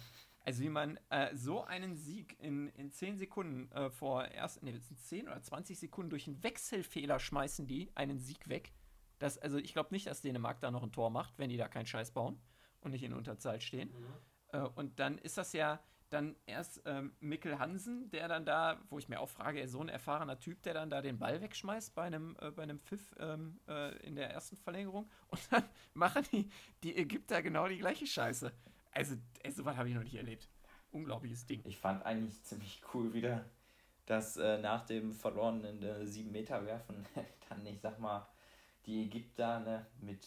Also 0.47 0.63
wie 0.63 0.69
man 0.69 0.97
äh, 1.09 1.35
so 1.35 1.65
einen 1.65 1.97
Sieg 1.97 2.37
in, 2.39 2.69
in 2.69 2.89
10 2.89 3.17
Sekunden 3.17 3.69
äh, 3.73 3.89
vor 3.89 4.29
erst, 4.29 4.63
ne, 4.63 4.79
10 4.79 5.27
oder 5.27 5.41
20 5.41 5.77
Sekunden 5.77 6.09
durch 6.09 6.25
einen 6.25 6.41
Wechselfehler 6.41 7.19
schmeißen 7.19 7.67
die 7.67 7.91
einen 7.95 8.17
Sieg 8.17 8.47
weg. 8.47 8.71
Das, 9.19 9.37
also 9.37 9.57
ich 9.57 9.73
glaube 9.73 9.89
nicht, 9.91 10.07
dass 10.07 10.21
Dänemark 10.21 10.61
da 10.61 10.71
noch 10.71 10.83
ein 10.83 10.93
Tor 10.93 11.09
macht, 11.09 11.37
wenn 11.37 11.49
die 11.49 11.57
da 11.57 11.67
keinen 11.67 11.85
Scheiß 11.85 12.11
bauen 12.11 12.39
und 12.79 12.91
nicht 12.91 13.03
in 13.03 13.11
Unterzahl 13.11 13.59
stehen. 13.59 13.89
Mhm. 13.89 14.05
Äh, 14.53 14.61
und 14.61 15.01
dann 15.01 15.17
ist 15.17 15.37
das 15.37 15.51
ja 15.51 15.81
dann 16.11 16.37
erst 16.45 16.81
ähm, 16.85 17.11
Mikkel 17.19 17.59
Hansen, 17.59 18.09
der 18.11 18.29
dann 18.29 18.45
da, 18.45 18.79
wo 18.89 18.99
ich 18.99 19.09
mir 19.09 19.19
auch 19.19 19.27
frage, 19.27 19.59
er 19.59 19.65
ist 19.65 19.73
so 19.73 19.81
ein 19.81 19.89
erfahrener 19.89 20.39
Typ, 20.39 20.63
der 20.63 20.73
dann 20.73 20.89
da 20.89 21.01
den 21.01 21.19
Ball 21.19 21.41
wegschmeißt 21.41 21.93
bei 21.93 22.03
einem, 22.03 22.37
äh, 22.39 22.51
bei 22.51 22.63
einem 22.63 22.79
Pfiff 22.79 23.13
ähm, 23.19 23.59
äh, 23.67 23.97
in 23.97 24.15
der 24.15 24.31
ersten 24.31 24.55
Verlängerung. 24.55 25.11
Und 25.27 25.41
dann 25.51 25.63
machen 25.93 26.23
die, 26.31 26.49
die 26.83 26.95
Ägypter 26.95 27.41
genau 27.41 27.67
die 27.67 27.79
gleiche 27.79 28.07
Scheiße. 28.07 28.53
Also, 28.97 29.15
ey, 29.43 29.51
sowas 29.51 29.77
habe 29.77 29.89
ich 29.89 29.95
noch 29.95 30.01
nicht 30.01 30.15
erlebt. 30.15 30.49
Unglaubliches 30.91 31.45
Ding. 31.45 31.61
Ich 31.65 31.77
fand 31.77 32.03
eigentlich 32.03 32.41
ziemlich 32.43 32.81
cool 32.95 33.13
wieder, 33.13 33.45
dass 34.07 34.37
äh, 34.37 34.57
nach 34.57 34.87
dem 34.87 35.13
verlorenen 35.13 35.83
äh, 35.83 36.03
7-Meter-Werfen 36.03 37.05
dann, 37.49 37.63
ich 37.67 37.79
sag 37.79 37.99
mal, 37.99 38.27
die 38.87 39.03
Ägypter 39.03 39.59
ne, 39.59 39.85
mit, 40.01 40.25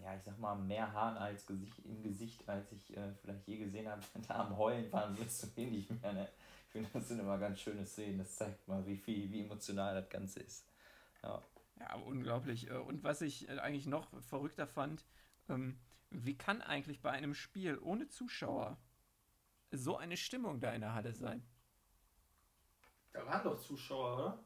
ja, 0.00 0.14
ich 0.14 0.22
sag 0.22 0.38
mal, 0.38 0.54
mehr 0.54 0.92
Haaren 0.92 1.16
als 1.16 1.44
Gesicht, 1.44 1.76
im 1.84 2.00
Gesicht, 2.04 2.48
als 2.48 2.70
ich 2.70 2.96
äh, 2.96 3.12
vielleicht 3.20 3.48
je 3.48 3.56
gesehen 3.56 3.88
habe, 3.88 4.00
da 4.28 4.46
am 4.46 4.56
Heulen 4.56 4.92
waren, 4.92 5.16
du 5.16 5.22
eh 5.60 5.66
nicht 5.66 5.90
mehr. 6.00 6.12
Ne? 6.12 6.28
Ich 6.66 6.70
finde, 6.70 6.88
das 6.92 7.08
sind 7.08 7.18
immer 7.18 7.38
ganz 7.38 7.58
schöne 7.58 7.84
Szenen. 7.84 8.18
Das 8.18 8.36
zeigt 8.36 8.68
mal, 8.68 8.86
wie 8.86 8.96
viel, 8.96 9.28
wie 9.32 9.40
emotional 9.40 10.00
das 10.00 10.08
Ganze 10.08 10.38
ist. 10.38 10.68
Ja. 11.24 11.42
Ja, 11.80 11.96
unglaublich. 11.96 12.70
Äh, 12.70 12.74
Und 12.74 13.02
was 13.02 13.22
ich 13.22 13.48
äh, 13.48 13.58
eigentlich 13.58 13.86
noch 13.86 14.06
verrückter 14.22 14.68
fand, 14.68 15.04
ähm, 15.48 15.76
wie 16.14 16.36
kann 16.36 16.62
eigentlich 16.62 17.00
bei 17.00 17.10
einem 17.10 17.34
Spiel 17.34 17.78
ohne 17.78 18.08
Zuschauer 18.08 18.78
so 19.70 19.96
eine 19.96 20.16
Stimmung 20.16 20.60
da 20.60 20.72
in 20.72 20.80
der 20.80 20.94
Halle 20.94 21.14
sein? 21.14 21.42
Da 23.12 23.26
waren 23.26 23.42
doch 23.42 23.58
Zuschauer, 23.58 24.14
oder? 24.14 24.44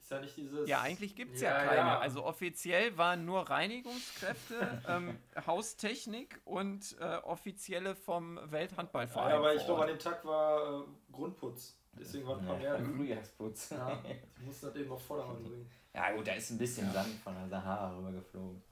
Ist 0.00 0.10
ja 0.10 0.20
nicht 0.20 0.36
dieses. 0.36 0.68
Ja, 0.68 0.80
eigentlich 0.80 1.16
gibt 1.16 1.34
es 1.34 1.40
ja, 1.40 1.50
Ja, 1.50 1.64
keine. 1.64 1.76
ja. 1.76 1.98
Also 1.98 2.24
offiziell 2.24 2.96
waren 2.96 3.24
nur 3.24 3.50
Reinigungskräfte, 3.50 4.82
ähm, 4.88 5.18
Haustechnik 5.46 6.40
und 6.44 6.96
äh, 7.00 7.16
offizielle 7.16 7.94
vom 7.94 8.38
Welthandballverein. 8.50 9.30
Ja, 9.30 9.36
aber 9.36 9.54
ich 9.54 9.64
glaube, 9.64 9.82
an 9.82 9.88
dem 9.88 9.98
Tag 9.98 10.24
war 10.24 10.80
äh, 10.80 10.84
Grundputz. 11.12 11.76
Deswegen 11.92 12.26
waren 12.26 12.40
ein 12.40 12.46
paar 12.46 12.56
mehr. 12.56 12.78
Frühjahrsputz. 12.84 13.70
Ja, 13.70 14.02
die 14.38 14.44
mussten 14.44 14.66
das 14.66 14.76
eben 14.76 14.90
auf 14.90 15.04
Vordermann 15.04 15.42
bringen. 15.42 15.70
Ja, 15.94 16.12
gut, 16.12 16.26
da 16.26 16.32
ist 16.32 16.50
ein 16.50 16.58
bisschen 16.58 16.90
Sand 16.92 17.14
von 17.24 17.34
der 17.34 17.48
Sahara 17.48 17.96
rübergeflogen. 17.96 18.62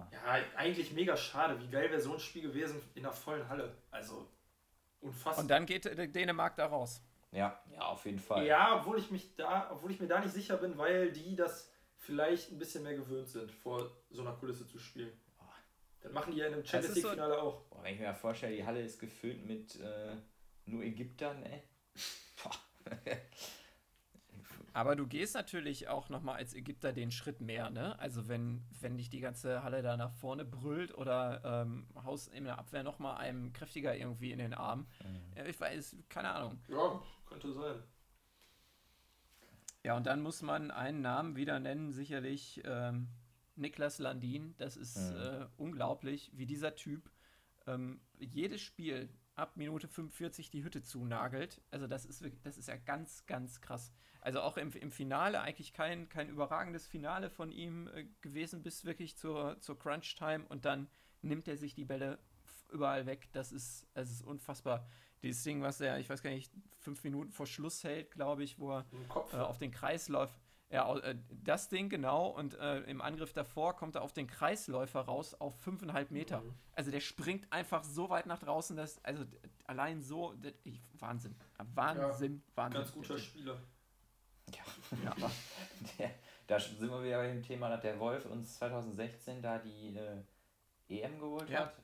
Hammer. 0.00 0.10
Ja, 0.12 0.44
eigentlich 0.56 0.92
mega 0.92 1.16
schade. 1.16 1.60
Wie 1.60 1.68
geil 1.68 1.90
wäre 1.90 2.00
so 2.00 2.12
ein 2.14 2.20
Spiel 2.20 2.42
gewesen 2.42 2.80
in 2.94 3.04
einer 3.04 3.14
vollen 3.14 3.48
Halle. 3.48 3.76
Also 3.90 4.28
unfassbar. 5.00 5.42
Und 5.42 5.48
dann 5.48 5.66
geht 5.66 5.84
Dänemark 6.14 6.56
da 6.56 6.66
raus. 6.66 7.02
Ja, 7.30 7.60
ja, 7.72 7.80
auf 7.80 8.04
jeden 8.06 8.18
Fall. 8.20 8.46
Ja, 8.46 8.78
obwohl 8.78 8.98
ich 8.98 9.10
mich 9.10 9.34
da, 9.36 9.70
obwohl 9.72 9.90
ich 9.90 10.00
mir 10.00 10.06
da 10.06 10.20
nicht 10.20 10.32
sicher 10.32 10.56
bin, 10.56 10.78
weil 10.78 11.10
die 11.10 11.34
das 11.34 11.70
vielleicht 11.96 12.52
ein 12.52 12.58
bisschen 12.58 12.84
mehr 12.84 12.94
gewöhnt 12.94 13.28
sind, 13.28 13.50
vor 13.50 13.90
so 14.10 14.22
einer 14.22 14.32
Kulisse 14.34 14.66
zu 14.66 14.78
spielen. 14.78 15.12
Das 16.00 16.12
machen 16.12 16.32
die 16.32 16.38
ja 16.38 16.46
in 16.46 16.54
einem 16.54 16.64
Champions 16.64 16.96
ist 16.96 17.02
so- 17.02 17.08
League 17.08 17.16
Finale 17.18 17.40
auch. 17.40 17.62
Boah, 17.62 17.82
wenn 17.82 17.94
ich 17.94 18.00
mir 18.00 18.06
mal 18.08 18.14
vorstelle, 18.14 18.54
die 18.54 18.64
Halle 18.64 18.82
ist 18.82 19.00
gefüllt 19.00 19.44
mit 19.46 19.80
äh, 19.80 20.14
nur 20.66 20.82
Ägyptern, 20.82 21.42
ey. 21.44 21.62
Boah. 22.42 22.52
Aber 24.74 24.96
du 24.96 25.06
gehst 25.06 25.34
natürlich 25.36 25.86
auch 25.86 26.08
nochmal 26.08 26.34
als 26.36 26.52
Ägypter 26.52 26.92
den 26.92 27.12
Schritt 27.12 27.40
mehr, 27.40 27.70
ne? 27.70 27.96
Also 28.00 28.26
wenn, 28.26 28.66
wenn 28.80 28.96
dich 28.98 29.08
die 29.08 29.20
ganze 29.20 29.62
Halle 29.62 29.82
da 29.82 29.96
nach 29.96 30.10
vorne 30.10 30.44
brüllt 30.44 30.92
oder 30.98 31.62
ähm, 31.62 31.86
haust 32.04 32.34
in 32.34 32.42
der 32.42 32.58
Abwehr 32.58 32.82
nochmal 32.82 33.18
einem 33.18 33.52
kräftiger 33.52 33.96
irgendwie 33.96 34.32
in 34.32 34.40
den 34.40 34.52
Arm. 34.52 34.88
Ja, 35.36 35.44
ich 35.46 35.58
weiß, 35.60 35.96
keine 36.08 36.30
Ahnung. 36.34 36.58
Ja, 36.66 37.00
könnte 37.26 37.52
sein. 37.52 37.82
Ja, 39.84 39.96
und 39.96 40.06
dann 40.06 40.20
muss 40.22 40.42
man 40.42 40.72
einen 40.72 41.02
Namen 41.02 41.36
wieder 41.36 41.60
nennen, 41.60 41.92
sicherlich 41.92 42.60
ähm, 42.64 43.10
Niklas 43.54 44.00
Landin. 44.00 44.56
Das 44.56 44.76
ist 44.76 45.12
Mhm. 45.12 45.16
äh, 45.16 45.46
unglaublich, 45.56 46.32
wie 46.34 46.46
dieser 46.46 46.74
Typ 46.74 47.10
ähm, 47.68 48.00
jedes 48.18 48.60
Spiel 48.60 49.08
ab 49.34 49.56
Minute 49.56 49.88
45 49.88 50.50
die 50.50 50.64
Hütte 50.64 50.82
zunagelt. 50.82 51.60
Also 51.70 51.86
das 51.86 52.04
ist 52.04 52.22
wirklich, 52.22 52.42
das 52.42 52.56
ist 52.56 52.68
ja 52.68 52.76
ganz, 52.76 53.26
ganz 53.26 53.60
krass. 53.60 53.92
Also 54.20 54.40
auch 54.40 54.56
im, 54.56 54.72
im 54.72 54.90
Finale 54.90 55.40
eigentlich 55.40 55.72
kein, 55.72 56.08
kein 56.08 56.28
überragendes 56.28 56.86
Finale 56.86 57.30
von 57.30 57.50
ihm 57.50 57.88
äh, 57.88 58.06
gewesen, 58.22 58.62
bis 58.62 58.84
wirklich 58.84 59.16
zur, 59.16 59.60
zur 59.60 59.78
Crunch-Time 59.78 60.44
und 60.48 60.64
dann 60.64 60.88
nimmt 61.22 61.48
er 61.48 61.56
sich 61.56 61.74
die 61.74 61.84
Bälle 61.84 62.18
überall 62.72 63.06
weg. 63.06 63.28
Das 63.32 63.52
ist, 63.52 63.86
es 63.94 64.10
ist 64.10 64.22
unfassbar. 64.22 64.86
Dieses 65.22 65.42
Ding, 65.42 65.62
was 65.62 65.80
er, 65.80 65.98
ich 65.98 66.08
weiß 66.08 66.22
gar 66.22 66.30
nicht, 66.30 66.52
fünf 66.78 67.02
Minuten 67.04 67.32
vor 67.32 67.46
Schluss 67.46 67.82
hält, 67.82 68.10
glaube 68.10 68.44
ich, 68.44 68.58
wo 68.58 68.72
er 68.72 68.86
äh, 69.32 69.36
auf 69.36 69.58
den 69.58 69.70
Kreisläufer. 69.70 70.38
Ja, 70.70 70.96
äh, 70.98 71.14
das 71.44 71.68
Ding 71.68 71.88
genau 71.88 72.28
und 72.28 72.54
äh, 72.58 72.80
im 72.80 73.00
Angriff 73.00 73.32
davor 73.32 73.76
kommt 73.76 73.94
er 73.94 74.02
auf 74.02 74.12
den 74.12 74.26
Kreisläufer 74.26 75.02
raus 75.02 75.34
auf 75.34 75.54
5,5 75.64 76.06
Meter. 76.10 76.40
Mhm. 76.40 76.54
Also 76.74 76.90
der 76.90 77.00
springt 77.00 77.52
einfach 77.52 77.84
so 77.84 78.08
weit 78.10 78.26
nach 78.26 78.38
draußen, 78.40 78.76
dass, 78.76 79.02
also 79.04 79.24
allein 79.66 80.02
so, 80.02 80.32
d- 80.34 80.54
ich, 80.64 80.80
Wahnsinn. 80.98 81.36
Wahnsinn, 81.74 82.42
Wahnsinn. 82.54 82.80
Ganz 82.80 82.92
guter 82.92 83.18
Spieler. 83.18 83.60
Ja, 84.54 84.62
ja. 85.04 85.10
aber 85.12 85.30
der, 85.98 86.10
da 86.46 86.58
sind 86.58 86.80
wir 86.90 87.02
wieder 87.04 87.18
bei 87.18 87.28
dem 87.28 87.42
Thema, 87.42 87.68
dass 87.68 87.82
der 87.82 87.98
Wolf 88.00 88.26
uns 88.26 88.56
2016 88.58 89.42
da 89.42 89.58
die 89.58 89.96
äh, 89.96 90.22
EM 90.88 91.18
geholt 91.20 91.48
Ja. 91.50 91.60
hat. 91.60 91.74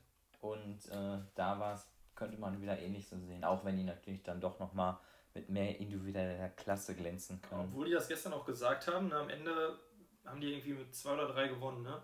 Und 0.41 0.85
äh, 0.89 1.19
da 1.35 1.59
war's, 1.59 1.87
könnte 2.15 2.37
man 2.37 2.59
wieder 2.61 2.77
ähnlich 2.79 3.07
so 3.07 3.17
sehen. 3.19 3.43
Auch 3.45 3.63
wenn 3.63 3.77
die 3.77 3.83
natürlich 3.83 4.23
dann 4.23 4.41
doch 4.41 4.59
nochmal 4.59 4.97
mit 5.33 5.49
mehr 5.49 5.79
individueller 5.79 6.49
Klasse 6.49 6.95
glänzen 6.95 7.41
können. 7.41 7.71
Obwohl 7.71 7.85
die 7.85 7.91
das 7.91 8.07
gestern 8.07 8.33
auch 8.33 8.45
gesagt 8.45 8.87
haben, 8.87 9.07
ne, 9.07 9.15
am 9.15 9.29
Ende 9.29 9.79
haben 10.25 10.41
die 10.41 10.51
irgendwie 10.53 10.73
mit 10.73 10.93
zwei 10.95 11.13
oder 11.13 11.27
drei 11.27 11.47
gewonnen, 11.47 11.83
ne? 11.83 12.01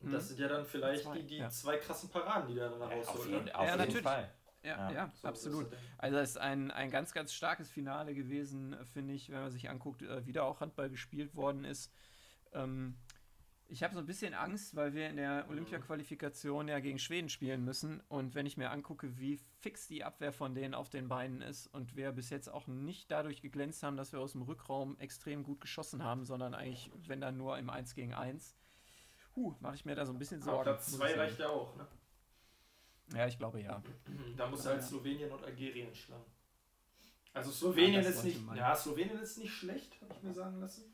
Und 0.00 0.10
Mhm. 0.10 0.14
das 0.14 0.28
sind 0.28 0.38
ja 0.40 0.48
dann 0.48 0.66
vielleicht 0.66 1.04
Zwei, 1.04 1.16
die, 1.16 1.26
die 1.26 1.38
ja. 1.38 1.48
zwei 1.50 1.76
krassen 1.78 2.10
Paraden, 2.10 2.48
die 2.48 2.56
da 2.56 2.68
dann 2.68 2.80
Ja, 2.80 2.88
auf 2.88 2.90
rausholen. 2.96 3.30
jeden, 3.30 3.44
ne? 3.46 3.54
auf 3.54 3.66
Ja, 3.66 3.72
jeden 3.72 3.78
natürlich. 3.86 4.02
Fall. 4.02 4.30
Ja, 4.62 4.76
Ja, 4.76 4.92
ja, 4.92 5.12
So 5.14 5.28
absolut. 5.28 5.66
Also 5.98 6.16
es 6.18 6.30
ist 6.30 6.38
ein, 6.38 6.70
ein 6.70 6.90
ganz, 6.90 7.12
ganz 7.12 7.32
starkes 7.34 7.70
Finale 7.70 8.14
gewesen, 8.14 8.72
äh, 8.72 8.84
finde 8.86 9.14
ich, 9.14 9.30
wenn 9.30 9.40
man 9.40 9.50
sich 9.50 9.68
anguckt, 9.70 10.02
äh, 10.02 10.26
wie 10.26 10.32
da 10.32 10.42
auch 10.42 10.60
Handball 10.60 10.90
gespielt 10.90 11.34
worden 11.34 11.64
ist. 11.64 11.92
Ähm, 12.52 12.96
ich 13.66 13.82
habe 13.82 13.94
so 13.94 14.00
ein 14.00 14.06
bisschen 14.06 14.34
Angst, 14.34 14.76
weil 14.76 14.92
wir 14.94 15.08
in 15.08 15.16
der 15.16 15.46
Olympia-Qualifikation 15.48 16.68
ja 16.68 16.80
gegen 16.80 16.98
Schweden 16.98 17.28
spielen 17.28 17.64
müssen. 17.64 18.00
Und 18.08 18.34
wenn 18.34 18.46
ich 18.46 18.56
mir 18.56 18.70
angucke, 18.70 19.18
wie 19.18 19.38
fix 19.60 19.88
die 19.88 20.04
Abwehr 20.04 20.32
von 20.32 20.54
denen 20.54 20.74
auf 20.74 20.90
den 20.90 21.08
Beinen 21.08 21.40
ist 21.40 21.66
und 21.68 21.96
wir 21.96 22.12
bis 22.12 22.30
jetzt 22.30 22.48
auch 22.48 22.66
nicht 22.66 23.10
dadurch 23.10 23.40
geglänzt 23.40 23.82
haben, 23.82 23.96
dass 23.96 24.12
wir 24.12 24.20
aus 24.20 24.32
dem 24.32 24.42
Rückraum 24.42 24.98
extrem 24.98 25.42
gut 25.42 25.60
geschossen 25.60 26.04
haben, 26.04 26.24
sondern 26.24 26.54
eigentlich, 26.54 26.90
wenn 27.06 27.20
dann 27.20 27.36
nur 27.36 27.58
im 27.58 27.70
1 27.70 27.94
gegen 27.94 28.12
1, 28.14 28.54
huh, 29.34 29.54
mache 29.60 29.74
ich 29.76 29.84
mir 29.84 29.94
da 29.94 30.04
so 30.06 30.12
ein 30.12 30.18
bisschen 30.18 30.42
Aber 30.42 30.50
Sorgen. 30.52 30.62
Platz 30.64 30.90
muss 30.90 30.98
2 31.00 31.04
ich 31.06 31.10
sagen. 31.10 31.20
reicht 31.20 31.38
ja 31.40 31.48
auch, 31.48 31.76
ne? 31.76 31.88
Ja, 33.14 33.26
ich 33.26 33.38
glaube 33.38 33.60
ja. 33.60 33.82
Da 34.36 34.48
muss 34.48 34.64
Ja, 34.64 34.70
halt 34.70 34.80
ja. 34.82 34.86
Slowenien 34.86 35.30
und 35.30 35.42
Algerien 35.44 35.94
schlagen. 35.94 36.24
Also 37.32 37.50
Slowenien 37.50 38.02
das 38.04 38.16
ist 38.16 38.24
nicht. 38.24 38.40
Ja, 38.54 38.74
Slowenien 38.76 39.18
ist 39.18 39.38
nicht 39.38 39.52
schlecht, 39.52 40.00
habe 40.00 40.14
ich 40.14 40.22
mir 40.22 40.32
sagen 40.32 40.60
lassen. 40.60 40.84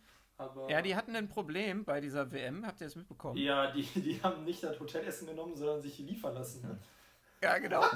Aber 0.41 0.71
Ja, 0.71 0.81
die 0.81 0.97
hatten 0.97 1.15
ein 1.15 1.29
Problem 1.29 1.85
bei 1.85 2.01
dieser 2.01 2.33
WM, 2.33 2.67
habt 2.67 2.81
ihr 2.81 2.87
das 2.87 2.97
mitbekommen? 2.97 3.37
ja, 3.37 3.71
die, 3.73 3.83
die 3.83 4.23
haben 4.23 4.45
nicht 4.45 4.63
das 4.63 4.81
Hotelessen 4.81 5.27
genommen, 5.29 5.55
sondern 5.55 5.83
sich 5.83 5.99
liefern 5.99 6.35
lassen. 6.35 6.63
Ne? 6.63 6.79
Ja, 7.43 7.59
genau. 7.59 7.83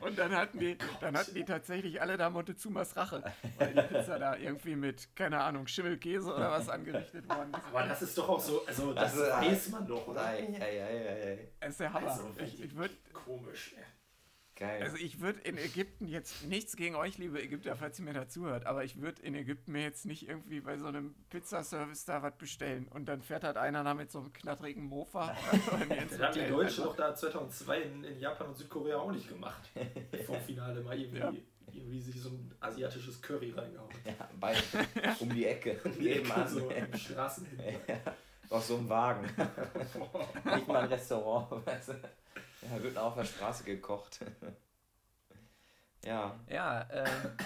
Und 0.00 0.18
dann 0.18 0.34
hatten 0.34 0.58
die, 0.58 0.78
dann 1.00 1.16
hatten 1.16 1.34
die 1.34 1.44
tatsächlich 1.44 2.00
alle 2.00 2.16
da 2.16 2.30
Montezumas 2.30 2.96
Rache, 2.96 3.22
weil 3.58 3.74
die 3.74 3.82
Pizza 3.82 4.18
da 4.18 4.36
irgendwie 4.36 4.76
mit, 4.76 5.14
keine 5.16 5.40
Ahnung, 5.40 5.66
Schimmelkäse 5.66 6.32
oder 6.32 6.50
was 6.50 6.68
angerichtet 6.68 7.28
worden 7.28 7.52
ist. 7.52 7.66
Aber 7.68 7.82
das 7.86 8.00
ist 8.02 8.16
doch 8.16 8.28
auch 8.28 8.40
so, 8.40 8.64
also 8.66 8.92
das, 8.94 9.14
Das 9.16 9.30
weiß 9.42 9.68
man 9.70 9.86
doch, 9.86 10.06
oder? 10.06 10.24
Ei, 10.26 10.46
ei, 10.60 10.82
ei, 10.82 11.08
ei. 11.32 11.48
Das 11.60 11.70
ist 11.70 11.80
der 11.80 11.92
Hammer. 11.92 12.10
Also, 12.10 12.30
ich 12.38 12.62
ich 12.62 12.74
würde 12.76 12.94
Komisch. 13.12 13.74
ey. 13.76 13.84
Geil. 14.66 14.82
also 14.82 14.96
ich 14.96 15.20
würd 15.20 15.46
in 15.46 15.56
Ägypten 15.58 16.06
jetzt 16.06 16.44
nichts 16.44 16.76
gegen 16.76 16.94
euch, 16.96 17.18
liebe 17.18 17.40
Ägypter, 17.42 17.76
falls 17.76 17.98
ihr 17.98 18.04
mir 18.04 18.12
dazuhört, 18.14 18.66
aber 18.66 18.84
ich 18.84 19.00
würde 19.00 19.22
in 19.22 19.34
Ägypten 19.34 19.72
mir 19.72 19.82
jetzt 19.82 20.06
nicht 20.06 20.28
irgendwie 20.28 20.60
bei 20.60 20.76
so 20.78 20.86
einem 20.86 21.14
Pizzaservice 21.30 22.04
da 22.04 22.22
was 22.22 22.36
bestellen 22.36 22.88
und 22.88 23.06
dann 23.06 23.22
fährt 23.22 23.44
halt 23.44 23.56
einer 23.56 23.84
da 23.84 23.94
mit 23.94 24.10
so 24.10 24.20
einem 24.20 24.32
knatterigen 24.32 24.84
Mofa 24.84 25.36
bei 25.70 25.84
mir 25.86 26.02
ins 26.02 26.16
Das 26.16 26.20
haben 26.20 26.34
die. 26.34 26.48
Deutschen 26.50 26.84
doch 26.84 26.96
da 26.96 27.14
2002 27.14 27.80
in, 27.82 28.04
in 28.04 28.18
Japan 28.20 28.48
und 28.48 28.56
Südkorea 28.56 28.96
auch 28.98 29.12
nicht 29.12 29.28
gemacht. 29.28 29.70
Vom 30.26 30.40
Finale 30.40 30.80
mal 30.82 30.98
irgendwie, 30.98 31.18
Ja. 31.18 31.32
irgendwie 31.72 32.00
sich 32.00 32.20
so 32.20 32.28
ein 32.30 32.54
asiatisches 32.60 33.20
Curry 33.20 33.50
reingehauen. 33.50 33.90
ja, 34.04 34.28
bei, 34.40 34.54
um 35.20 35.28
die 35.34 35.46
Ecke. 35.46 35.78
Die 35.98 36.08
Ecke 36.12 36.22
Nebenan. 36.22 36.48
so 36.48 36.70
im 36.70 36.94
Straßenhändler. 36.96 38.14
Auf 38.50 38.62
so 38.64 38.76
einem 38.76 38.88
Wagen. 38.88 39.24
Nicht 40.44 40.68
mal 40.68 40.82
ein 40.82 40.88
Restaurant. 40.88 41.66
Weißt 41.66 41.88
du? 41.88 41.94
Ja, 42.64 42.82
wird 42.82 42.96
auf 42.96 43.14
der 43.14 43.24
Straße 43.24 43.64
gekocht. 43.64 44.20
ja. 46.04 46.38
Ja, 46.48 46.88
ähm, 46.90 47.36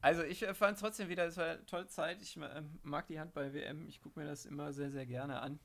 also 0.00 0.22
ich 0.22 0.42
äh, 0.42 0.54
fand 0.54 0.74
es 0.74 0.80
trotzdem 0.80 1.08
wieder, 1.08 1.26
es 1.26 1.36
war 1.36 1.46
eine 1.46 1.66
tolle 1.66 1.86
Zeit. 1.86 2.22
Ich 2.22 2.36
ähm, 2.36 2.78
mag 2.82 3.06
die 3.06 3.18
Handball-WM, 3.18 3.88
ich 3.88 4.00
gucke 4.00 4.18
mir 4.18 4.26
das 4.26 4.46
immer 4.46 4.72
sehr, 4.72 4.90
sehr 4.90 5.06
gerne 5.06 5.40
an. 5.40 5.60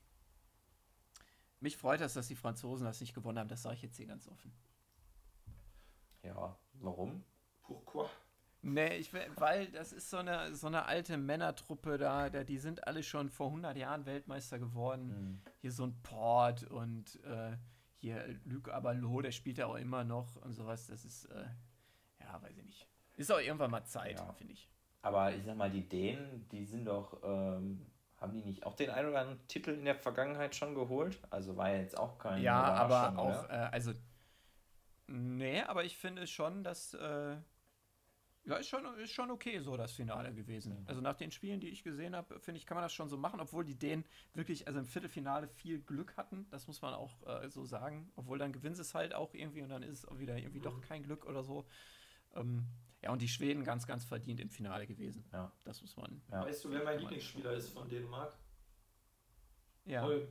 Mich 1.60 1.76
freut 1.76 2.00
es, 2.00 2.14
dass 2.14 2.28
die 2.28 2.36
Franzosen 2.36 2.84
das 2.84 3.00
nicht 3.00 3.14
gewonnen 3.14 3.38
haben, 3.38 3.48
das 3.48 3.62
sage 3.62 3.76
ich 3.76 3.82
jetzt 3.82 3.96
hier 3.96 4.06
ganz 4.06 4.28
offen. 4.28 4.52
Ja, 6.22 6.58
warum? 6.74 7.24
Pourquoi? 7.62 8.08
Nee, 8.60 8.96
ich, 8.96 9.12
weil 9.12 9.70
das 9.72 9.92
ist 9.92 10.08
so 10.08 10.16
eine, 10.16 10.54
so 10.54 10.66
eine 10.66 10.86
alte 10.86 11.18
Männertruppe 11.18 11.98
da, 11.98 12.30
da, 12.30 12.44
die 12.44 12.56
sind 12.56 12.86
alle 12.86 13.02
schon 13.02 13.28
vor 13.28 13.48
100 13.48 13.76
Jahren 13.76 14.06
Weltmeister 14.06 14.58
geworden. 14.58 15.10
Hm. 15.10 15.52
Hier 15.60 15.72
so 15.72 15.84
ein 15.84 16.02
Port 16.02 16.64
und 16.64 17.22
äh, 17.24 17.56
hier 18.04 18.38
Luc 18.44 18.68
Abalo, 18.68 19.22
der 19.22 19.32
spielt 19.32 19.56
ja 19.56 19.66
auch 19.66 19.76
immer 19.76 20.04
noch 20.04 20.36
und 20.36 20.52
sowas. 20.52 20.86
Das 20.88 21.04
ist, 21.06 21.24
äh, 21.26 21.46
ja, 22.20 22.42
weiß 22.42 22.56
ich 22.58 22.64
nicht. 22.64 22.86
Ist 23.16 23.32
auch 23.32 23.38
irgendwann 23.40 23.70
mal 23.70 23.84
Zeit, 23.84 24.18
Ja. 24.20 24.32
finde 24.34 24.52
ich. 24.52 24.68
Aber 25.00 25.32
ich 25.34 25.42
sag 25.44 25.56
mal, 25.56 25.70
die 25.70 25.88
Dänen, 25.88 26.46
die 26.50 26.66
sind 26.66 26.84
doch, 26.84 27.22
ähm, 27.24 27.86
haben 28.18 28.32
die 28.34 28.42
nicht 28.42 28.64
auch 28.66 28.74
den 28.74 28.90
einen 28.90 29.08
oder 29.08 29.20
anderen 29.20 29.46
Titel 29.48 29.70
in 29.70 29.84
der 29.86 29.94
Vergangenheit 29.94 30.54
schon 30.54 30.74
geholt? 30.74 31.18
Also 31.30 31.56
war 31.56 31.70
jetzt 31.74 31.96
auch 31.96 32.18
kein 32.18 32.42
Ja, 32.42 32.74
aber 32.74 33.18
auch, 33.18 33.48
äh, 33.48 33.68
also, 33.72 33.92
nee, 35.06 35.62
aber 35.62 35.84
ich 35.84 35.96
finde 35.96 36.26
schon, 36.26 36.62
dass, 36.62 36.92
äh, 36.94 37.36
ja, 38.46 38.56
ist 38.56 38.68
schon, 38.68 38.84
ist 38.98 39.12
schon 39.12 39.30
okay 39.30 39.58
so 39.60 39.76
das 39.76 39.92
Finale 39.92 40.34
gewesen. 40.34 40.80
Mhm. 40.80 40.86
Also 40.86 41.00
nach 41.00 41.16
den 41.16 41.30
Spielen, 41.30 41.60
die 41.60 41.68
ich 41.68 41.82
gesehen 41.82 42.14
habe, 42.14 42.38
finde 42.40 42.58
ich, 42.58 42.66
kann 42.66 42.74
man 42.74 42.82
das 42.82 42.92
schon 42.92 43.08
so 43.08 43.16
machen, 43.16 43.40
obwohl 43.40 43.64
die 43.64 43.74
Dänen 43.74 44.04
wirklich, 44.34 44.66
also 44.66 44.78
im 44.78 44.84
Viertelfinale 44.84 45.48
viel 45.48 45.80
Glück 45.80 46.16
hatten, 46.16 46.46
das 46.50 46.66
muss 46.66 46.82
man 46.82 46.92
auch 46.92 47.26
äh, 47.26 47.48
so 47.48 47.64
sagen. 47.64 48.12
Obwohl 48.16 48.38
dann 48.38 48.52
gewinnen 48.52 48.74
sie 48.74 48.82
es 48.82 48.94
halt 48.94 49.14
auch 49.14 49.32
irgendwie 49.32 49.62
und 49.62 49.70
dann 49.70 49.82
ist 49.82 49.98
es 49.98 50.04
auch 50.04 50.18
wieder 50.18 50.36
irgendwie 50.36 50.60
doch 50.60 50.78
kein 50.82 51.02
Glück 51.02 51.24
oder 51.24 51.42
so. 51.42 51.64
Ähm, 52.34 52.66
ja, 53.00 53.12
und 53.12 53.22
die 53.22 53.28
Schweden 53.28 53.64
ganz, 53.64 53.86
ganz 53.86 54.04
verdient 54.04 54.40
im 54.40 54.50
Finale 54.50 54.86
gewesen. 54.86 55.24
Ja. 55.32 55.50
Das 55.64 55.80
muss 55.80 55.96
man. 55.96 56.20
Ja. 56.30 56.44
Weißt 56.44 56.64
du, 56.64 56.70
wer 56.70 56.84
mein 56.84 56.98
Lieblingsspieler 56.98 57.52
ist 57.52 57.70
von 57.70 57.88
Dänemark? 57.88 58.36
Ja. 59.86 60.02
Holm. 60.02 60.28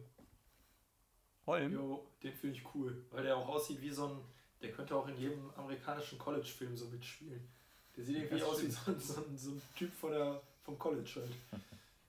Holm. 1.45 1.73
Jo, 1.73 2.07
den 2.21 2.33
finde 2.33 2.57
ich 2.57 2.75
cool, 2.75 3.05
weil 3.11 3.23
der 3.23 3.37
auch 3.37 3.47
aussieht 3.47 3.81
wie 3.81 3.89
so 3.89 4.07
ein, 4.07 4.17
der 4.61 4.71
könnte 4.71 4.95
auch 4.95 5.07
in 5.07 5.17
jedem 5.17 5.51
amerikanischen 5.51 6.17
College-Film 6.17 6.75
so 6.77 6.87
mitspielen. 6.87 7.47
Der 7.95 8.03
sieht 8.03 8.15
irgendwie 8.17 8.39
Das 8.39 8.47
aus 8.49 8.61
wie 8.63 8.69
so 8.69 8.91
ein, 8.91 8.99
so, 8.99 9.23
ein, 9.25 9.37
so 9.37 9.51
ein 9.51 9.61
Typ 9.75 9.93
von 9.93 10.11
der, 10.11 10.41
vom 10.63 10.77
College 10.79 11.11
halt. 11.15 11.31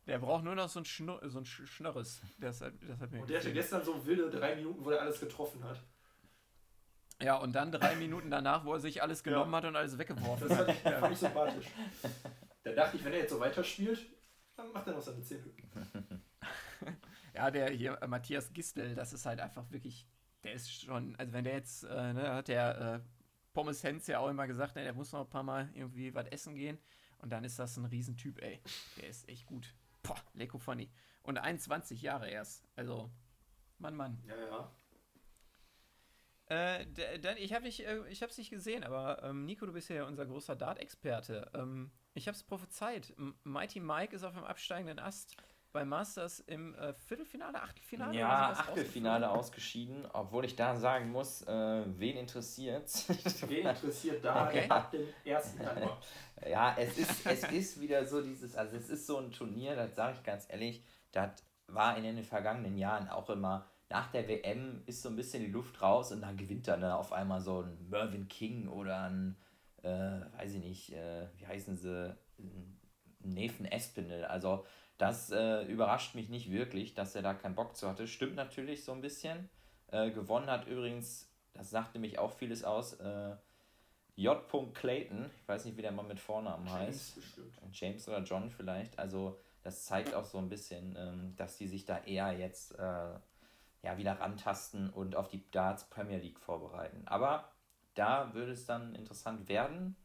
Der 0.07 0.19
braucht 0.19 0.45
nur 0.45 0.55
noch 0.55 0.69
so 0.69 0.81
ein, 0.81 0.85
Schnur 0.85 1.19
so 1.31 1.39
ein 1.39 1.45
Sch- 1.47 1.67
Schnörres. 1.67 2.21
Das 2.39 2.61
hat, 2.61 2.75
das 2.87 3.01
hat 3.01 3.11
mir 3.11 3.23
Und 3.23 3.31
der 3.31 3.39
hatte 3.41 3.53
gestern 3.55 3.83
so 3.83 4.05
wilde 4.05 4.29
drei 4.29 4.55
Minuten, 4.55 4.85
wo 4.85 4.91
er 4.91 5.01
alles 5.01 5.19
getroffen 5.19 5.65
hat. 5.65 5.81
Ja, 7.23 7.37
und 7.37 7.55
dann 7.55 7.73
drei 7.73 7.97
Minuten 7.97 8.31
danach, 8.31 8.67
wo 8.67 8.75
er 8.75 8.81
sich 8.81 9.01
alles 9.03 9.23
genommen 9.23 9.51
Ja. 9.53 9.57
hat 9.59 9.65
und 9.65 9.77
alles 9.77 9.97
weggeworfen 9.97 10.47
Das 10.49 10.59
hat. 10.59 10.67
fand 10.73 10.77
ich, 10.95 11.01
fand 11.01 11.13
ich 11.15 11.19
sympathisch. 11.19 11.67
Da 12.65 12.73
dachte 12.73 12.97
ich, 12.99 13.05
wenn 13.05 13.13
er 13.15 13.21
jetzt 13.21 13.31
so 13.31 13.41
weiterspielt, 13.41 14.05
dann 14.57 14.73
macht 14.73 14.87
er 14.89 14.93
noch 14.93 15.01
seine 15.01 15.23
10 15.23 15.43
Hütten. 15.43 16.23
Ja, 17.35 17.51
der 17.51 17.71
hier, 17.71 18.01
äh, 18.01 18.07
Matthias 18.07 18.53
Gistel, 18.53 18.95
das 18.95 19.13
ist 19.13 19.27
halt 19.27 19.41
einfach 19.41 19.69
wirklich, 19.71 20.07
der 20.45 20.53
ist 20.53 20.71
schon, 20.71 21.17
also 21.17 21.33
wenn 21.33 21.43
der 21.45 21.55
jetzt, 21.55 21.83
äh, 21.85 22.13
ne, 22.13 22.33
hat 22.33 22.47
der 22.49 23.03
äh, 23.03 23.14
Pommes 23.55 23.83
Hens 23.83 24.07
ja 24.09 24.19
auch 24.19 24.29
immer 24.29 24.47
gesagt, 24.47 24.75
ne, 24.75 24.83
der 24.83 24.93
muss 24.93 25.13
noch 25.13 25.21
ein 25.21 25.31
paar 25.31 25.43
Mal 25.43 25.71
irgendwie 25.75 26.15
was 26.15 26.27
essen 26.27 26.55
gehen. 26.55 26.79
Und 27.19 27.31
dann 27.31 27.45
ist 27.45 27.59
das 27.59 27.77
ein 27.79 27.87
Riesentyp, 27.87 28.43
ey. 28.43 28.61
Der 28.99 29.09
ist 29.09 29.27
echt 29.29 29.47
gut. 29.47 29.73
Boah, 30.03 30.21
Lecko 30.35 30.59
funny. 30.59 30.91
Und 31.23 31.39
21 31.39 32.03
Jahre 32.03 32.29
erst. 32.29 32.69
Also, 32.77 33.11
Mann, 33.79 33.97
Mann. 33.97 34.23
Ja, 34.27 34.37
ja. 34.37 34.71
Äh, 36.47 37.19
dann, 37.21 37.39
ich 37.39 37.55
habe 37.55 37.65
nicht, 37.65 37.81
äh, 37.87 38.07
ich 38.09 38.23
hab's 38.23 38.37
nicht 38.37 38.51
gesehen, 38.51 38.85
aber 38.85 39.23
ähm, 39.23 39.47
Nico, 39.47 39.65
du 39.65 39.73
bist 39.73 39.89
ja 39.89 40.05
unser 40.05 40.27
großer 40.27 40.55
Dart-Experte. 40.55 41.51
Ähm, 41.55 41.91
ich 42.13 42.27
habe 42.29 42.37
es 42.37 42.43
prophezeit. 42.43 43.15
Mighty 43.45 43.81
Mike 43.81 44.15
ist 44.15 44.25
auf 44.25 44.35
dem 44.35 44.45
absteigenden 44.45 44.99
Ast 44.99 45.37
bei 45.75 45.85
Masters 45.85 46.39
im 46.41 46.75
äh, 46.77 46.95
Viertelfinale, 46.95 47.61
Achtelfinale? 47.61 48.17
Ja, 48.17 48.53
Achtelfinale 48.53 49.29
ausgeschieden, 49.29 50.07
obwohl 50.13 50.45
ich 50.45 50.55
da 50.55 50.77
sagen 50.77 51.11
muss, 51.11 51.43
äh, 51.43 51.83
wen 51.99 52.17
interessiert's? 52.17 53.09
Wen 53.49 53.67
interessiert 53.67 54.25
da 54.25 54.47
Okay. 54.47 54.67
ab 54.71 54.93
dem 54.93 55.09
ersten 55.25 55.63
Januar? 55.63 56.01
Ja, 56.49 56.77
es 56.79 56.97
ist, 56.97 57.27
es 57.27 57.45
ist 57.51 57.81
wieder 57.81 58.07
so 58.07 58.23
dieses, 58.23 58.55
also 58.55 58.77
es 58.77 58.89
ist 58.89 59.07
so 59.07 59.19
ein 59.19 59.33
Turnier, 59.33 59.75
das 59.75 59.97
sage 59.97 60.17
ich 60.17 60.23
ganz 60.23 60.47
ehrlich, 60.49 60.85
das 61.11 61.31
war 61.67 61.97
in 61.97 62.05
den 62.05 62.23
vergangenen 62.23 62.79
Jahren 62.79 63.09
auch 63.09 63.29
immer, 63.29 63.67
nach 63.91 64.11
der 64.13 64.29
WM 64.29 64.83
ist 64.87 65.03
so 65.03 65.09
ein 65.09 65.17
bisschen 65.17 65.43
die 65.43 65.51
Luft 65.51 65.83
raus 65.83 66.13
und 66.13 66.21
dann 66.21 66.37
gewinnt 66.37 66.69
dann 66.69 66.85
auf 66.85 67.13
einmal 67.13 67.41
so 67.41 67.63
ein 67.63 67.89
Mervyn 67.91 68.29
King 68.29 68.69
oder 68.69 69.11
ein, 69.11 69.37
äh, 69.83 69.89
weiß 70.39 70.55
ich 70.55 70.63
nicht, 70.63 70.93
äh, 70.93 71.27
wie 71.37 71.47
heißen 71.47 71.77
sie, 71.77 72.17
ein 72.39 72.79
Nathan 73.25 73.67
Espinel. 73.67 74.25
Also 74.25 74.65
das 74.99 75.31
äh, 75.31 75.63
überrascht 75.65 76.15
mich 76.15 76.29
nicht 76.29 76.51
wirklich, 76.51 76.95
dass 76.95 77.15
er 77.15 77.23
da 77.23 77.35
keinen 77.35 77.55
Bock 77.55 77.77
zu 77.77 77.89
hatte. 77.89 78.07
Stimmt 78.07 78.37
natürlich 78.37 78.85
so 78.85 78.93
ein 78.93 79.01
bisschen. 79.01 79.49
Äh, 79.89 80.11
gewonnen 80.11 80.51
hat 80.51 80.67
übrigens, 80.67 81.31
das 81.53 81.71
sagt 81.71 81.95
nämlich 81.95 82.19
auch 82.19 82.33
vieles 82.33 82.65
aus, 82.65 82.95
äh, 82.95 83.37
J. 84.17 84.39
Clayton, 84.75 85.31
ich 85.41 85.49
weiß 85.49 85.65
nicht, 85.65 85.77
wie 85.77 85.83
der 85.83 85.93
Mann 85.93 86.07
mit 86.07 86.21
Vornamen 86.21 86.71
heißt. 86.71 87.17
Bestimmt. 87.17 87.59
James 87.73 88.09
oder 88.09 88.23
John 88.23 88.51
vielleicht. 88.51 88.99
Also 88.99 89.41
das 89.63 89.85
zeigt 89.85 90.15
auch 90.15 90.25
so 90.25 90.39
ein 90.39 90.49
bisschen, 90.49 90.95
ähm, 90.97 91.35
dass 91.37 91.57
die 91.57 91.67
sich 91.67 91.85
da 91.85 91.99
eher 91.99 92.33
jetzt 92.33 92.79
äh, 92.79 93.15
ja, 93.83 93.97
wieder 93.97 94.21
rantasten 94.21 94.91
und 94.91 95.17
auf 95.17 95.29
die 95.29 95.51
Darts 95.51 95.85
Premier 95.91 96.19
League 96.19 96.39
vorbereiten. 96.39 97.03
Aber 97.07 97.53
da 97.95 98.33
würde 98.35 98.53
es 98.53 98.67
dann 98.67 98.95
interessant 98.95 99.49
werden 99.49 99.97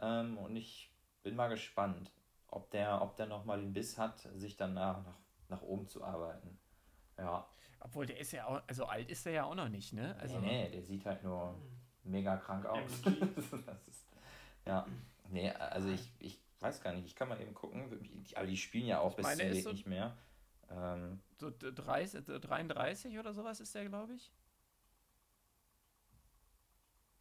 ähm, 0.00 0.38
und 0.38 0.56
ich 0.56 0.90
bin 1.22 1.36
mal 1.36 1.48
gespannt, 1.48 2.10
ob 2.48 2.70
der, 2.70 3.00
ob 3.02 3.16
der 3.16 3.26
nochmal 3.26 3.60
den 3.60 3.72
Biss 3.72 3.98
hat, 3.98 4.18
sich 4.36 4.56
dann 4.56 4.74
nach, 4.74 5.04
nach, 5.04 5.18
nach 5.48 5.62
oben 5.62 5.86
zu 5.88 6.02
arbeiten. 6.04 6.58
Ja, 7.16 7.48
Obwohl, 7.80 8.06
der 8.06 8.18
ist 8.18 8.32
ja 8.32 8.46
auch, 8.46 8.62
also 8.66 8.84
alt 8.86 9.10
ist 9.10 9.26
der 9.26 9.32
ja 9.32 9.44
auch 9.44 9.54
noch 9.54 9.68
nicht, 9.68 9.92
ne? 9.92 10.16
Also, 10.20 10.38
nee, 10.40 10.64
nee, 10.64 10.70
der 10.70 10.82
sieht 10.82 11.04
halt 11.04 11.22
nur 11.24 11.54
mega 12.04 12.36
krank 12.36 12.64
aus. 12.66 12.90
Ist, 13.86 14.06
ja, 14.66 14.86
nee, 15.30 15.50
also 15.50 15.88
ich, 15.88 16.12
ich 16.18 16.40
weiß 16.60 16.80
gar 16.82 16.92
nicht, 16.92 17.06
ich 17.06 17.14
kann 17.14 17.28
mal 17.28 17.40
eben 17.40 17.54
gucken, 17.54 17.88
die- 18.24 18.36
aber 18.36 18.46
die 18.46 18.56
spielen 18.56 18.86
ja 18.86 19.00
auch 19.00 19.14
bis 19.14 19.24
meine, 19.24 19.42
zum 19.42 19.50
Weg 19.52 19.64
so- 19.64 19.72
nicht 19.72 19.86
mehr. 19.86 20.16
Ähm, 20.70 21.20
so 21.38 21.50
d- 21.50 21.72
30, 21.72 22.24
d- 22.24 22.38
33 22.38 23.18
oder 23.18 23.32
sowas 23.32 23.60
ist 23.60 23.74
der, 23.74 23.86
glaube 23.86 24.14
ich. 24.14 24.30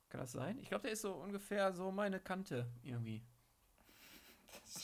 Kann 0.10 0.22
das 0.22 0.32
sein? 0.32 0.58
Ich 0.60 0.70
glaube, 0.70 0.84
der 0.84 0.92
ist 0.92 1.02
so 1.02 1.14
ungefähr 1.16 1.72
so 1.74 1.92
meine 1.92 2.20
Kante 2.20 2.68
irgendwie. 2.84 3.24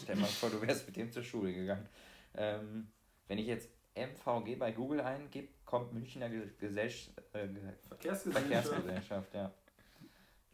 Stell 0.02 0.16
mal 0.16 0.26
vor, 0.28 0.50
du 0.50 0.62
wärst 0.62 0.86
mit 0.88 0.96
dem 0.96 1.12
zur 1.12 1.24
Schule 1.24 1.54
gegangen. 1.54 1.88
Ähm, 2.36 2.92
wenn 3.28 3.38
ich 3.38 3.48
jetzt 3.48 3.70
MVG 3.96 4.56
bei 4.58 4.72
Google 4.72 5.02
eingebe, 5.02 5.48
kommt 5.66 5.94
Münchner 5.94 6.30
Ge 6.30 6.50
Gesellsch 6.60 7.10
äh, 7.34 7.48
Ge- 7.48 7.62
Verkehrsgesellschaft. 7.88 8.48
Verkehrsgesellschaft, 8.48 9.34
ja. 9.34 9.52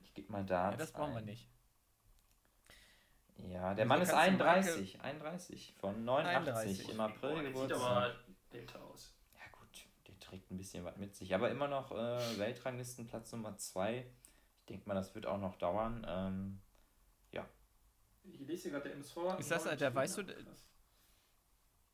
Ich 0.03 0.14
gebe 0.14 0.32
mal 0.32 0.45
da. 0.45 0.72
Ja, 0.72 0.78
das 0.78 0.91
brauchen 0.91 1.16
wir 1.16 1.22
nicht. 1.22 1.47
Ja, 3.38 3.74
der 3.74 3.86
Also 3.86 3.86
Mann 3.86 4.01
ist 4.01 4.10
kannst 4.10 4.39
du 4.39 4.45
31, 4.45 5.01
31 5.01 5.74
von 5.80 6.03
89 6.03 6.53
31. 6.55 6.89
im 6.89 6.99
April 6.99 7.20
Boah, 7.22 7.30
der 7.30 7.43
sieht 7.45 7.53
Geburtstag. 7.53 7.82
aber 7.82 8.16
älter 8.51 8.84
aus. 8.84 9.14
Ja 9.36 9.57
gut, 9.57 9.86
der 10.07 10.20
trägt 10.20 10.51
ein 10.51 10.57
bisschen 10.57 10.84
was 10.84 10.97
mit 10.97 11.16
sich, 11.16 11.34
aber 11.34 11.49
immer 11.49 11.68
noch 11.70 11.91
äh, 11.91 12.38
Weltranglistenplatz 12.38 13.32
Nummer 13.32 13.55
2. 13.57 13.99
Ich 14.60 14.66
denke 14.68 14.88
mal, 14.89 14.95
das 14.95 15.16
wird 15.16 15.26
auch 15.26 15.38
noch 15.39 15.55
dauern. 15.55 16.05
Ähm, 16.07 16.62
Ich 18.24 18.39
lese 18.39 18.63
hier 18.63 18.72
gerade 18.72 18.86
der 18.89 18.93
MSV. 18.93 19.17
Ist 19.39 19.51
das, 19.51 19.65
neun 19.65 19.78
der- 19.78 19.95
weißt 19.95 20.17
du. 20.17 20.24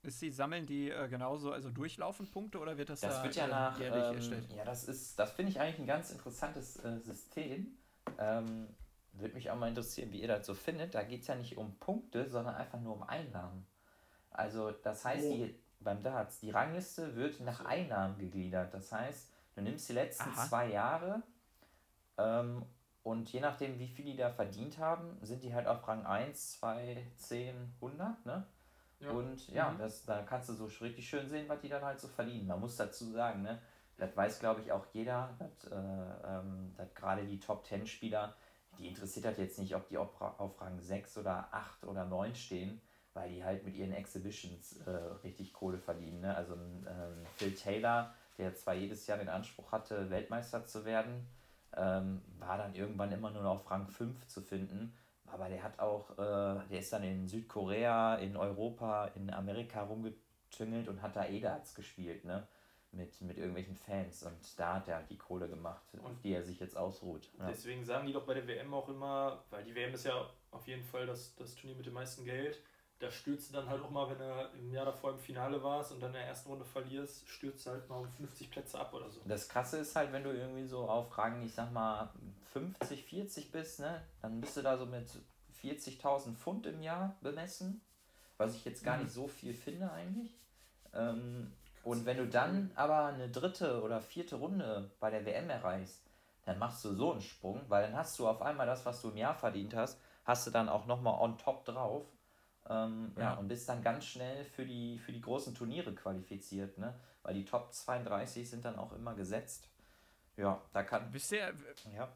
Ist 0.03 0.21
die, 0.21 0.29
sammeln 0.29 0.67
die 0.67 0.91
äh, 0.91 1.07
genauso, 1.07 1.51
also 1.51 1.71
durchlaufen 1.71 2.29
Punkte 2.29 2.59
oder 2.59 2.77
wird 2.77 2.89
das, 2.89 2.99
das 2.99 3.15
da 3.17 3.23
wird 3.23 3.35
ja 3.35 3.45
äh, 3.45 3.49
nach, 3.49 3.79
jährlich 3.79 4.03
ähm, 4.03 4.15
erstellt? 4.15 4.53
ja, 4.55 4.63
das 4.63 4.83
ist, 4.83 5.17
das 5.17 5.31
finde 5.31 5.51
ich 5.51 5.59
eigentlich 5.59 5.79
ein 5.79 5.87
ganz 5.87 6.11
interessantes 6.11 6.77
äh, 6.83 6.99
System. 6.99 7.75
Ähm, 8.19 8.67
Würde 9.13 9.33
mich 9.33 9.49
auch 9.49 9.55
mal 9.55 9.67
interessieren, 9.69 10.11
wie 10.11 10.21
ihr 10.21 10.27
das 10.27 10.45
so 10.45 10.53
findet. 10.53 10.93
Da 10.93 11.01
geht 11.01 11.21
es 11.21 11.27
ja 11.27 11.33
nicht 11.35 11.57
um 11.57 11.75
Punkte, 11.79 12.29
sondern 12.29 12.53
einfach 12.53 12.79
nur 12.81 12.93
um 12.93 13.03
Einnahmen. 13.03 13.65
Also 14.29 14.71
das 14.71 15.03
heißt, 15.05 15.25
Oh. 15.25 15.33
die, 15.33 15.59
beim 15.79 16.03
Darts, 16.03 16.39
die 16.39 16.51
Rangliste 16.51 17.15
wird 17.15 17.39
nach 17.39 17.61
So. 17.61 17.65
Einnahmen 17.65 18.17
gegliedert. 18.19 18.73
Das 18.75 18.91
heißt, 18.91 19.31
du 19.55 19.61
nimmst 19.61 19.89
die 19.89 19.93
letzten 19.93 20.29
Aha. 20.29 20.47
zwei 20.47 20.69
Jahre 20.69 21.23
ähm, 22.19 22.63
und 23.05 23.31
je 23.31 23.39
nachdem, 23.39 23.77
wie 23.77 23.87
viel 23.87 24.03
die 24.03 24.15
da 24.15 24.31
verdient 24.31 24.79
haben, 24.79 25.15
sind 25.21 25.43
die 25.43 25.53
halt 25.53 25.67
auf 25.67 25.87
Rang 25.87 26.07
1, 26.07 26.59
2, 26.59 27.05
10, 27.17 27.73
100, 27.79 28.25
ne? 28.25 28.47
Ja. 28.99 29.11
Und 29.11 29.47
ja, 29.49 29.69
Mhm. 29.69 29.77
das, 29.77 30.05
da 30.05 30.23
kannst 30.23 30.49
du 30.49 30.53
so 30.53 30.65
richtig 30.83 31.07
schön 31.07 31.29
sehen, 31.29 31.47
was 31.47 31.61
die 31.61 31.69
dann 31.69 31.83
halt 31.83 31.99
so 31.99 32.07
verdienen. 32.07 32.47
Man 32.47 32.59
muss 32.59 32.77
dazu 32.77 33.05
sagen, 33.11 33.43
ne, 33.43 33.61
das 33.97 34.17
weiß 34.17 34.39
glaube 34.39 34.61
ich 34.61 34.71
auch 34.71 34.87
jeder, 34.91 35.35
dass, 35.37 35.71
äh, 35.71 35.75
ähm, 35.75 36.73
dass 36.75 36.95
gerade 36.95 37.25
die 37.25 37.39
Top 37.39 37.63
10 37.67 37.85
Spieler, 37.85 38.33
die 38.79 38.87
interessiert 38.87 39.25
das 39.25 39.37
jetzt 39.37 39.59
nicht, 39.59 39.75
ob 39.75 39.87
die 39.87 39.99
auf, 39.99 40.19
auf 40.19 40.59
Rang 40.59 40.79
6 40.81 41.19
oder 41.19 41.47
8 41.51 41.85
oder 41.85 42.05
9 42.05 42.33
stehen, 42.33 42.81
weil 43.13 43.29
die 43.29 43.43
halt 43.43 43.63
mit 43.63 43.75
ihren 43.75 43.93
Exhibitions 43.93 44.77
äh, 44.77 44.89
richtig 45.23 45.53
Kohle 45.53 45.77
verdienen. 45.77 46.21
Ne? 46.21 46.35
Also 46.35 46.55
ähm, 46.55 47.23
Phil 47.35 47.53
Taylor, 47.53 48.15
der 48.39 48.55
zwar 48.55 48.73
jedes 48.73 49.05
Jahr 49.05 49.19
den 49.19 49.29
Anspruch 49.29 49.71
hatte, 49.71 50.09
Weltmeister 50.09 50.65
zu 50.65 50.85
werden, 50.85 51.27
ähm, 51.75 52.21
war 52.39 52.57
dann 52.57 52.75
irgendwann 52.75 53.11
immer 53.11 53.31
nur 53.31 53.43
noch 53.43 53.61
auf 53.61 53.71
Rang 53.71 53.87
5 53.87 54.27
zu 54.27 54.41
finden. 54.41 54.93
Aber 55.25 55.49
der 55.49 55.63
hat 55.63 55.79
auch, 55.79 56.11
äh, 56.11 56.67
der 56.69 56.79
ist 56.79 56.93
dann 56.93 57.03
in 57.03 57.27
Südkorea, 57.27 58.15
in 58.15 58.37
Europa, 58.37 59.07
in 59.15 59.31
Amerika 59.33 59.83
rumgetüngelt 59.83 60.87
und 60.87 61.01
hat 61.01 61.15
da 61.15 61.25
E-Darts 61.25 61.75
gespielt, 61.75 62.23
ne? 62.25 62.47
mit, 62.95 63.21
mit 63.21 63.37
irgendwelchen 63.37 63.75
Fans. 63.75 64.23
Und 64.23 64.59
da 64.59 64.75
hat 64.75 64.87
er 64.87 64.97
halt 64.97 65.09
die 65.09 65.17
Kohle 65.17 65.47
gemacht, 65.47 65.83
auf 65.97 66.05
Und 66.05 66.23
die 66.23 66.33
er 66.33 66.43
sich 66.43 66.59
jetzt 66.59 66.77
ausruht. 66.77 67.29
Ja. 67.37 67.47
Deswegen 67.47 67.83
sagen 67.83 68.07
die 68.07 68.13
doch 68.13 68.25
bei 68.25 68.33
der 68.33 68.47
WM 68.47 68.73
auch 68.73 68.89
immer, 68.89 69.43
weil 69.49 69.63
die 69.63 69.75
WM 69.75 69.93
ist 69.93 70.05
ja 70.05 70.29
auf 70.51 70.67
jeden 70.67 70.83
Fall 70.83 71.05
das, 71.05 71.35
das 71.35 71.55
Turnier 71.55 71.75
mit 71.75 71.85
dem 71.85 71.93
meisten 71.93 72.25
Geld. 72.25 72.61
Da 72.99 73.11
stürzt 73.11 73.49
du 73.49 73.53
dann 73.55 73.69
halt 73.69 73.83
auch 73.83 73.89
mal, 73.89 74.09
wenn 74.09 74.17
du 74.17 74.49
im 74.57 74.71
Jahr 74.71 74.85
davor 74.85 75.11
im 75.11 75.19
Finale 75.19 75.61
warst 75.61 75.91
und 75.91 75.99
dann 75.99 76.11
in 76.11 76.13
der 76.13 76.27
ersten 76.27 76.49
Runde 76.49 76.63
verlierst, 76.63 77.27
stürzt 77.27 77.65
du 77.65 77.71
halt 77.71 77.89
mal 77.89 77.97
um 77.99 78.09
50 78.09 78.49
Plätze 78.49 78.79
ab 78.79 78.93
oder 78.93 79.09
so. 79.09 79.21
Das 79.25 79.49
Krasse 79.49 79.79
ist 79.79 79.95
halt, 79.95 80.13
wenn 80.13 80.23
du 80.23 80.31
irgendwie 80.31 80.65
so 80.65 80.87
auf 80.87 81.17
Rang, 81.17 81.41
ich 81.41 81.53
sag 81.53 81.71
mal, 81.73 82.09
50, 82.53 83.03
40 83.03 83.51
bist, 83.51 83.81
ne, 83.81 84.01
dann 84.21 84.39
bist 84.39 84.55
du 84.55 84.61
da 84.61 84.77
so 84.77 84.85
mit 84.85 85.09
40.000 85.61 86.37
Pfund 86.37 86.67
im 86.67 86.81
Jahr 86.81 87.17
bemessen, 87.21 87.81
was 88.37 88.55
ich 88.55 88.63
jetzt 88.63 88.83
gar 88.83 88.95
Mhm. 88.95 89.03
nicht 89.03 89.13
so 89.13 89.27
viel 89.27 89.53
finde 89.53 89.91
eigentlich. 89.91 90.33
Ähm, 90.93 91.51
und 91.83 92.05
wenn 92.05 92.17
du 92.17 92.27
dann 92.27 92.71
aber 92.75 93.07
eine 93.07 93.29
dritte 93.29 93.81
oder 93.81 93.99
vierte 94.01 94.37
Runde 94.37 94.89
bei 95.01 95.09
der 95.11 95.25
WM 95.25 95.49
erreichst, 95.49 96.01
dann 96.45 96.59
machst 96.59 96.83
du 96.85 96.93
so 96.93 97.11
einen 97.11 97.21
Sprung, 97.21 97.61
weil 97.67 97.83
dann 97.83 97.95
hast 97.97 98.17
du 98.19 98.27
auf 98.27 98.41
einmal 98.41 98.65
das, 98.67 98.85
was 98.85 99.01
du 99.01 99.09
im 99.09 99.17
Jahr 99.17 99.35
verdient 99.35 99.75
hast, 99.75 99.99
hast 100.23 100.47
du 100.47 100.51
dann 100.51 100.69
auch 100.69 100.85
nochmal 100.85 101.19
on 101.19 101.37
top 101.37 101.65
drauf. 101.65 102.05
Ähm, 102.69 103.11
ja. 103.15 103.21
Ja. 103.21 103.33
und 103.35 103.47
bist 103.47 103.69
dann 103.69 103.81
ganz 103.83 104.05
schnell 104.05 104.43
für 104.43 104.65
die, 104.65 104.97
für 104.97 105.11
die 105.11 105.21
großen 105.21 105.53
Turniere 105.53 105.93
qualifiziert, 105.93 106.77
ne? 106.77 106.99
Weil 107.21 107.35
die 107.35 107.45
Top 107.45 107.71
32 107.73 108.49
sind 108.49 108.65
dann 108.65 108.75
auch 108.77 108.91
immer 108.93 109.13
gesetzt. 109.13 109.69
Ja, 110.37 110.61
da 110.73 110.83
kann. 110.83 111.13
Wisst 111.13 111.31
ihr, 111.31 111.53
Ja. 111.95 112.11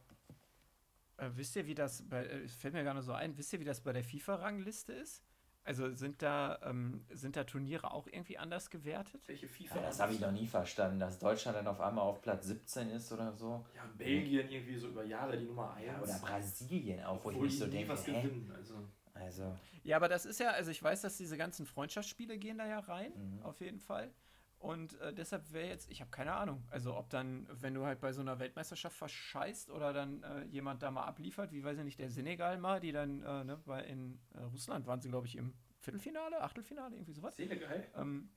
äh, 1.18 1.30
wisst 1.36 1.56
ihr, 1.56 1.66
wie 1.68 1.76
das 1.76 2.02
bei, 2.10 2.26
äh, 2.26 2.43
es 2.43 2.56
fällt 2.56 2.74
mir 2.74 2.84
gar 2.84 2.93
nicht 2.93 3.06
so 3.06 3.14
ein, 3.14 3.38
wisst 3.38 3.54
ihr, 3.54 3.60
wie 3.60 3.64
das 3.66 3.82
bei 3.82 3.93
der 3.93 4.04
FIFA-Rangliste 4.04 4.93
ist? 4.93 5.24
Also 5.64 5.93
sind 5.93 6.22
da, 6.24 6.58
ähm, 6.64 7.06
sind 7.12 7.36
da 7.36 7.43
Turniere 7.43 7.91
auch 7.91 8.08
irgendwie 8.08 8.38
anders 8.39 8.70
gewertet? 8.72 9.22
Welche 9.28 9.47
FIFA? 9.47 9.76
ja 9.76 9.82
das 9.84 10.00
habe 10.00 10.14
ich 10.14 10.20
noch 10.20 10.32
nie 10.32 10.47
verstanden, 10.47 11.00
dass 11.00 11.20
Deutschland 11.20 11.58
dann 11.58 11.68
auf 11.68 11.80
einmal 11.80 12.06
auf 12.06 12.22
Platz 12.22 12.47
17 12.47 12.89
ist 12.89 13.12
oder 13.12 13.34
so. 13.34 13.64
Ja, 13.76 13.84
Belgien 13.97 14.50
irgendwie 14.50 14.78
so 14.78 14.88
über 14.88 15.04
Jahre 15.04 15.38
die 15.38 15.45
Nummer 15.45 15.74
1. 15.76 15.86
Ja, 15.86 16.02
oder 16.02 16.20
Brasilien 16.20 17.04
auch, 17.04 17.24
wo 17.24 17.30
ich 17.30 17.36
Obwohl 17.36 17.47
mich 17.47 17.60
so 17.60 17.68
denke, 17.68 17.89
was 17.91 18.04
gewinnen. 18.04 18.52
Also, 18.56 18.76
Also, 19.20 19.58
Ja, 19.84 19.96
aber 19.98 20.08
das 20.10 20.26
ist 20.26 20.40
ja, 20.40 20.52
also 20.52 20.72
ich 20.72 20.82
weiß, 20.82 21.02
dass 21.02 21.18
diese 21.18 21.38
ganzen 21.38 21.66
Freundschaftsspiele 21.66 22.38
gehen 22.38 22.58
da 22.58 22.66
ja 22.68 22.80
rein, 22.80 23.12
Mhm. 23.16 23.44
auf 23.44 23.60
jeden 23.62 23.80
Fall. 23.80 24.14
Und 24.60 25.00
äh, 25.00 25.14
deshalb 25.14 25.54
wäre 25.54 25.70
jetzt, 25.70 25.90
ich 25.90 26.02
habe 26.02 26.12
keine 26.12 26.34
Ahnung, 26.34 26.66
also 26.70 26.96
ob 26.98 27.10
dann, 27.10 27.48
wenn 27.50 27.74
du 27.74 27.86
halt 27.86 28.02
bei 28.02 28.12
so 28.12 28.20
einer 28.20 28.40
Weltmeisterschaft 28.40 28.98
verscheißt 28.98 29.70
oder 29.72 29.94
dann 29.94 30.22
äh, 30.24 30.44
jemand 30.46 30.84
da 30.84 30.92
mal 30.92 31.04
abliefert, 31.06 31.54
wie 31.54 31.64
weiß 31.64 31.78
ich 31.78 31.86
nicht, 31.86 31.98
der 32.00 32.10
Senegal 32.10 32.58
mal, 32.58 32.82
die 32.82 32.92
dann, 32.92 33.22
äh, 33.24 33.44
ne, 33.46 33.58
bei 33.66 33.84
in 33.86 34.20
äh, 34.34 34.40
Russland 34.42 34.86
waren 34.86 35.00
sie, 35.00 35.08
glaube 35.10 35.28
ich, 35.28 35.38
im 35.38 35.54
Viertelfinale, 35.80 36.42
Achtelfinale, 36.42 36.96
irgendwie 36.96 37.14
sowas. 37.14 37.38
Senegal? 37.38 37.88
Ähm, 37.96 38.30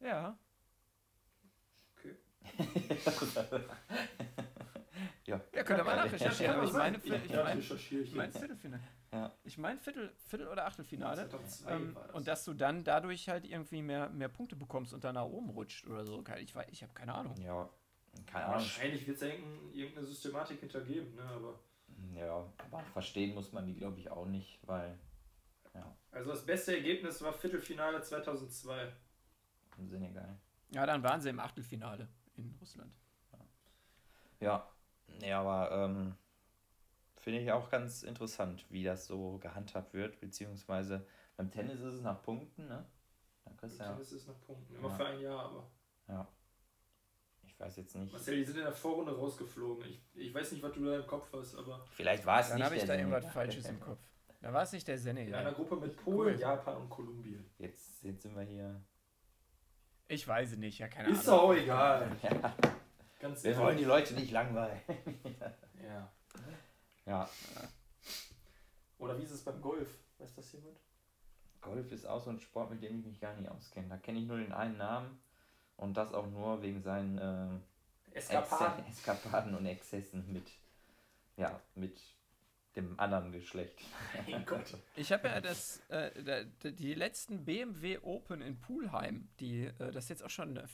ja, 0.00 0.38
Okay. 1.98 2.16
ja. 5.26 5.40
ja, 5.52 5.62
könnt 5.64 5.80
ihr 5.80 5.84
mal 5.84 5.96
nachrecherchieren, 5.96 6.54
aber 6.56 6.64
ich 6.64 6.72
meine, 6.72 6.98
ja, 7.04 7.14
ich 7.16 7.30
ja, 7.30 7.42
meine, 7.42 7.60
recherchiere 7.60 8.02
ich 8.02 8.08
ich 8.10 8.14
meine 8.14 8.28
jetzt. 8.28 8.38
Viertelfinale. 8.38 8.82
Ja. 9.16 9.32
Ich 9.44 9.56
meine 9.58 9.78
Viertel, 9.80 10.12
Viertel 10.28 10.48
oder 10.48 10.66
Achtelfinale. 10.66 11.28
2002 11.28 11.72
Ähm, 11.72 11.94
das. 11.94 12.14
und 12.14 12.28
dass 12.28 12.44
du 12.44 12.54
dann 12.54 12.84
dadurch 12.84 13.28
halt 13.28 13.44
irgendwie 13.46 13.82
mehr, 13.82 14.08
mehr 14.10 14.28
Punkte 14.28 14.56
bekommst 14.56 14.92
und 14.92 15.04
dann 15.04 15.14
nach 15.14 15.24
oben 15.24 15.50
rutscht 15.50 15.86
oder 15.86 16.04
so. 16.04 16.22
Ich, 16.38 16.54
ich 16.70 16.82
habe 16.82 16.92
keine 16.92 17.14
Ahnung. 17.14 17.34
Ja, 17.40 17.68
keine 18.26 18.40
Ja, 18.44 18.46
Ahnung. 18.48 18.60
wahrscheinlich 18.60 19.06
wird 19.06 19.16
es 19.16 19.22
irgendein, 19.22 19.72
irgendeine 19.72 20.06
Systematik 20.06 20.60
hintergeben, 20.60 21.14
ne? 21.14 21.22
aber 21.22 21.58
Ja, 22.14 22.52
aber 22.70 22.80
verstehen 22.92 23.34
muss 23.34 23.52
man 23.52 23.66
die, 23.66 23.74
glaube 23.74 23.98
ich, 23.98 24.10
auch 24.10 24.26
nicht, 24.26 24.58
weil 24.66 24.98
also 26.10 26.30
das 26.30 26.46
beste 26.46 26.74
Ergebnis 26.74 27.20
war 27.20 27.32
Viertelfinale 27.34 28.00
2002. 28.00 28.90
im 29.76 29.88
Senegal. 29.88 30.38
Ja, 30.70 30.86
dann 30.86 31.02
waren 31.02 31.20
sie 31.20 31.28
im 31.28 31.38
Achtelfinale 31.40 32.08
in 32.36 32.56
Russland. 32.58 32.90
Ja, 34.40 34.66
nee, 35.20 35.32
aber 35.32 35.70
ähm, 35.72 36.14
finde 37.26 37.40
ich 37.40 37.50
auch 37.50 37.68
ganz 37.70 38.04
interessant, 38.04 38.64
wie 38.70 38.84
das 38.84 39.08
so 39.08 39.38
gehandhabt 39.38 39.92
wird, 39.94 40.20
beziehungsweise 40.20 41.04
beim 41.36 41.50
Tennis 41.50 41.80
ist 41.80 41.94
es 41.94 42.02
nach 42.02 42.22
Punkten, 42.22 42.68
ne? 42.68 42.86
Da 43.44 43.50
kriegst 43.56 43.80
du 43.80 43.82
ja, 43.82 43.90
Tennis 43.92 44.12
ist 44.12 44.28
nach 44.28 44.40
Punkten. 44.42 44.76
Immer 44.76 44.90
Ja. 44.90 44.94
für 44.94 45.06
ein 45.06 45.20
Jahr, 45.20 45.40
aber. 45.46 45.70
ja. 46.06 46.28
Ich 47.42 47.58
weiß 47.58 47.76
jetzt 47.78 47.96
nicht. 47.96 48.12
Marcel, 48.12 48.36
die 48.36 48.44
sind 48.44 48.58
in 48.58 48.62
der 48.62 48.72
Vorrunde 48.72 49.16
rausgeflogen. 49.16 49.84
Ich, 49.88 50.00
ich 50.14 50.32
weiß 50.32 50.52
nicht, 50.52 50.62
was 50.62 50.72
du 50.72 50.84
da 50.84 50.96
im 51.00 51.06
Kopf 51.08 51.26
hast, 51.32 51.56
aber 51.56 51.84
Vielleicht 51.90 52.24
war 52.24 52.38
es 52.40 52.48
Dann 52.50 52.58
nicht 52.58 52.64
habe 52.66 52.76
ich 52.76 52.84
der 52.84 52.94
da 52.94 53.00
irgendwas. 53.02 53.26
Falsches 53.32 53.68
im 53.68 53.80
Kopf. 53.80 53.98
Da 54.40 54.52
war 54.52 54.62
es 54.62 54.70
nicht 54.70 54.86
der 54.86 54.96
in 55.04 55.34
einer. 55.34 55.50
Gruppe 55.52 55.74
mit 55.74 55.96
Polen, 55.96 56.34
Cool. 56.34 56.40
Japan 56.40 56.76
und 56.76 56.90
Kolumbien. 56.90 57.44
Jetzt, 57.58 58.04
jetzt 58.04 58.22
sind 58.22 58.36
wir 58.36 58.42
hier. 58.44 58.80
Ich 60.06 60.28
weiß 60.28 60.52
es 60.52 60.58
nicht, 60.58 60.78
ja, 60.78 60.86
keine 60.86 61.08
Ist 61.08 61.26
Ahnung. 61.28 61.40
doch 61.40 61.48
auch 61.48 61.54
egal. 61.54 62.16
Ja, 62.22 62.54
Ganz 63.18 63.42
wir 63.42 63.56
wollen 63.58 63.78
die 63.78 63.84
Leute 63.84 64.14
nicht 64.14 64.30
langweilen. 64.30 64.78
Ja. 65.84 66.12
Ja, 67.06 67.28
Oder 68.98 69.18
wie 69.18 69.22
ist 69.22 69.30
es 69.30 69.42
beim 69.44 69.60
Golf? 69.60 69.88
Weiß 70.18 70.34
das 70.34 70.52
jemand? 70.52 70.76
Golf 71.60 71.90
ist 71.92 72.06
auch 72.06 72.22
so 72.22 72.30
ein 72.30 72.40
Sport, 72.40 72.70
mit 72.70 72.82
dem 72.82 72.98
ich 73.00 73.06
mich 73.06 73.20
gar 73.20 73.34
nicht 73.34 73.50
auskenne. 73.50 73.88
Da 73.88 73.96
kenne 73.96 74.18
ich 74.18 74.26
nur 74.26 74.38
den 74.38 74.52
einen 74.52 74.76
Namen 74.76 75.18
und 75.76 75.96
das 75.96 76.12
auch 76.12 76.26
nur 76.26 76.62
wegen 76.62 76.82
seinen 76.82 77.18
äh, 77.18 78.16
Eskapaden. 78.16 78.84
Ex- 78.86 78.98
Eskapaden 78.98 79.54
und 79.54 79.66
Exzessen 79.66 80.32
mit, 80.32 80.50
ja, 81.36 81.60
mit 81.74 81.98
dem 82.76 82.98
anderen 82.98 83.32
Geschlecht. 83.32 83.78
Mein 84.28 84.44
Gott. 84.46 84.76
Ich 84.96 85.12
habe 85.12 85.28
ja 85.28 85.40
das, 85.40 85.80
äh, 85.88 86.44
die 86.64 86.94
letzten 86.94 87.44
BMW 87.44 87.98
Open 87.98 88.42
in 88.42 88.58
Pulheim, 88.60 89.28
die, 89.40 89.64
äh, 89.66 89.92
das 89.92 90.04
ist 90.04 90.08
jetzt 90.10 90.24
auch 90.24 90.30
schon 90.30 90.56
äh, 90.56 90.66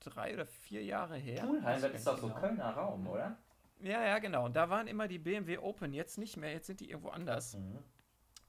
drei 0.00 0.34
oder 0.34 0.46
vier 0.46 0.82
Jahre 0.84 1.16
her. 1.16 1.42
Pulheim, 1.44 1.80
das 1.82 1.92
ist 1.92 2.06
doch 2.06 2.14
ich 2.14 2.20
so 2.20 2.28
genau. 2.28 2.40
Kölner 2.40 2.70
Raum, 2.70 3.06
oder? 3.06 3.36
Ja, 3.80 4.04
ja, 4.04 4.18
genau. 4.18 4.46
Und 4.46 4.56
da 4.56 4.70
waren 4.70 4.86
immer 4.86 5.08
die 5.08 5.18
BMW 5.18 5.58
Open, 5.58 5.92
jetzt 5.92 6.18
nicht 6.18 6.36
mehr, 6.36 6.52
jetzt 6.52 6.66
sind 6.66 6.80
die 6.80 6.90
irgendwo 6.90 7.10
anders. 7.10 7.56
Mhm. 7.56 7.78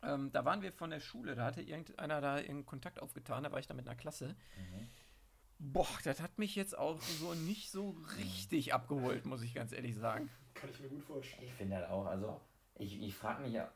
Ähm, 0.04 0.32
da 0.32 0.46
waren 0.46 0.62
wir 0.62 0.72
von 0.72 0.90
der 0.90 1.00
Schule, 1.00 1.36
da 1.36 1.46
hatte 1.46 1.62
irgendeiner 1.62 2.22
da 2.22 2.38
irgendeinen 2.38 2.66
Kontakt 2.66 3.02
aufgetan, 3.02 3.44
da 3.44 3.52
war 3.52 3.60
ich 3.60 3.68
da 3.68 3.74
mit 3.74 3.88
einer 3.88 3.98
Klasse. 3.98 4.36
Mhm. 4.58 4.88
Boah, 5.58 5.88
das 6.04 6.22
hat 6.22 6.38
mich 6.38 6.56
jetzt 6.56 6.78
auch 6.78 7.02
so 7.02 7.34
nicht 7.34 7.72
so 7.72 7.96
richtig 8.18 8.74
abgeholt, 8.74 9.26
muss 9.26 9.42
ich 9.42 9.54
ganz 9.54 9.72
ehrlich 9.72 9.96
sagen. 9.96 10.30
Kann 10.54 10.70
ich 10.70 10.80
mir 10.80 10.90
gut 10.90 11.04
vorstellen. 11.04 11.48
Ich 11.48 11.54
finde 11.54 11.78
halt 11.78 11.90
auch, 11.90 12.06
also 12.06 12.40
ich, 12.76 13.02
ich 13.02 13.16
frage 13.16 13.42
mich 13.44 13.54
ja, 13.54 13.72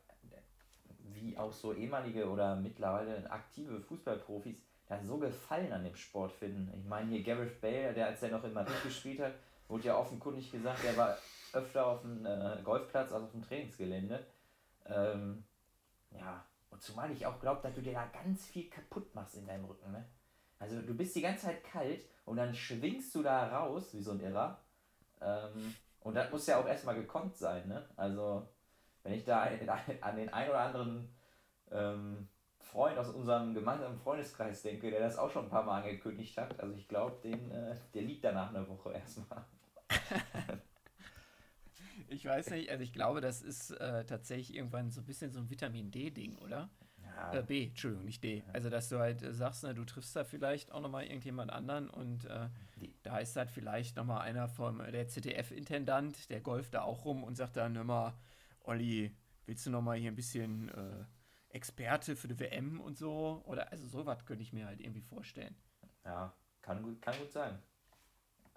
wie 1.14 1.38
auch 1.38 1.52
so 1.52 1.74
ehemalige 1.74 2.30
oder 2.30 2.56
mittlerweile 2.56 3.30
aktive 3.32 3.80
Fußballprofis 3.82 4.62
da 4.88 5.00
so 5.04 5.18
Gefallen 5.18 5.72
an 5.72 5.84
dem 5.84 5.96
Sport 5.96 6.32
finden. 6.32 6.72
Ich 6.78 6.86
meine 6.86 7.12
hier 7.12 7.24
Gareth 7.24 7.62
Bale, 7.62 7.94
der 7.94 8.08
als 8.08 8.22
er 8.24 8.32
noch 8.32 8.44
in 8.44 8.54
Madrid 8.54 8.82
gespielt 8.84 9.20
hat, 9.20 9.34
wurde 9.68 9.86
ja 9.86 9.98
offenkundig 9.98 10.52
gesagt, 10.52 10.84
der 10.84 10.98
war 10.98 11.18
öfter 11.54 11.88
auf 11.88 12.02
dem 12.02 12.26
äh, 12.26 12.58
Golfplatz 12.64 13.12
als 13.12 13.24
auf 13.24 13.32
dem 13.32 13.42
Trainingsgelände. 13.42 14.26
Ähm, 14.86 15.44
ja, 16.12 16.46
und 16.70 16.82
zumal 16.82 17.12
ich 17.12 17.26
auch 17.26 17.40
glaube, 17.40 17.62
dass 17.62 17.76
du 17.76 17.82
dir 17.82 17.94
da 17.94 18.06
ganz 18.08 18.46
viel 18.46 18.70
kaputt 18.70 19.14
machst 19.16 19.36
in 19.36 19.48
deinem 19.48 19.66
Rücken. 19.66 19.92
Ne? 19.92 20.06
Also 20.60 20.82
du 20.82 20.94
bist 20.94 21.16
die 21.16 21.22
ganze 21.22 21.48
Zeit 21.48 21.64
kalt 21.64 22.06
und 22.26 22.38
dann 22.38 22.54
schwingst 22.54 23.14
du 23.16 23.24
da 23.24 23.48
raus 23.48 23.94
wie 23.94 24.02
so 24.02 24.12
ein 24.12 24.20
Irrer. 24.20 24.60
Ähm, 25.22 25.76
und 26.02 26.16
das 26.16 26.32
muss 26.32 26.48
ja 26.48 26.60
auch 26.60 26.68
erstmal 26.68 26.96
gekonnt 26.96 27.36
sein, 27.36 27.68
ne? 27.68 27.86
Also, 27.98 28.48
wenn 29.04 29.14
ich 29.14 29.26
da 29.26 29.44
an 30.02 30.16
den 30.16 30.30
ein 30.30 30.50
oder 30.50 30.60
anderen 30.60 31.14
ähm, 31.72 32.30
Freund 32.60 32.98
aus 32.98 33.10
unserem 33.10 33.54
gemeinsamen 33.54 33.98
Freundeskreis 33.98 34.62
denke, 34.62 34.92
der 34.92 35.00
das 35.00 35.18
auch 35.18 35.30
schon 35.30 35.46
ein 35.46 35.50
paar 35.50 35.64
Mal 35.64 35.82
angekündigt 35.82 36.38
hat, 36.38 36.60
also 36.60 36.76
ich 36.76 36.88
glaube, 36.88 37.28
äh, 37.28 37.76
der 37.94 38.02
liegt 38.02 38.24
danach 38.24 38.54
eine 38.54 38.68
Woche 38.68 38.94
erstmal. 38.94 39.44
Ich 42.10 42.26
weiß 42.26 42.50
nicht, 42.52 42.70
also 42.70 42.84
ich 42.84 42.94
glaube, 42.94 43.22
das 43.22 43.42
ist 43.42 43.72
äh, 43.72 44.06
tatsächlich 44.06 44.56
irgendwann 44.56 44.92
so 44.92 45.02
ein 45.02 45.06
bisschen 45.06 45.32
so 45.32 45.40
ein 45.40 45.50
Vitamin 45.50 45.92
D-Ding, 45.92 46.38
oder? 46.38 46.70
Ja, 47.04 47.40
Äh, 47.40 47.44
B, 47.44 47.68
Entschuldigung, 47.68 48.06
nicht 48.06 48.24
D. 48.24 48.44
Also, 48.54 48.70
dass 48.70 48.90
du 48.90 49.00
halt 49.00 49.22
äh, 49.22 49.34
sagst, 49.34 49.64
ne, 49.64 49.74
du 49.74 49.86
triffst 49.86 50.16
da 50.16 50.24
vielleicht 50.24 50.72
auch 50.72 50.82
nochmal 50.82 51.06
irgendjemand 51.06 51.52
anderen 51.52 51.90
und 51.90 52.26
äh, 52.26 52.50
da 53.04 53.20
ist 53.20 53.36
halt 53.36 53.52
vielleicht 53.52 53.96
nochmal 53.96 54.22
einer 54.22 54.48
vom, 54.48 54.80
der 54.80 55.08
ZDF-Intendant, 55.08 56.30
der 56.30 56.42
golft 56.42 56.74
da 56.74 56.82
auch 56.82 57.06
rum 57.06 57.24
und 57.24 57.36
sagt 57.36 57.58
dann 57.58 57.76
immer, 57.76 58.18
Olli, 58.62 59.16
willst 59.46 59.66
du 59.66 59.70
nochmal 59.70 59.98
hier 59.98 60.12
ein 60.12 60.16
bisschen 60.16 60.70
äh, 60.70 61.06
Experte 61.50 62.16
für 62.16 62.28
die 62.28 62.40
WM 62.40 62.80
und 62.80 62.98
so? 62.98 63.42
Oder 63.46 63.72
also 63.72 63.88
sowas 63.88 64.26
könnte 64.26 64.44
ich 64.44 64.54
mir 64.54 64.66
halt 64.68 64.80
irgendwie 64.82 65.02
vorstellen. 65.02 65.56
ja 66.04 66.34
kann, 66.62 66.84
gut, 66.84 67.02
kann 67.02 67.18
gut 67.18 67.32
sein. 67.32 67.62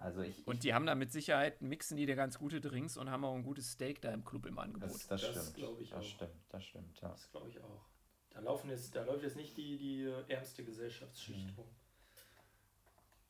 Also 0.03 0.21
ich, 0.21 0.45
Und 0.45 0.55
ich 0.55 0.59
die 0.61 0.73
haben 0.73 0.85
da 0.85 0.95
mit 0.95 1.11
Sicherheit, 1.13 1.61
mixen 1.61 1.95
die 1.95 2.05
da 2.05 2.15
ganz 2.15 2.37
gute 2.37 2.59
Drinks 2.59 2.97
und 2.97 3.09
haben 3.09 3.23
auch 3.23 3.35
ein 3.35 3.43
gutes 3.43 3.71
Steak 3.71 4.01
da 4.01 4.11
im 4.11 4.25
Club 4.25 4.45
im 4.45 4.59
Angebot. 4.59 4.89
das, 4.89 5.07
das, 5.07 5.21
Das 5.33 5.49
stimmt. 5.51 5.79
ich 5.79 5.89
das 5.91 5.99
auch. 5.99 6.03
stimmt, 6.03 6.35
das 6.49 6.63
stimmt, 6.65 6.99
ja. 7.01 7.07
Das 7.09 7.31
glaube 7.31 7.49
ich 7.49 7.59
auch. 7.61 7.85
Da, 8.31 8.39
laufen 8.41 8.69
jetzt, 8.69 8.93
da 8.95 9.03
läuft 9.05 9.23
jetzt 9.23 9.37
nicht 9.37 9.55
die, 9.55 9.77
die 9.77 10.03
äh, 10.03 10.23
ärmste 10.27 10.65
Gesellschaftsschicht 10.65 11.47
Mhm. 11.51 11.53
rum. 11.55 11.67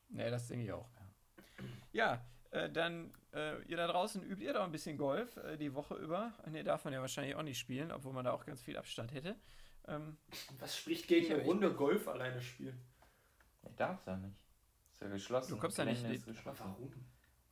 Nee, 0.08 0.30
das 0.30 0.48
denke 0.48 0.64
ich 0.64 0.72
auch. 0.72 0.88
Ja, 1.92 2.24
äh, 2.50 2.68
dann, 2.70 3.12
äh, 3.32 3.62
ihr 3.64 3.76
da 3.76 3.86
draußen 3.86 4.22
übt 4.24 4.44
ihr 4.44 4.52
doch 4.52 4.64
ein 4.64 4.72
bisschen 4.72 4.96
Golf 4.96 5.36
äh, 5.36 5.56
die 5.56 5.74
Woche 5.74 5.94
über. 5.94 6.32
Ne, 6.50 6.64
darf 6.64 6.84
man 6.84 6.92
ja 6.92 7.00
wahrscheinlich 7.00 7.36
auch 7.36 7.42
nicht 7.42 7.58
spielen, 7.58 7.92
obwohl 7.92 8.12
man 8.12 8.24
da 8.24 8.32
auch 8.32 8.44
ganz 8.44 8.62
viel 8.62 8.76
Abstand 8.76 9.12
hätte. 9.12 9.36
Ähm, 9.86 10.16
was 10.58 10.76
spricht 10.76 11.06
gegen 11.06 11.26
Ich- 11.26 11.32
eine 11.32 11.42
ich- 11.42 11.46
Runde 11.46 11.72
Golf 11.74 12.08
alleine 12.08 12.40
spielen? 12.40 12.80
Ich 13.68 13.74
darf 13.76 14.04
ja 14.06 14.16
nicht. 14.16 14.36
Ist 14.94 15.00
ja 15.02 15.08
geschlossen. 15.08 15.50
Du 15.50 15.58
kommst 15.58 15.78
ja 15.78 15.84
nicht 15.84 16.02
ist 16.04 16.24
geschlossen. 16.26 16.60
Warum? 16.64 16.92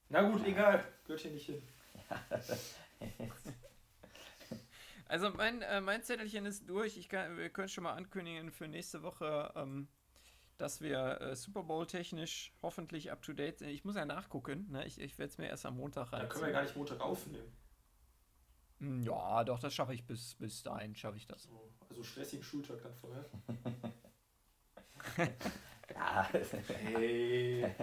Na 0.09 0.23
gut, 0.23 0.45
egal. 0.47 0.85
Gehört 1.05 1.21
hier 1.23 1.31
nicht 1.33 1.47
hin. 1.47 1.63
Also 5.09 5.29
mein, 5.31 5.61
äh, 5.61 5.83
mein 5.83 6.03
Zettelchen 6.03 6.47
ist 6.47 6.67
durch. 6.71 6.97
Ich 6.97 7.11
kann, 7.11 7.37
wir 7.37 7.51
können 7.51 7.69
schon 7.69 7.85
mal 7.85 7.93
ankündigen 7.93 8.51
für 8.51 8.67
nächste 8.67 9.03
Woche, 9.03 9.53
ähm, 9.57 9.89
dass 10.57 10.81
wir 10.81 11.21
äh, 11.21 11.37
Super 11.37 11.65
Bowl 11.65 11.87
technisch 11.87 12.55
hoffentlich 12.63 13.13
up 13.13 13.21
to 13.21 13.35
date 13.35 13.59
sind. 13.59 13.69
Ich 13.69 13.85
muss 13.85 13.95
ja 13.95 14.07
nachgucken. 14.07 14.71
Ne? 14.71 14.87
Ich, 14.87 14.99
ich 14.99 15.19
werde 15.19 15.31
es 15.31 15.37
mir 15.37 15.49
erst 15.49 15.67
am 15.67 15.77
Montag 15.77 16.11
Da 16.13 16.17
reinziehen. 16.17 16.31
können 16.33 16.47
wir 16.47 16.53
gar 16.55 16.63
nicht 16.63 16.77
Montag 16.77 17.01
aufnehmen. 17.03 17.53
Hm, 18.79 19.03
Ja, 19.03 19.45
doch, 19.45 19.59
das 19.59 19.75
schaffe 19.75 19.93
ich 19.93 20.07
bis, 20.07 20.35
bis 20.37 20.63
dahin, 20.63 20.95
schaffe 20.97 21.19
ich 21.19 21.27
das. 21.27 21.43
So, 21.43 21.71
also 21.91 22.03
stressigen 22.03 22.43
Schultag 22.43 22.81
dann 22.83 22.95
vorher. 22.95 23.27
Ja. 25.95 26.29
Hey. 26.85 27.75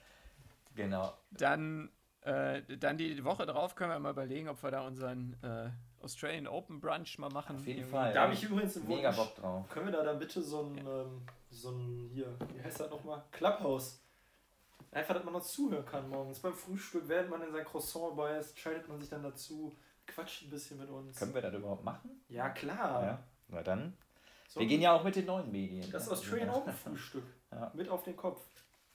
genau. 0.76 1.12
Dann, 1.30 1.90
äh, 2.22 2.62
dann 2.78 2.96
die 2.96 3.24
Woche 3.24 3.46
drauf 3.46 3.74
können 3.74 3.90
wir 3.90 3.98
mal 3.98 4.10
überlegen, 4.10 4.48
ob 4.48 4.62
wir 4.62 4.70
da 4.70 4.86
unseren 4.86 5.36
äh, 5.42 5.70
Australian 6.02 6.46
Open 6.46 6.80
Brunch 6.80 7.18
mal 7.18 7.30
machen. 7.30 7.56
Auf 7.56 7.66
jeden 7.66 7.80
Irgendwie. 7.80 7.92
Fall. 7.92 8.12
Da 8.12 8.22
habe 8.22 8.34
ich 8.34 8.42
übrigens 8.42 8.76
einen 8.76 8.88
Mega. 8.88 9.10
Bock 9.10 9.34
drauf. 9.36 9.68
Können 9.68 9.86
wir 9.86 9.92
da 9.92 10.02
dann 10.02 10.18
bitte 10.18 10.42
so 10.42 10.62
ein, 10.62 10.78
ähm, 10.78 11.22
so 11.50 11.70
ein, 11.70 12.10
hier, 12.12 12.34
wie 12.54 12.62
heißt 12.62 12.80
das 12.80 12.90
nochmal? 12.90 13.22
Clubhouse. 13.30 14.00
Einfach, 14.90 15.14
dass 15.14 15.24
man 15.24 15.32
noch 15.32 15.42
zuhören 15.42 15.86
kann 15.86 16.08
morgens. 16.08 16.40
Beim 16.40 16.52
Frühstück, 16.52 17.08
während 17.08 17.30
man 17.30 17.42
in 17.42 17.52
sein 17.52 17.64
Croissant 17.64 18.14
beißt, 18.14 18.58
schaltet 18.58 18.88
man 18.88 19.00
sich 19.00 19.08
dann 19.08 19.22
dazu, 19.22 19.74
quatscht 20.06 20.42
ein 20.42 20.50
bisschen 20.50 20.78
mit 20.78 20.90
uns. 20.90 21.18
Können 21.18 21.32
wir 21.32 21.40
das 21.40 21.54
überhaupt 21.54 21.82
machen? 21.82 22.22
Ja, 22.28 22.50
klar. 22.50 23.02
Ja. 23.02 23.24
Na 23.48 23.62
dann. 23.62 23.96
So, 24.52 24.60
Wir 24.60 24.66
gehen 24.66 24.82
ja 24.82 24.92
auch 24.92 25.02
mit 25.02 25.16
den 25.16 25.24
neuen 25.24 25.50
Medien. 25.50 25.90
Das 25.90 26.10
Australian 26.10 26.50
Open 26.50 26.74
Frühstück. 26.74 27.24
Ja. 27.50 27.72
Mit 27.74 27.88
auf 27.88 28.02
den 28.02 28.14
Kopf. 28.14 28.42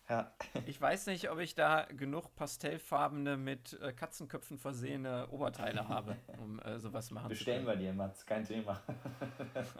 Ja. 0.07 0.31
Ich 0.67 0.79
weiß 0.79 1.07
nicht, 1.07 1.31
ob 1.31 1.39
ich 1.39 1.55
da 1.55 1.85
genug 1.85 2.35
pastellfarbene 2.35 3.37
mit 3.37 3.73
äh, 3.81 3.91
Katzenköpfen 3.91 4.59
versehene 4.59 5.27
Oberteile 5.31 5.87
habe, 5.87 6.15
um 6.37 6.59
äh, 6.59 6.77
sowas 6.77 7.09
machen 7.09 7.29
Bestellen 7.29 7.63
zu 7.63 7.69
wir 7.71 7.75
dir, 7.75 7.91
Mats. 7.91 8.23
Kein 8.23 8.45
Thema. 8.45 8.83
können. 8.85 8.99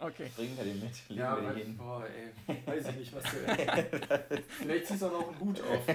Okay. 0.00 0.28
Bringen 0.34 0.56
wir 0.56 0.64
den 0.64 0.80
mit. 0.80 1.08
Ja, 1.10 1.40
wir 1.40 1.46
weil, 1.46 1.54
den 1.54 1.66
hin. 1.66 1.76
boah, 1.76 2.04
ey. 2.04 2.32
Weiß 2.66 2.88
ich 2.88 2.96
nicht, 2.96 3.14
was 3.14 3.22
der. 3.22 3.86
Vielleicht 4.48 4.86
ziehst 4.88 5.02
du 5.02 5.06
auch 5.06 5.12
noch 5.12 5.28
einen 5.28 5.38
Hut 5.38 5.60
auf. 5.60 5.86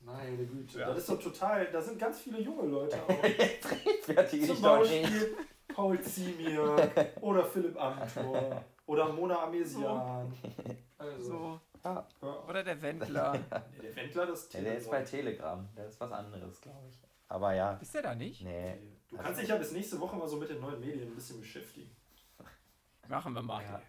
Meine 0.00 0.46
Güte. 0.46 0.78
Ja. 0.78 0.86
Das 0.88 0.98
ist 1.00 1.10
doch 1.10 1.20
total. 1.20 1.66
Da 1.70 1.82
sind 1.82 1.98
ganz 1.98 2.20
viele 2.20 2.40
junge 2.40 2.66
Leute 2.68 2.96
auch. 3.02 3.22
Zum. 4.30 4.62
Beispiel 4.62 5.36
Paul 5.74 6.00
Ziemiak 6.00 7.16
oder 7.20 7.44
Philipp 7.44 7.76
Amthor 7.80 8.64
oder 8.86 9.12
Mona 9.12 9.42
Amesian. 9.42 10.32
Also, 10.98 11.22
So. 11.22 11.60
Ja. 11.84 12.06
Oder 12.48 12.62
der 12.64 12.80
Wendler. 12.80 13.32
Nee, 13.76 13.82
der 13.82 13.96
Wendler, 13.96 14.26
das 14.26 14.50
Ja, 14.52 14.60
der 14.60 14.76
ist 14.78 14.90
bei 14.90 15.02
Telegram. 15.02 15.58
Telegram. 15.66 15.68
Der 15.76 15.86
ist 15.86 16.00
was 16.00 16.12
anderes, 16.12 16.60
glaube 16.60 16.78
ich. 16.88 16.98
Aber 17.28 17.52
ja. 17.54 17.72
Ist 17.74 17.92
der 17.94 18.02
da 18.02 18.14
nicht? 18.14 18.42
Nee. 18.42 18.74
Du 19.10 19.16
kannst 19.16 19.40
dich 19.40 19.48
ja 19.48 19.56
bis 19.56 19.72
nächste 19.72 20.00
Woche 20.00 20.16
mal 20.16 20.28
so 20.28 20.36
mit 20.36 20.48
den 20.48 20.60
neuen 20.60 20.80
Medien 20.80 21.08
ein 21.08 21.14
bisschen 21.14 21.40
beschäftigen. 21.40 21.90
Machen 23.08 23.34
wir 23.34 23.42
mal. 23.42 23.62
Ja. 23.62 23.80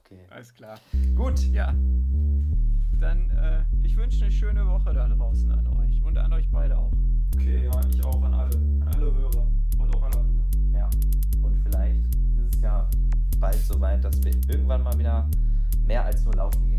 Okay. 0.00 0.24
Alles 0.30 0.54
klar. 0.54 0.78
Gut, 1.14 1.40
ja. 1.52 1.74
Dann, 2.98 3.30
äh, 3.30 3.64
ich 3.86 3.96
wünsche 3.96 4.24
eine 4.24 4.32
schöne 4.32 4.66
Woche 4.66 4.94
da 4.94 5.06
draußen 5.08 5.50
an 5.52 5.66
euch 5.78 6.02
und 6.02 6.16
an 6.16 6.32
euch 6.32 6.50
beide 6.50 6.78
auch. 6.78 6.92
Okay, 7.34 7.64
ja, 7.66 7.80
ich 7.90 8.02
auch 8.04 8.22
an 8.22 8.32
alle. 8.32 8.56
An 8.56 8.88
alle 8.94 9.12
Hörer 9.12 9.46
vielleicht 11.76 12.04
ist 12.14 12.56
es 12.56 12.60
ja 12.60 12.88
bald 13.38 13.56
soweit, 13.56 14.04
dass 14.04 14.22
wir 14.22 14.32
irgendwann 14.48 14.82
mal 14.82 14.98
wieder 14.98 15.28
mehr 15.84 16.04
als 16.04 16.24
nur 16.24 16.34
laufen 16.34 16.66
gehen. 16.68 16.75